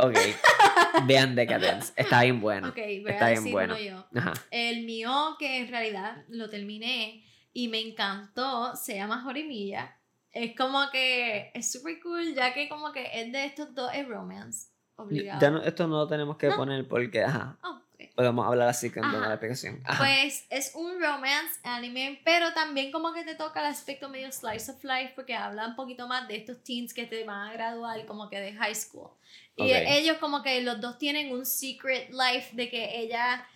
[0.00, 0.14] Ok,
[1.06, 2.68] vean Decadence, está bien bueno.
[2.68, 3.76] ok, voy está a bien bueno.
[3.78, 4.04] yo.
[4.14, 4.32] Ajá.
[4.50, 9.96] El mío, que en realidad lo terminé y me encantó, se llama Jorimilla.
[10.30, 14.06] Es como que es súper cool, ya que como que es de estos dos es
[14.06, 14.68] romance.
[14.96, 15.40] Obligado.
[15.40, 16.56] Ya no- esto no lo tenemos que No.
[16.56, 17.80] poner porque, ajá, Oh.
[18.18, 19.80] Podemos hablar así con toda la explicación.
[19.84, 20.02] Ajá.
[20.04, 24.72] Pues es un romance anime, pero también como que te toca el aspecto medio slice
[24.72, 28.04] of life porque habla un poquito más de estos teens que te van a graduar
[28.06, 29.10] como que de high school.
[29.54, 33.46] Y ellos como que los dos tienen un secret life de que ella,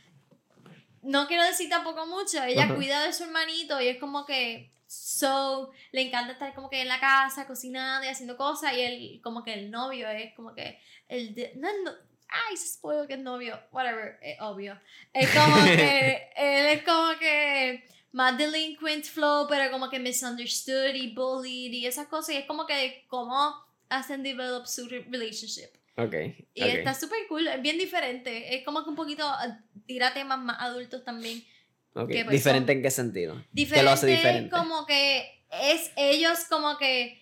[1.03, 5.73] no quiero decir tampoco mucho, ella cuida de su hermanito y es como que, so,
[5.91, 9.43] le encanta estar como que en la casa cocinando y haciendo cosas y él como
[9.43, 11.91] que el novio es como que el de, no, no,
[12.49, 14.78] ay, se spoil que es novio, whatever, es obvio.
[15.12, 21.14] Es como que él es como que más delinquent flow, pero como que misunderstood y
[21.14, 22.35] bullied y esas cosas.
[22.35, 23.55] Y es como que cómo
[23.89, 25.68] hacen develop su re- relationship.
[25.97, 26.14] Ok.
[26.55, 26.68] Y ok.
[26.68, 28.55] está súper cool, es bien diferente.
[28.57, 31.45] Es como que un poquito ah, tira temas más adultos también.
[31.95, 32.09] ok.
[32.09, 33.45] que, pues, ¿Diferente son- en qué sentido?
[33.53, 34.51] Diferente, lo hace diferente?
[34.57, 37.22] como que es ellos como que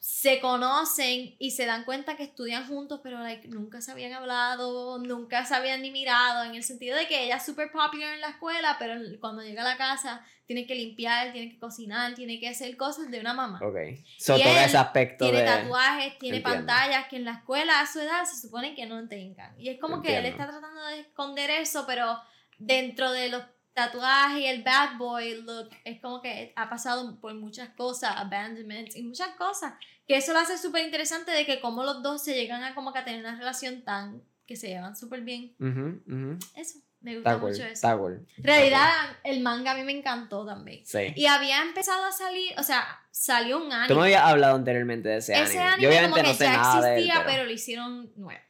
[0.00, 4.98] se conocen y se dan cuenta que estudian juntos, pero like, nunca se habían hablado,
[4.98, 8.20] nunca se habían ni mirado, en el sentido de que ella es súper popular en
[8.20, 12.40] la escuela, pero cuando llega a la casa tiene que limpiar, tiene que cocinar, tiene
[12.40, 13.60] que hacer cosas de una mamá.
[13.62, 13.76] Ok.
[14.18, 15.44] So, Y todo él ese aspecto Tiene de...
[15.46, 16.66] tatuajes, tiene Entiendo.
[16.66, 19.60] pantallas que en la escuela a su edad se supone que no tengan.
[19.60, 22.18] Y es como que él está tratando de esconder eso, pero
[22.56, 23.42] dentro de los
[23.78, 28.96] tatuajes y el bad boy look, es como que ha pasado por muchas cosas, abandonment
[28.96, 29.74] y muchas cosas.
[30.06, 32.92] Que eso lo hace súper interesante de que como los dos se llegan a como
[32.92, 35.54] que a tener una relación tan que se llevan súper bien.
[35.60, 36.38] Ujú, ujú.
[36.56, 38.08] Eso, me gusta cool, mucho eso.
[38.36, 38.90] En realidad,
[39.22, 40.84] el manga a mí me encantó también.
[40.84, 41.12] Sí.
[41.14, 43.88] Y había empezado a salir, o sea, salió un anime.
[43.88, 45.60] Tú me habías hablado anteriormente de ese, Ese anime.
[45.60, 47.26] anime Yo obviamente como que no sé ya nada de él, existía, pero...
[47.26, 47.44] pero...
[47.44, 48.40] lo hicieron nuevo.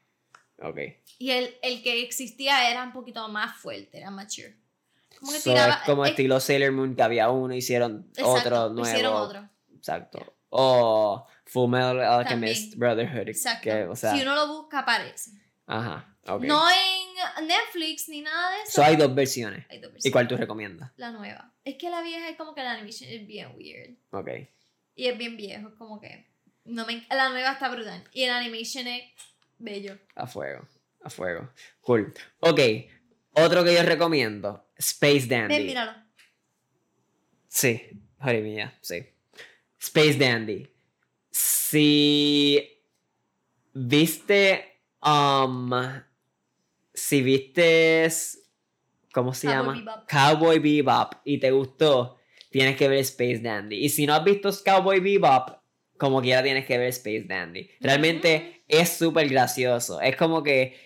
[0.62, 0.78] Ok.
[1.18, 4.56] Y el, el que existía era un poquito más fuerte, era mature.
[5.18, 5.74] Como que So, tiraba.
[5.74, 8.88] es como es- estilo Sailor Moon que había uno, hicieron exacto, otro nuevo.
[8.88, 9.48] Hicieron otro.
[9.76, 10.34] Exacto.
[10.50, 12.78] O Full Metal Alchemist También.
[12.78, 13.28] Brotherhood.
[13.28, 13.62] Exacto.
[13.62, 15.30] Que, o sea, si uno lo busca, aparece.
[15.66, 16.14] ajá.
[16.40, 18.72] No en Netflix ni nada de eso.
[18.72, 19.64] So, hay dos versiones.
[19.70, 20.12] Hay dos ¿Y versiones.
[20.12, 20.90] cuál tú recomiendas?
[20.96, 21.54] La nueva.
[21.64, 23.96] Es que la vieja es como que la animation es bien weird.
[24.10, 24.28] Ok.
[24.94, 26.26] Y es bien viejo, como que.
[26.64, 28.04] No me, la nueva está brutal.
[28.12, 29.04] Y el animation es
[29.56, 29.96] bello.
[30.16, 30.68] A fuego.
[31.02, 31.48] A fuego.
[31.80, 32.12] Cool.
[32.40, 32.60] Ok.
[33.32, 34.67] Otro que yo recomiendo.
[34.78, 35.56] Space Dandy.
[35.56, 35.92] Ven, míralo.
[37.48, 37.82] Sí.
[38.20, 38.78] Joder mía.
[38.80, 39.06] Sí.
[39.80, 40.68] Space Dandy.
[41.30, 42.82] Si
[43.72, 45.70] viste, um,
[46.92, 48.08] si viste,
[49.12, 49.72] ¿cómo se Cowboy llama?
[49.74, 50.08] Bebop.
[50.08, 52.18] Cowboy Bebop y te gustó,
[52.50, 53.76] tienes que ver Space Dandy.
[53.84, 55.58] Y si no has visto Cowboy Bebop,
[55.96, 57.68] como quiera tienes que ver Space Dandy.
[57.80, 60.00] Realmente es súper gracioso.
[60.00, 60.76] Es como que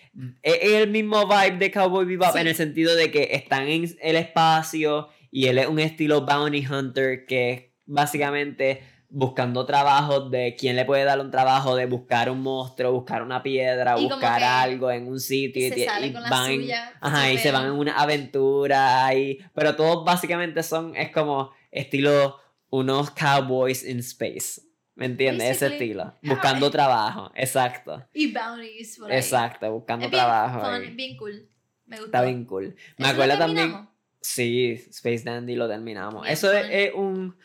[0.41, 2.39] es es el mismo vibe de Cowboy Bebop Sí.
[2.39, 6.65] en el sentido de que están en el espacio y él es un estilo bounty
[6.65, 12.31] hunter que es básicamente buscando trabajos de quién le puede dar un trabajo de buscar
[12.31, 16.55] un monstruo, buscar una piedra, Y buscar algo en un sitio y, se y van
[16.55, 16.93] suya.
[16.99, 19.37] Ajá, y se van en una aventura ahí.
[19.53, 22.37] Pero todos básicamente son, es como estilo
[22.71, 24.61] unos cowboys in space.
[24.95, 25.49] ¿Me entiendes?
[25.57, 26.13] Ese estilo.
[26.21, 26.71] Buscando eh.
[26.71, 27.31] trabajo.
[27.35, 28.05] Exacto.
[28.13, 29.17] Y bounties por ahí.
[29.17, 30.59] Exacto, buscando Es bien trabajo.
[30.59, 30.89] fun, ahí.
[30.95, 31.49] bien cool.
[31.85, 32.05] Me gustó.
[32.05, 32.75] Está bien cool.
[32.97, 33.89] Me ¿Eso lo acuerdo también.
[34.21, 36.21] Sí, Space Dandy lo terminamos.
[36.21, 37.35] Bien Eso es, un,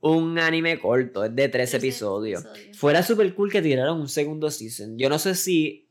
[0.00, 2.44] un anime corto, es de 13 13 episodios.
[2.44, 2.76] episodios.
[2.76, 4.98] Fuera super cool que tiraron un segundo season.
[4.98, 5.88] Yo no sé si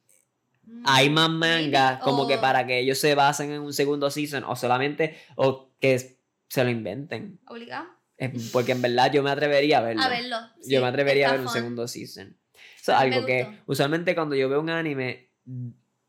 [0.85, 4.09] hay más Mm, manga maybe, como que para que ellos se basen en un segundo
[4.09, 6.17] season o solamente o que
[6.49, 7.39] se lo inventen.
[7.47, 7.87] Obligado.
[8.17, 10.01] Es- Porque en verdad yo me atrevería a verlo.
[10.03, 10.37] A verlo.
[10.57, 11.53] yo sí, me atrevería a ver un fun.
[11.53, 12.37] segundo season.
[12.79, 15.29] Eso es algo que usualmente cuando yo veo un anime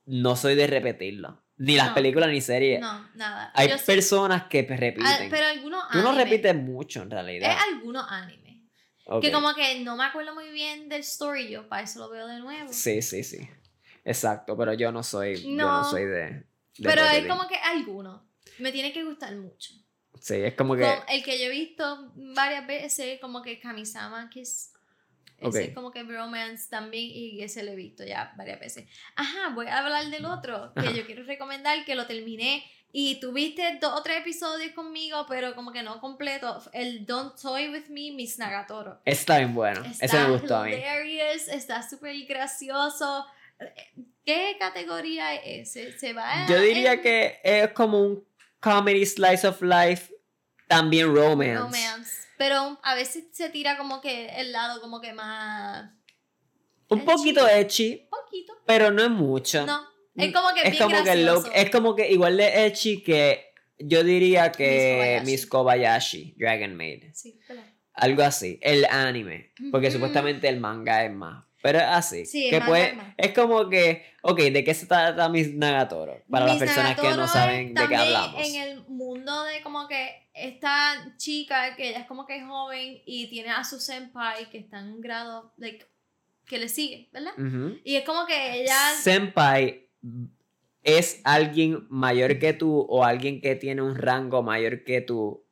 [0.07, 1.43] no soy de repetirlo.
[1.57, 1.95] Ni las No.
[1.95, 2.81] películas ni series.
[2.81, 3.53] No, nada.
[3.55, 5.31] Hay Yo sí- personas que pe- Ah, repiten.
[5.31, 6.25] pero algunos Tú no anime.
[6.25, 7.53] repites mucho en realidad.
[7.53, 8.63] Es algunos animes.
[9.07, 9.23] Ok.
[9.23, 12.27] Que como que no me acuerdo muy bien del story, yo para eso lo veo
[12.27, 12.73] de nuevo.
[12.73, 13.49] Sí, sí, sí.
[14.05, 15.85] Exacto, pero yo no soy, yo no No.
[15.91, 16.45] soy de, de
[16.83, 17.29] pero es repetir.
[17.29, 18.23] como que algunos.
[18.59, 19.75] Me tiene que gustar mucho.
[20.25, 20.83] Sí, es como que...
[20.85, 24.73] Con el que yo he visto varias veces, como que Kamisama, que es.
[25.37, 25.55] Ese Ok.
[25.57, 28.89] es como que bromance también, y ese lo he visto ya varias veces.
[29.17, 30.93] Ajá, voy a hablar del otro, que Ajá.
[30.93, 32.65] yo quiero recomendar, que lo terminé.
[32.91, 36.63] Y tuviste dos o tres episodios conmigo, pero como que no completo.
[36.73, 39.03] El Don't Toy With Me, Miss Nagatoro.
[39.05, 39.85] Está bien bueno.
[39.85, 40.73] Está Ese me gustó a mí.
[40.73, 43.27] hilarious, está súper gracioso.
[44.25, 45.73] ¿Qué categoría es?
[45.73, 48.25] ¿Se, se va Yo diría en que es como un
[48.61, 50.14] comedy slice of life,
[50.69, 51.55] también romance.
[51.55, 52.29] romance?
[52.37, 55.91] Pero a veces se tira como que el lado como que más...
[56.89, 58.53] Un poquito ecchi, Poquito.
[58.67, 59.65] pero no es mucho.
[59.65, 59.81] No,
[60.17, 64.05] es como que es bien como que es como que igual de ecchi que yo
[64.05, 67.05] diría que Miss Miss Kobayashi, Dragon Maid.
[67.15, 67.65] Sí, ¿verdad?
[67.95, 69.53] Algo así, el anime.
[69.71, 71.45] Porque supuestamente el manga es más.
[71.65, 72.27] Pero es así.
[72.27, 73.15] Sí, que puede- es más.
[73.17, 76.21] es como que, ok, ¿de qué se trata Miss Nagatoro?
[76.29, 78.47] Para las personas que no saben es de qué hablamos.
[78.47, 83.29] En el mundo de como que esta chica que ella es como que joven y
[83.31, 85.87] tiene a su senpai que está en un grado like,
[86.45, 87.33] que le sigue, ¿verdad?
[87.83, 89.89] Y es como que ella Senpai
[90.83, 95.44] es alguien mayor que tú o alguien que tiene un rango mayor que tú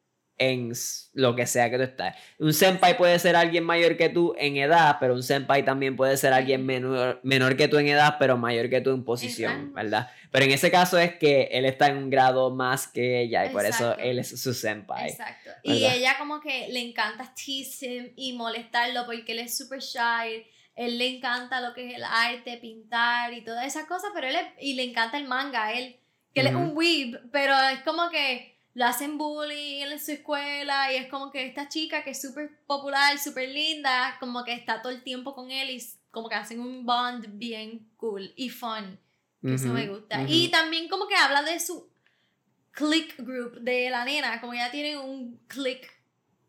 [0.51, 0.73] en
[1.15, 2.17] lo que sea que tú estás.
[2.39, 6.17] Un senpai puede ser alguien mayor que tú en edad, pero un senpai también puede
[6.17, 9.73] ser alguien menor, menor que tú en edad, pero mayor que tú en posición, rango.
[9.75, 10.11] ¿verdad?
[10.31, 13.51] Pero en ese caso es que él está en un grado más que ella y
[13.51, 14.03] por eso Exacto.
[14.03, 15.11] él es su senpai.
[15.11, 15.51] Exacto.
[15.63, 15.97] Y ¿Verdad?
[15.97, 20.45] ella como que le encanta tease y molestarlo porque él es super shy.
[20.75, 24.37] Él le encanta lo que es el arte, pintar y todas esas cosas, pero él
[24.37, 25.97] es- y le encanta el manga él,
[26.35, 30.93] que él es un weeb, pero es como que lo hacen bullying en su escuela
[30.93, 34.81] y es como que esta chica que es súper popular, súper linda, como que está
[34.81, 38.99] todo el tiempo con él y como que hacen un bond bien cool y funny.
[39.43, 40.25] Que eso Ujú, me gusta.
[40.29, 41.91] Y también como que habla de su
[42.71, 45.91] click group de la nena, como ya tiene un click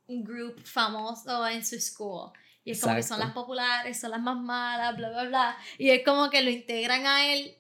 [0.08, 2.32] group famoso en su school.
[2.64, 5.58] Y es como que son las populares, son las más malas, bla, bla, bla.
[5.78, 7.58] Y es como que lo integran a él.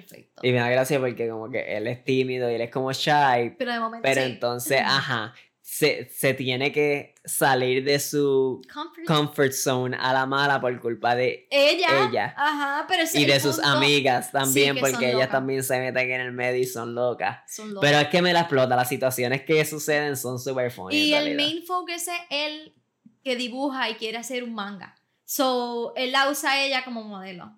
[0.00, 0.40] Perfecto.
[0.44, 3.54] Y me da gracia porque como que él es tímido y él es como shy,
[3.58, 4.26] Pero de momento pero sí.
[4.30, 10.60] entonces, ajá, se, se tiene que salir de su Comfort- comfort zone a la mala
[10.60, 12.34] por culpa de ella, ella.
[12.36, 15.30] Ajá, pero y de sus amigas también porque ellas locas.
[15.30, 17.88] también se meten en el medio y son locas Son locas.
[17.90, 21.34] pero es que me la explota las situaciones que suceden son super funny Y el
[21.36, 22.74] main focus es él
[23.22, 24.94] que dibuja y quiere hacer un manga.
[25.24, 27.56] So, él la usa a ella como modelo.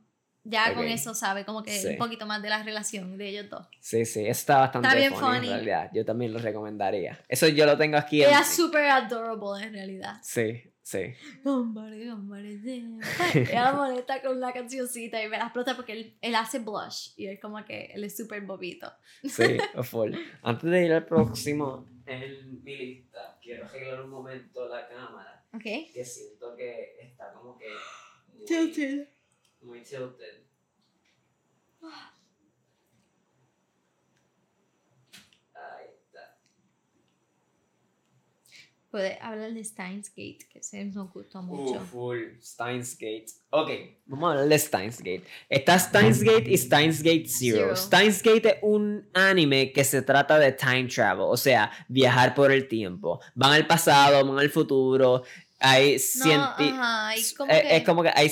[0.49, 0.90] Ya con Ok.
[0.92, 1.89] eso sabe como que Sí.
[1.89, 3.66] un poquito más de la relación de ellos dos.
[3.81, 5.48] sí sí está bastante Está bien funny, funny.
[5.48, 8.86] en realidad yo también lo recomendaría eso yo lo tengo aquí en- Ella es súper
[8.86, 10.14] adorable en realidad.
[10.23, 11.14] sí sí
[11.44, 12.60] Hombre, hombre,
[13.35, 17.27] Ella molesta con una cancioncita y me la explota porque él, él hace blush y
[17.27, 18.93] es como que él es súper bobito.
[19.24, 24.86] sí full antes de ir al próximo en mi lista quiero arreglar un momento la
[24.89, 25.62] cámara Ok.
[25.93, 27.66] que siento que está como que
[28.39, 29.06] muy,
[29.66, 30.47] muy tilted.
[35.55, 36.38] Ahí está.
[38.90, 41.80] puedes hablar de Steins Gate, que ese nos gustó mucho.
[41.80, 42.18] Uh, full.
[42.40, 43.26] Steins Gate.
[43.51, 43.70] Ok,
[44.06, 45.24] vamos a hablar de Steins Gate.
[45.48, 47.56] Está Steins Gate y Steins Gate Zero.
[47.59, 47.76] Zero.
[47.76, 52.52] Steins Gate es un anime que se trata de time travel, o sea, viajar por
[52.52, 53.20] el tiempo.
[53.34, 55.24] Van al pasado, van al futuro.
[55.59, 58.30] Hay no, eh, que, es como que hay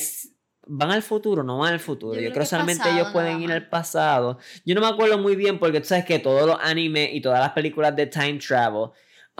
[0.66, 2.15] van al futuro, no van al futuro.
[2.15, 4.39] Yo Yo, creo que solamente pasado ellos pueden ir al pasado.
[4.65, 7.41] Yo no me acuerdo muy bien porque tú sabes que todos los animes y todas
[7.41, 8.91] las películas de time travel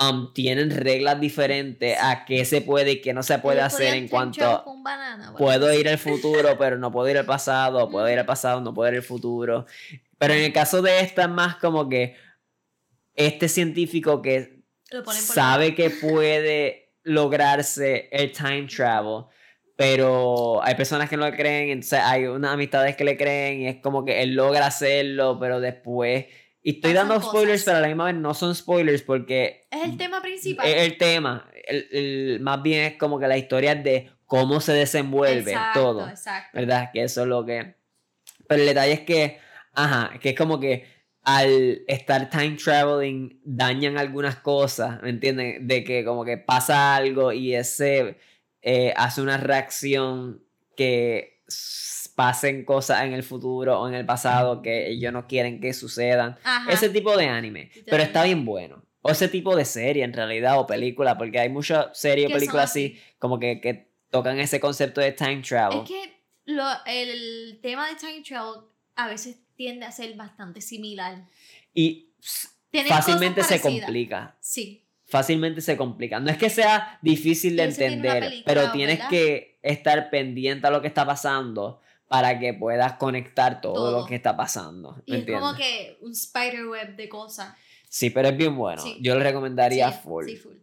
[0.01, 4.09] um, tienen reglas diferentes a qué se puede y qué no se puede hacer en
[4.09, 8.27] cuanto banana, puedo ir al futuro, pero no puedo ir al pasado, puedo ir al
[8.27, 9.67] pasado, no puedo ir al futuro.
[10.19, 12.17] Pero en el caso de esta es más como que
[13.15, 14.63] este científico que
[15.13, 19.25] sabe que puede lograrse el time travel,
[19.77, 23.69] pero hay personas que no le creen, entonces hay unas amistades que le creen y
[23.69, 26.27] es como que él logra hacerlo, pero después...
[26.67, 27.65] Y estoy Pasan dando spoilers, cosas.
[27.67, 30.67] pero a la misma vez no son spoilers porque Es el tema principal.
[30.67, 31.51] es el tema.
[31.67, 36.09] El- el- más bien es como que la historia de cómo se desenvuelve exacto, todo.
[36.09, 36.51] Exacto.
[36.59, 36.89] ¿verdad?
[36.93, 37.75] Que eso es lo que...
[38.49, 39.39] Pero el detalle es que,
[39.75, 40.87] ajá, que es como que
[41.23, 45.67] al estar time traveling dañan algunas cosas, ¿me entienden?
[45.67, 48.17] De que como que pasa algo y ese
[48.67, 50.43] eh, hace una reacción
[50.75, 51.43] que
[52.17, 56.39] pasen cosas en el futuro o en el pasado que ellos no quieren que sucedan.
[56.43, 56.73] Ajá.
[56.73, 57.71] Ese tipo de anime.
[57.85, 58.83] Pero está bien bueno.
[59.03, 62.71] O ese tipo de serie en realidad o película, porque hay muchas series o películas
[62.71, 65.81] así como que, que tocan ese concepto de time travel.
[65.81, 68.63] Es que lo, el tema de time travel
[68.97, 71.27] a veces tiende a ser bastante similar.
[71.75, 72.15] Y
[72.71, 74.39] Tienen fácilmente se complica.
[74.41, 74.84] Sí.
[75.15, 76.19] Fácilmente se complica.
[76.19, 79.11] No es que sea difícil de entender, película, pero tienes ¿verdad?
[79.11, 84.01] que estar pendiente a lo que está pasando para que puedas conectar todo, Todo.
[84.01, 85.01] lo que está pasando.
[85.07, 87.55] Y ¿me es como que un spiderweb de cosas.
[87.89, 88.83] Sí, pero es bien bueno.
[88.83, 88.99] Sí.
[89.01, 90.25] Yo le recomendaría Sí, full.
[90.27, 90.57] sí, full.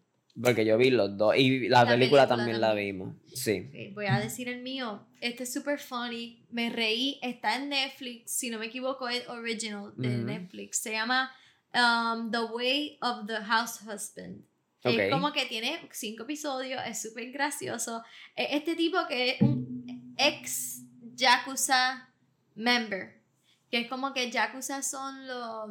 [0.44, 1.34] Porque yo vi los dos.
[1.38, 3.15] Y la, La película, película también, la vimos.
[3.34, 3.69] Sí.
[3.94, 5.06] Voy a decir el mío.
[5.22, 6.44] Este es super funny.
[6.52, 7.19] Me reí.
[7.22, 8.32] Está en Netflix.
[8.32, 10.10] Si no me equivoco, es original de.
[10.10, 10.80] Netflix.
[10.80, 11.32] Se llama
[11.73, 14.43] um, The Way of the House Husband.
[14.84, 14.93] Ok.
[14.93, 16.81] Es como que tiene cinco episodios.
[16.85, 18.03] Es súper gracioso.
[18.35, 20.81] Es Este tipo que es un ex
[21.15, 22.10] Yakuza
[22.56, 23.22] member.
[23.69, 25.69] Que es como que Yakuza son los.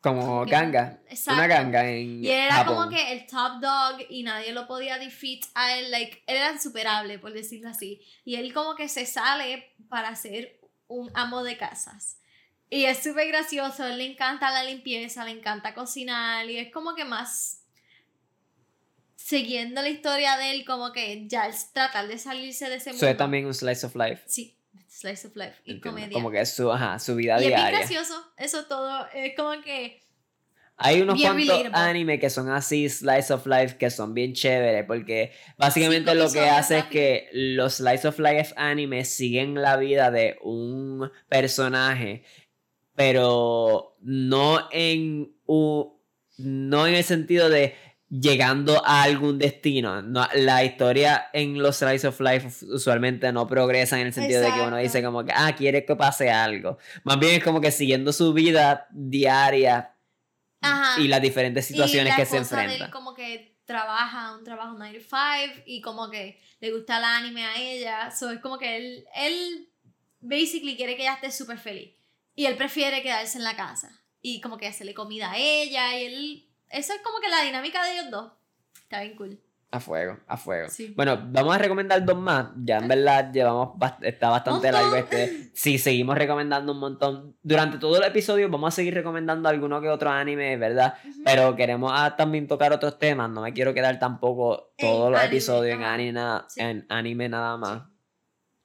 [0.00, 1.00] Como ganga.
[1.08, 1.38] Exacto.
[1.38, 2.74] Una ganga en Y él era Japón.
[2.76, 6.52] como que el top dog y nadie lo podía defeat a él, like, él era
[6.52, 8.00] insuperable, por decirlo así.
[8.24, 10.58] Y él como que se sale para ser
[10.88, 12.18] un amo de casas.
[12.74, 16.94] Y es súper gracioso, él le encanta la limpieza, le encanta cocinar y es como
[16.94, 17.66] que más
[19.14, 23.06] siguiendo la historia de él, como que ya es tratar de salirse de ese mundo.
[23.06, 24.22] es también un slice of life.
[24.24, 24.56] Sí,
[24.88, 25.90] slice of life y Entiendo.
[25.90, 26.12] comedia.
[26.14, 27.78] Como que es su, ajá, su vida y es bien diaria.
[27.78, 30.00] gracioso, eso todo, es como que...
[30.78, 31.90] Hay unos bien cuantos relatable.
[31.90, 36.40] anime que son así, slice of life, que son bien chéveres, porque básicamente lo que
[36.40, 42.24] hace es que los slice of life anime siguen la vida de un personaje,
[42.94, 45.98] pero no en, u-
[46.38, 47.74] no en el sentido de
[48.08, 50.02] llegando a algún destino.
[50.02, 54.48] No, la historia en los slice of life usualmente no progresa en el sentido de
[54.48, 54.82] que uno Exacto.
[54.82, 56.76] dice como que, ah, quiere que pase algo.
[57.04, 59.94] Más bien es como que siguiendo su vida diaria
[60.60, 61.00] Ajá.
[61.00, 62.90] y las diferentes situaciones y la que se esposa de él enfrentan.
[62.90, 67.44] como que trabaja un trabajo 9 to 5 y como que le gusta el anime
[67.46, 68.10] a ella.
[68.10, 69.68] So es como que él, él
[70.20, 71.94] basically quiere que ella esté súper feliz.
[72.34, 73.90] Y él prefiere quedarse en la casa.
[74.20, 75.98] Y como que hacerle comida a ella.
[75.98, 76.48] Y él.
[76.70, 78.32] Eso es como que la dinámica de ellos dos.
[78.82, 79.40] Está bien cool.
[79.74, 80.68] A fuego, a fuego.
[80.68, 80.92] Sí.
[80.94, 82.48] Bueno, vamos a recomendar dos más.
[82.62, 85.50] Ya en verdad llevamos bast- está bastante largo este.
[85.54, 87.36] Sí, seguimos recomendando un montón.
[87.42, 90.94] Durante todo el episodio vamos a seguir recomendando alguno que otro anime, ¿verdad?
[91.24, 93.30] Pero queremos ah, también tocar otros temas.
[93.30, 96.60] No me quiero quedar tampoco todos los anime, episodios en anime, na- Sí.
[96.60, 97.82] en anime nada más.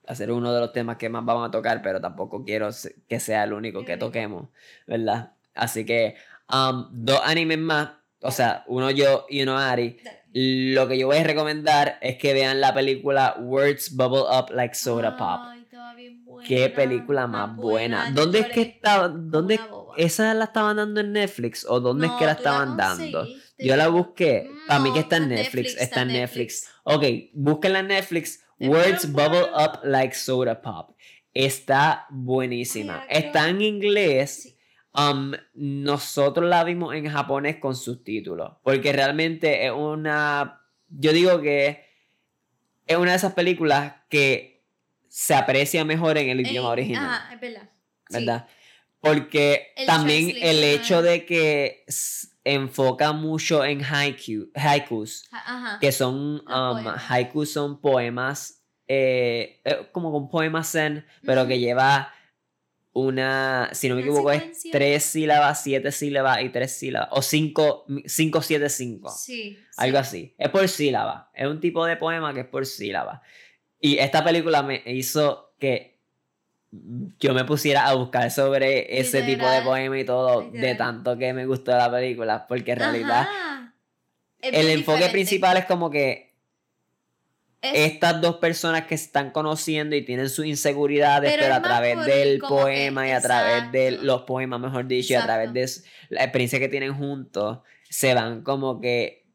[0.08, 2.70] Hacer uno de los temas que más vamos a tocar, pero tampoco quiero
[3.08, 4.48] que sea el único que toquemos,
[4.88, 5.34] ¿verdad?
[5.54, 6.16] Así que
[6.52, 7.90] um, dos animes más.
[8.22, 9.98] O sea, uno yo y uno Ari.
[10.34, 14.76] Lo que yo voy a recomendar es que vean la película Words Bubble Up Like
[14.76, 15.42] Soda Pop.
[16.26, 16.48] Buena.
[16.48, 18.12] Qué película más buena.
[18.12, 19.08] ¿Dónde es que estaba?
[19.08, 19.60] ¿Dónde
[19.98, 23.28] esa la estaban dando en Netflix o dónde es No, que la estaban dando?
[23.58, 24.50] Yo la busqué.
[24.68, 25.76] Para mí que No, está en Netflix.
[25.78, 26.64] Está en Netflix.
[26.64, 26.72] Netflix.
[26.84, 27.04] Ok,
[27.34, 28.44] búsquenla en Netflix.
[28.60, 29.48] Words Bubble.
[29.54, 30.96] Up Like Soda Pop.
[31.34, 33.06] Está buenísima.
[33.10, 34.56] Está en inglés.
[34.94, 38.54] Um, nosotros la vimos en japonés con subtítulos.
[38.64, 40.62] Porque realmente es una.
[40.90, 41.86] Yo digo que
[42.88, 44.64] es una de esas películas que
[45.08, 47.06] se aprecia mejor en el idioma En- original.
[47.06, 47.70] Ajá, es verdad.
[48.10, 48.14] Sí.
[48.18, 48.48] ¿Verdad?
[49.00, 51.84] Porque El también el hecho de que
[52.54, 55.80] enfoca mucho en haiku, haikus, Ajá.
[55.80, 57.04] que son, um, poemas.
[57.10, 62.14] haikus son poemas, eh, eh, como un poema zen, pero que lleva
[62.94, 67.86] una, si no me equivoco, es tres sílabas, siete sílabas y tres sílabas, o cinco,
[68.06, 69.12] cinco, siete, cinco.
[69.12, 69.58] Sí.
[69.78, 70.02] Algo sí.
[70.02, 70.36] así.
[70.38, 71.30] Es por sílaba.
[71.34, 73.22] Es un tipo de poema que es por sílaba.
[73.80, 75.97] Y esta película me hizo que
[76.72, 81.34] yo me pusiera a buscar sobre ese tipo de poema y todo, de tanto que
[81.34, 83.74] me gustó la película, porque en realidad Ajá.
[84.42, 85.10] El enfoque diferente.
[85.12, 86.28] principal es como que
[87.62, 91.96] Es- estas dos personas que se están conociendo y tienen sus inseguridades, Pero a través
[91.96, 95.54] por del que- poema y a través de los poemas, mejor dicho, y a través
[95.54, 95.68] de
[96.10, 99.26] la experiencia que tienen juntos, se van como que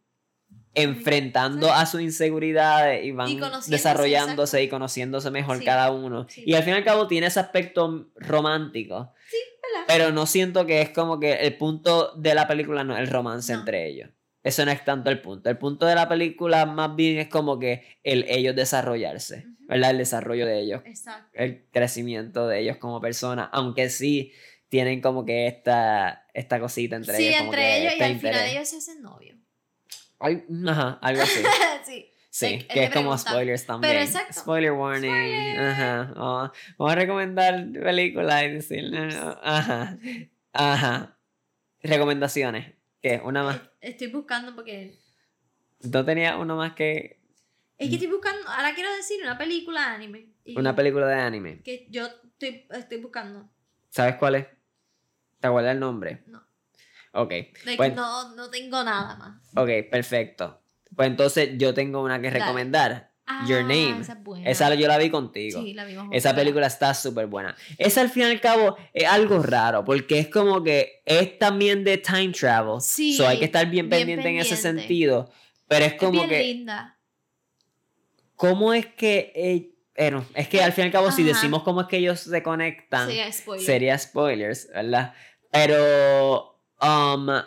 [0.74, 1.72] enfrentando Sí.
[1.76, 4.64] a sus inseguridades y van Y desarrollándose exacto.
[4.64, 6.26] y conociéndose mejor Sí, cada uno.
[6.28, 6.42] sí.
[6.46, 9.12] Y al fin y al cabo tiene ese aspecto romántico.
[9.62, 9.84] ¿verdad?
[9.86, 13.08] Pero no siento que es como que el punto de la película no es el
[13.08, 13.60] romance No.
[13.60, 14.10] entre ellos.
[14.42, 15.48] Eso no es tanto el punto.
[15.50, 19.46] El punto de la película más bien es como que el ellos desarrollarse.
[19.68, 19.92] ¿verdad?
[19.92, 21.30] El desarrollo de ellos, Exacto.
[21.34, 24.32] el crecimiento de ellos como personas, aunque sí
[24.68, 27.38] tienen como que esta, esta cosita entre Sí, ellos.
[27.38, 28.52] como entre ellos y este al final interés.
[28.52, 29.31] ellos se hacen novios.
[30.22, 31.42] Ay, ajá, algo así.
[31.84, 32.08] sí.
[32.30, 33.96] Sí, Hay- hay que que es como spoilers también.
[33.98, 34.40] exacto.
[34.40, 35.10] Spoiler warning.
[35.10, 35.60] Spoiler.
[35.60, 36.12] Ajá.
[36.16, 38.90] Oh, vamos a recomendar películas y decir.
[38.90, 39.98] no, no, Ajá.
[40.54, 41.18] Ajá.
[41.82, 42.74] Recomendaciones.
[43.02, 43.20] ¿Qué?
[43.22, 43.60] Una más.
[43.80, 44.98] Estoy buscando porque.
[45.82, 47.20] No tenía uno más que
[47.76, 48.48] Es que estoy buscando.
[48.48, 50.28] Ahora quiero decir una película de anime.
[50.44, 51.62] y una película de anime.
[51.62, 53.50] Que yo estoy, estoy buscando.
[53.90, 54.46] ¿Sabes cuál es?
[55.40, 56.22] ¿Te acuerdas el nombre?
[56.26, 56.42] No.
[57.12, 57.30] Ok.
[57.64, 57.94] Like, Bueno.
[57.96, 59.40] no, no tengo nada más.
[59.56, 60.60] Ok, perfecto.
[60.94, 62.40] Pues entonces yo tengo una que Dale.
[62.40, 63.12] recomendar.
[63.46, 64.00] Your Ah, Name.
[64.00, 64.50] Esa es buena.
[64.50, 65.62] Esa yo la vi contigo.
[65.62, 67.54] Sí, la vimos Esa película está súper buena.
[67.78, 71.84] Esa al fin y al cabo es algo raro, porque es como que es también
[71.84, 72.80] de time travel.
[72.80, 75.30] Sí, So hay que estar bien, bien pendiente, en ese sentido.
[75.68, 76.98] Pero es Es como bien que, linda.
[78.36, 79.32] ¿cómo es que...
[79.36, 82.18] eh, bueno, es que al fin y al cabo, si decimos cómo es que ellos
[82.20, 83.66] se conectan, Sería spoiler.
[83.66, 85.14] sería spoilers, ¿verdad?
[85.52, 86.51] Pero,
[86.82, 87.42] um, eh,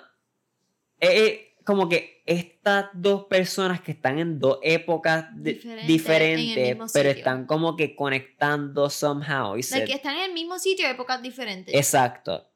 [0.99, 7.45] eh, como que estas dos personas que están en dos épocas Diferente, diferentes, pero están
[7.45, 9.57] como que conectando somehow.
[9.57, 11.74] Y que están en el mismo sitio, épocas diferentes.
[11.74, 12.48] Exacto.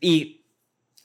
[0.00, 0.44] Y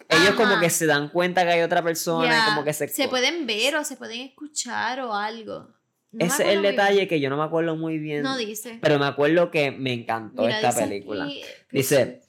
[0.09, 2.87] ellos como que se dan cuenta que hay otra persona y como que se...
[2.87, 5.69] se pueden ver o se pueden escuchar o algo.
[6.11, 8.21] No Ese es el detalle que yo no me acuerdo muy bien.
[8.21, 8.23] bien.
[8.23, 8.79] No dice.
[8.81, 11.25] pero me acuerdo que me encantó Mira, esta dice película.
[11.25, 12.21] aquí, Dice,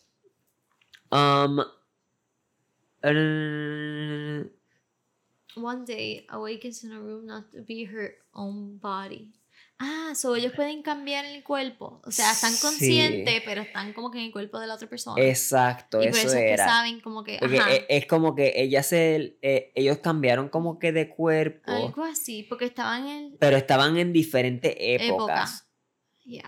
[1.10, 1.60] Um,
[3.08, 4.50] eh,
[5.56, 9.32] One day awakens in a room not to be her own body.
[9.78, 12.00] Ah, so ellos pueden cambiar el cuerpo.
[12.04, 12.60] O sea, están Sí.
[12.60, 15.22] conscientes, pero están como que en el cuerpo de la otra persona.
[15.22, 16.66] exacto, y por eso eso es que era.
[16.66, 17.38] saben como que.
[17.40, 21.70] Porque ajá, es, es como que ella se, eh, ellos cambiaron como que de cuerpo,
[21.72, 25.46] algo así, porque estaban en pero estaban en diferentes época.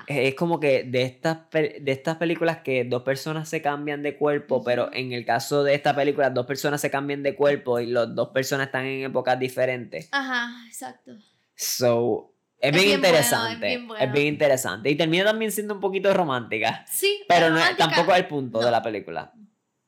[0.09, 4.63] Es como que de estas, de estas películas que dos personas se cambian de cuerpo,
[4.65, 8.13] pero en el caso de esta película, dos personas se cambian de cuerpo y las
[8.15, 10.09] dos personas están en épocas diferentes.
[10.11, 11.13] Ajá, exacto.
[11.55, 13.67] So, es, Es bien, bien bueno, es interesante.
[13.69, 14.13] bien bueno.
[14.13, 14.91] bien interesante.
[14.91, 16.85] Y termina también siendo un poquito romántica.
[16.89, 19.33] Sí, Pero no es- tampoco es el punto de la película.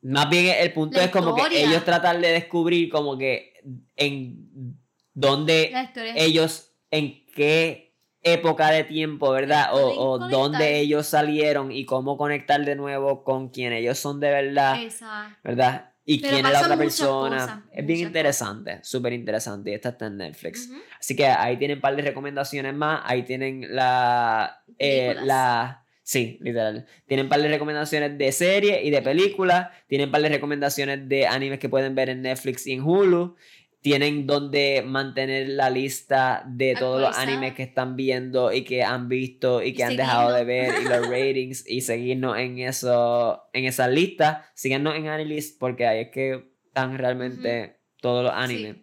[0.03, 3.53] Más bien el punto La es como que ellos tratan de descubrir como que
[3.95, 4.77] en
[5.13, 5.71] dónde
[6.15, 7.90] ellos, en qué
[8.23, 9.73] época de tiempo, ¿verdad?
[9.73, 14.29] O, o dónde ellos salieron y cómo conectar de nuevo con quien ellos son de
[14.29, 15.37] verdad, Exacto.
[15.43, 15.87] ¿verdad?
[16.03, 17.37] Y Pero quién es la otra persona.
[17.37, 19.71] cosas, es bien interesante, súper interesante.
[19.71, 20.69] Y esta está en Netflix.
[20.99, 23.01] Así que ahí tienen un par de recomendaciones más.
[23.05, 24.63] Ahí tienen la.
[24.79, 26.85] eh, la sí, literal.
[27.05, 29.69] Tienen un par de recomendaciones de series y de películas.
[29.87, 33.35] Tienen un par de recomendaciones de animes que pueden ver en Netflix y en Hulu.
[33.81, 39.09] Tienen donde mantener la lista de todos los animes que están viendo y que han
[39.09, 43.43] visto y que Y han dejado de ver y los ratings y seguirnos en eso
[43.53, 44.45] en esa lista.
[44.53, 48.77] Síganos en Anilist porque ahí es que están realmente todos los animes.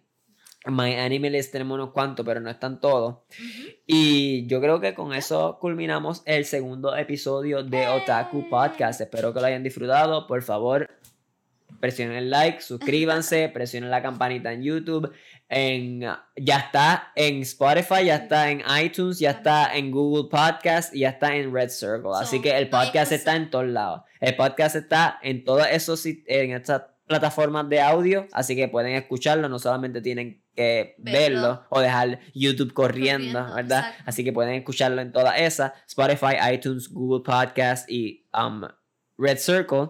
[0.65, 3.19] My Anime List tenemos unos cuantos, pero no están todos.
[3.87, 8.99] Y yo creo que con eso culminamos el segundo episodio de Otaku Podcast.
[8.99, 10.27] Espero que lo hayan disfrutado.
[10.27, 10.89] Por favor,
[11.79, 15.11] presionen el like, suscríbanse, presionen la campanita en YouTube.
[15.51, 16.01] En,
[16.35, 21.09] ya está en Spotify, ya está en iTunes, ya está en Google Podcast y ya
[21.09, 22.11] está en Red Circle.
[22.15, 24.01] Así que el podcast está en todos lados.
[24.19, 28.93] El podcast está en todas esos sit- en estas plataformas de audio, así que pueden
[28.95, 31.65] escucharlo, no solamente tienen que verlo, Verlo.
[31.69, 33.79] o dejar YouTube corriendo, Corriendo, ¿verdad?
[33.79, 34.03] exacto.
[34.05, 38.61] Así que pueden escucharlo en todas esas, Spotify, iTunes, Google Podcast y um,
[39.17, 39.89] Red Circle.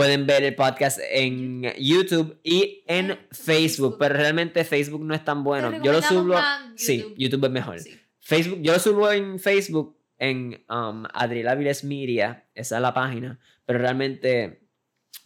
[0.00, 5.22] Pueden ver el podcast en YouTube y en En Facebook, pero realmente Facebook no es
[5.22, 5.82] tan bueno.
[5.82, 6.36] Yo lo subo.
[6.74, 7.44] Sí, YouTube.
[7.44, 7.78] Es mejor.
[7.80, 8.00] Sí.
[8.18, 13.38] Facebook, yo lo subo en Facebook, en um, Adriel Aviles Media, esa es la página,
[13.66, 14.62] pero realmente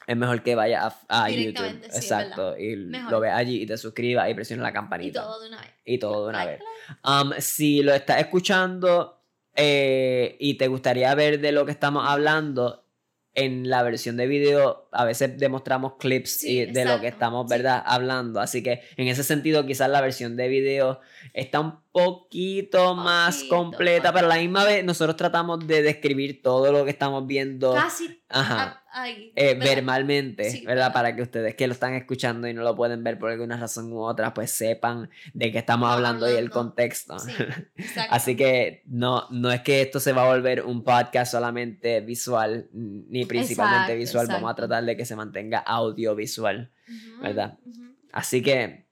[0.08, 1.80] es mejor que vaya a, a YouTube.
[1.82, 3.12] Sí, Exacto, y Mejor.
[3.12, 5.22] lo ve allí y te suscribas y presiones la Y campanita.
[5.22, 5.70] todo de una vez.
[5.84, 6.60] Y todo de una vez.
[7.04, 9.22] Um, si lo estás escuchando
[9.54, 12.83] eh, y te gustaría ver de lo que estamos hablando,
[13.34, 17.46] en la versión de video a veces demostramos clips Sí, y de lo que estamos,
[17.48, 17.56] sí.
[17.56, 17.82] ¿verdad?
[17.84, 18.40] Hablando.
[18.40, 21.00] Así que en ese sentido quizás la versión de video
[21.32, 26.42] está un poquito más Poquito, completa, pero a la misma vez nosotros tratamos de describir
[26.42, 28.82] todo lo que estamos viendo Casi Ajá.
[28.92, 29.32] a- ahí.
[29.36, 29.74] eh, ¿verdad?
[29.76, 30.74] verbalmente, Sí, ¿verdad?
[30.74, 30.92] ¿verdad?
[30.92, 33.92] Para que ustedes que lo están escuchando y no lo pueden ver por alguna razón
[33.92, 37.18] u otra, pues sepan de qué estamos hablando y el contexto.
[37.18, 37.32] Sí.
[38.10, 42.68] Así que no, no es que esto se va a volver un podcast solamente visual,
[42.72, 46.70] ni principalmente Exacto, visual, vamos a tratar de que se mantenga audiovisual.
[47.22, 47.58] ¿verdad?
[48.12, 48.86] Así que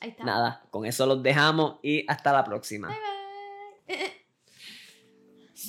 [0.00, 0.24] Ahí está.
[0.24, 2.88] nada, con eso los dejamos y hasta la próxima.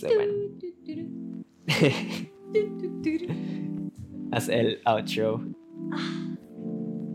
[0.02, 0.18] Bye
[1.68, 2.24] bye.
[4.32, 5.42] Haz el outro.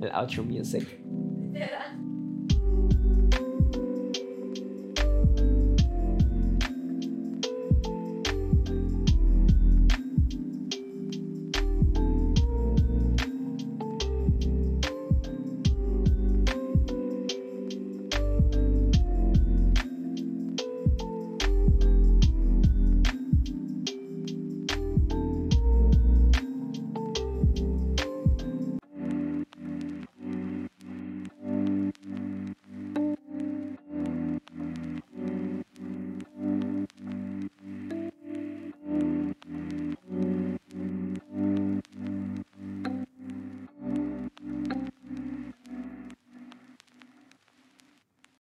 [0.00, 0.86] El outro music.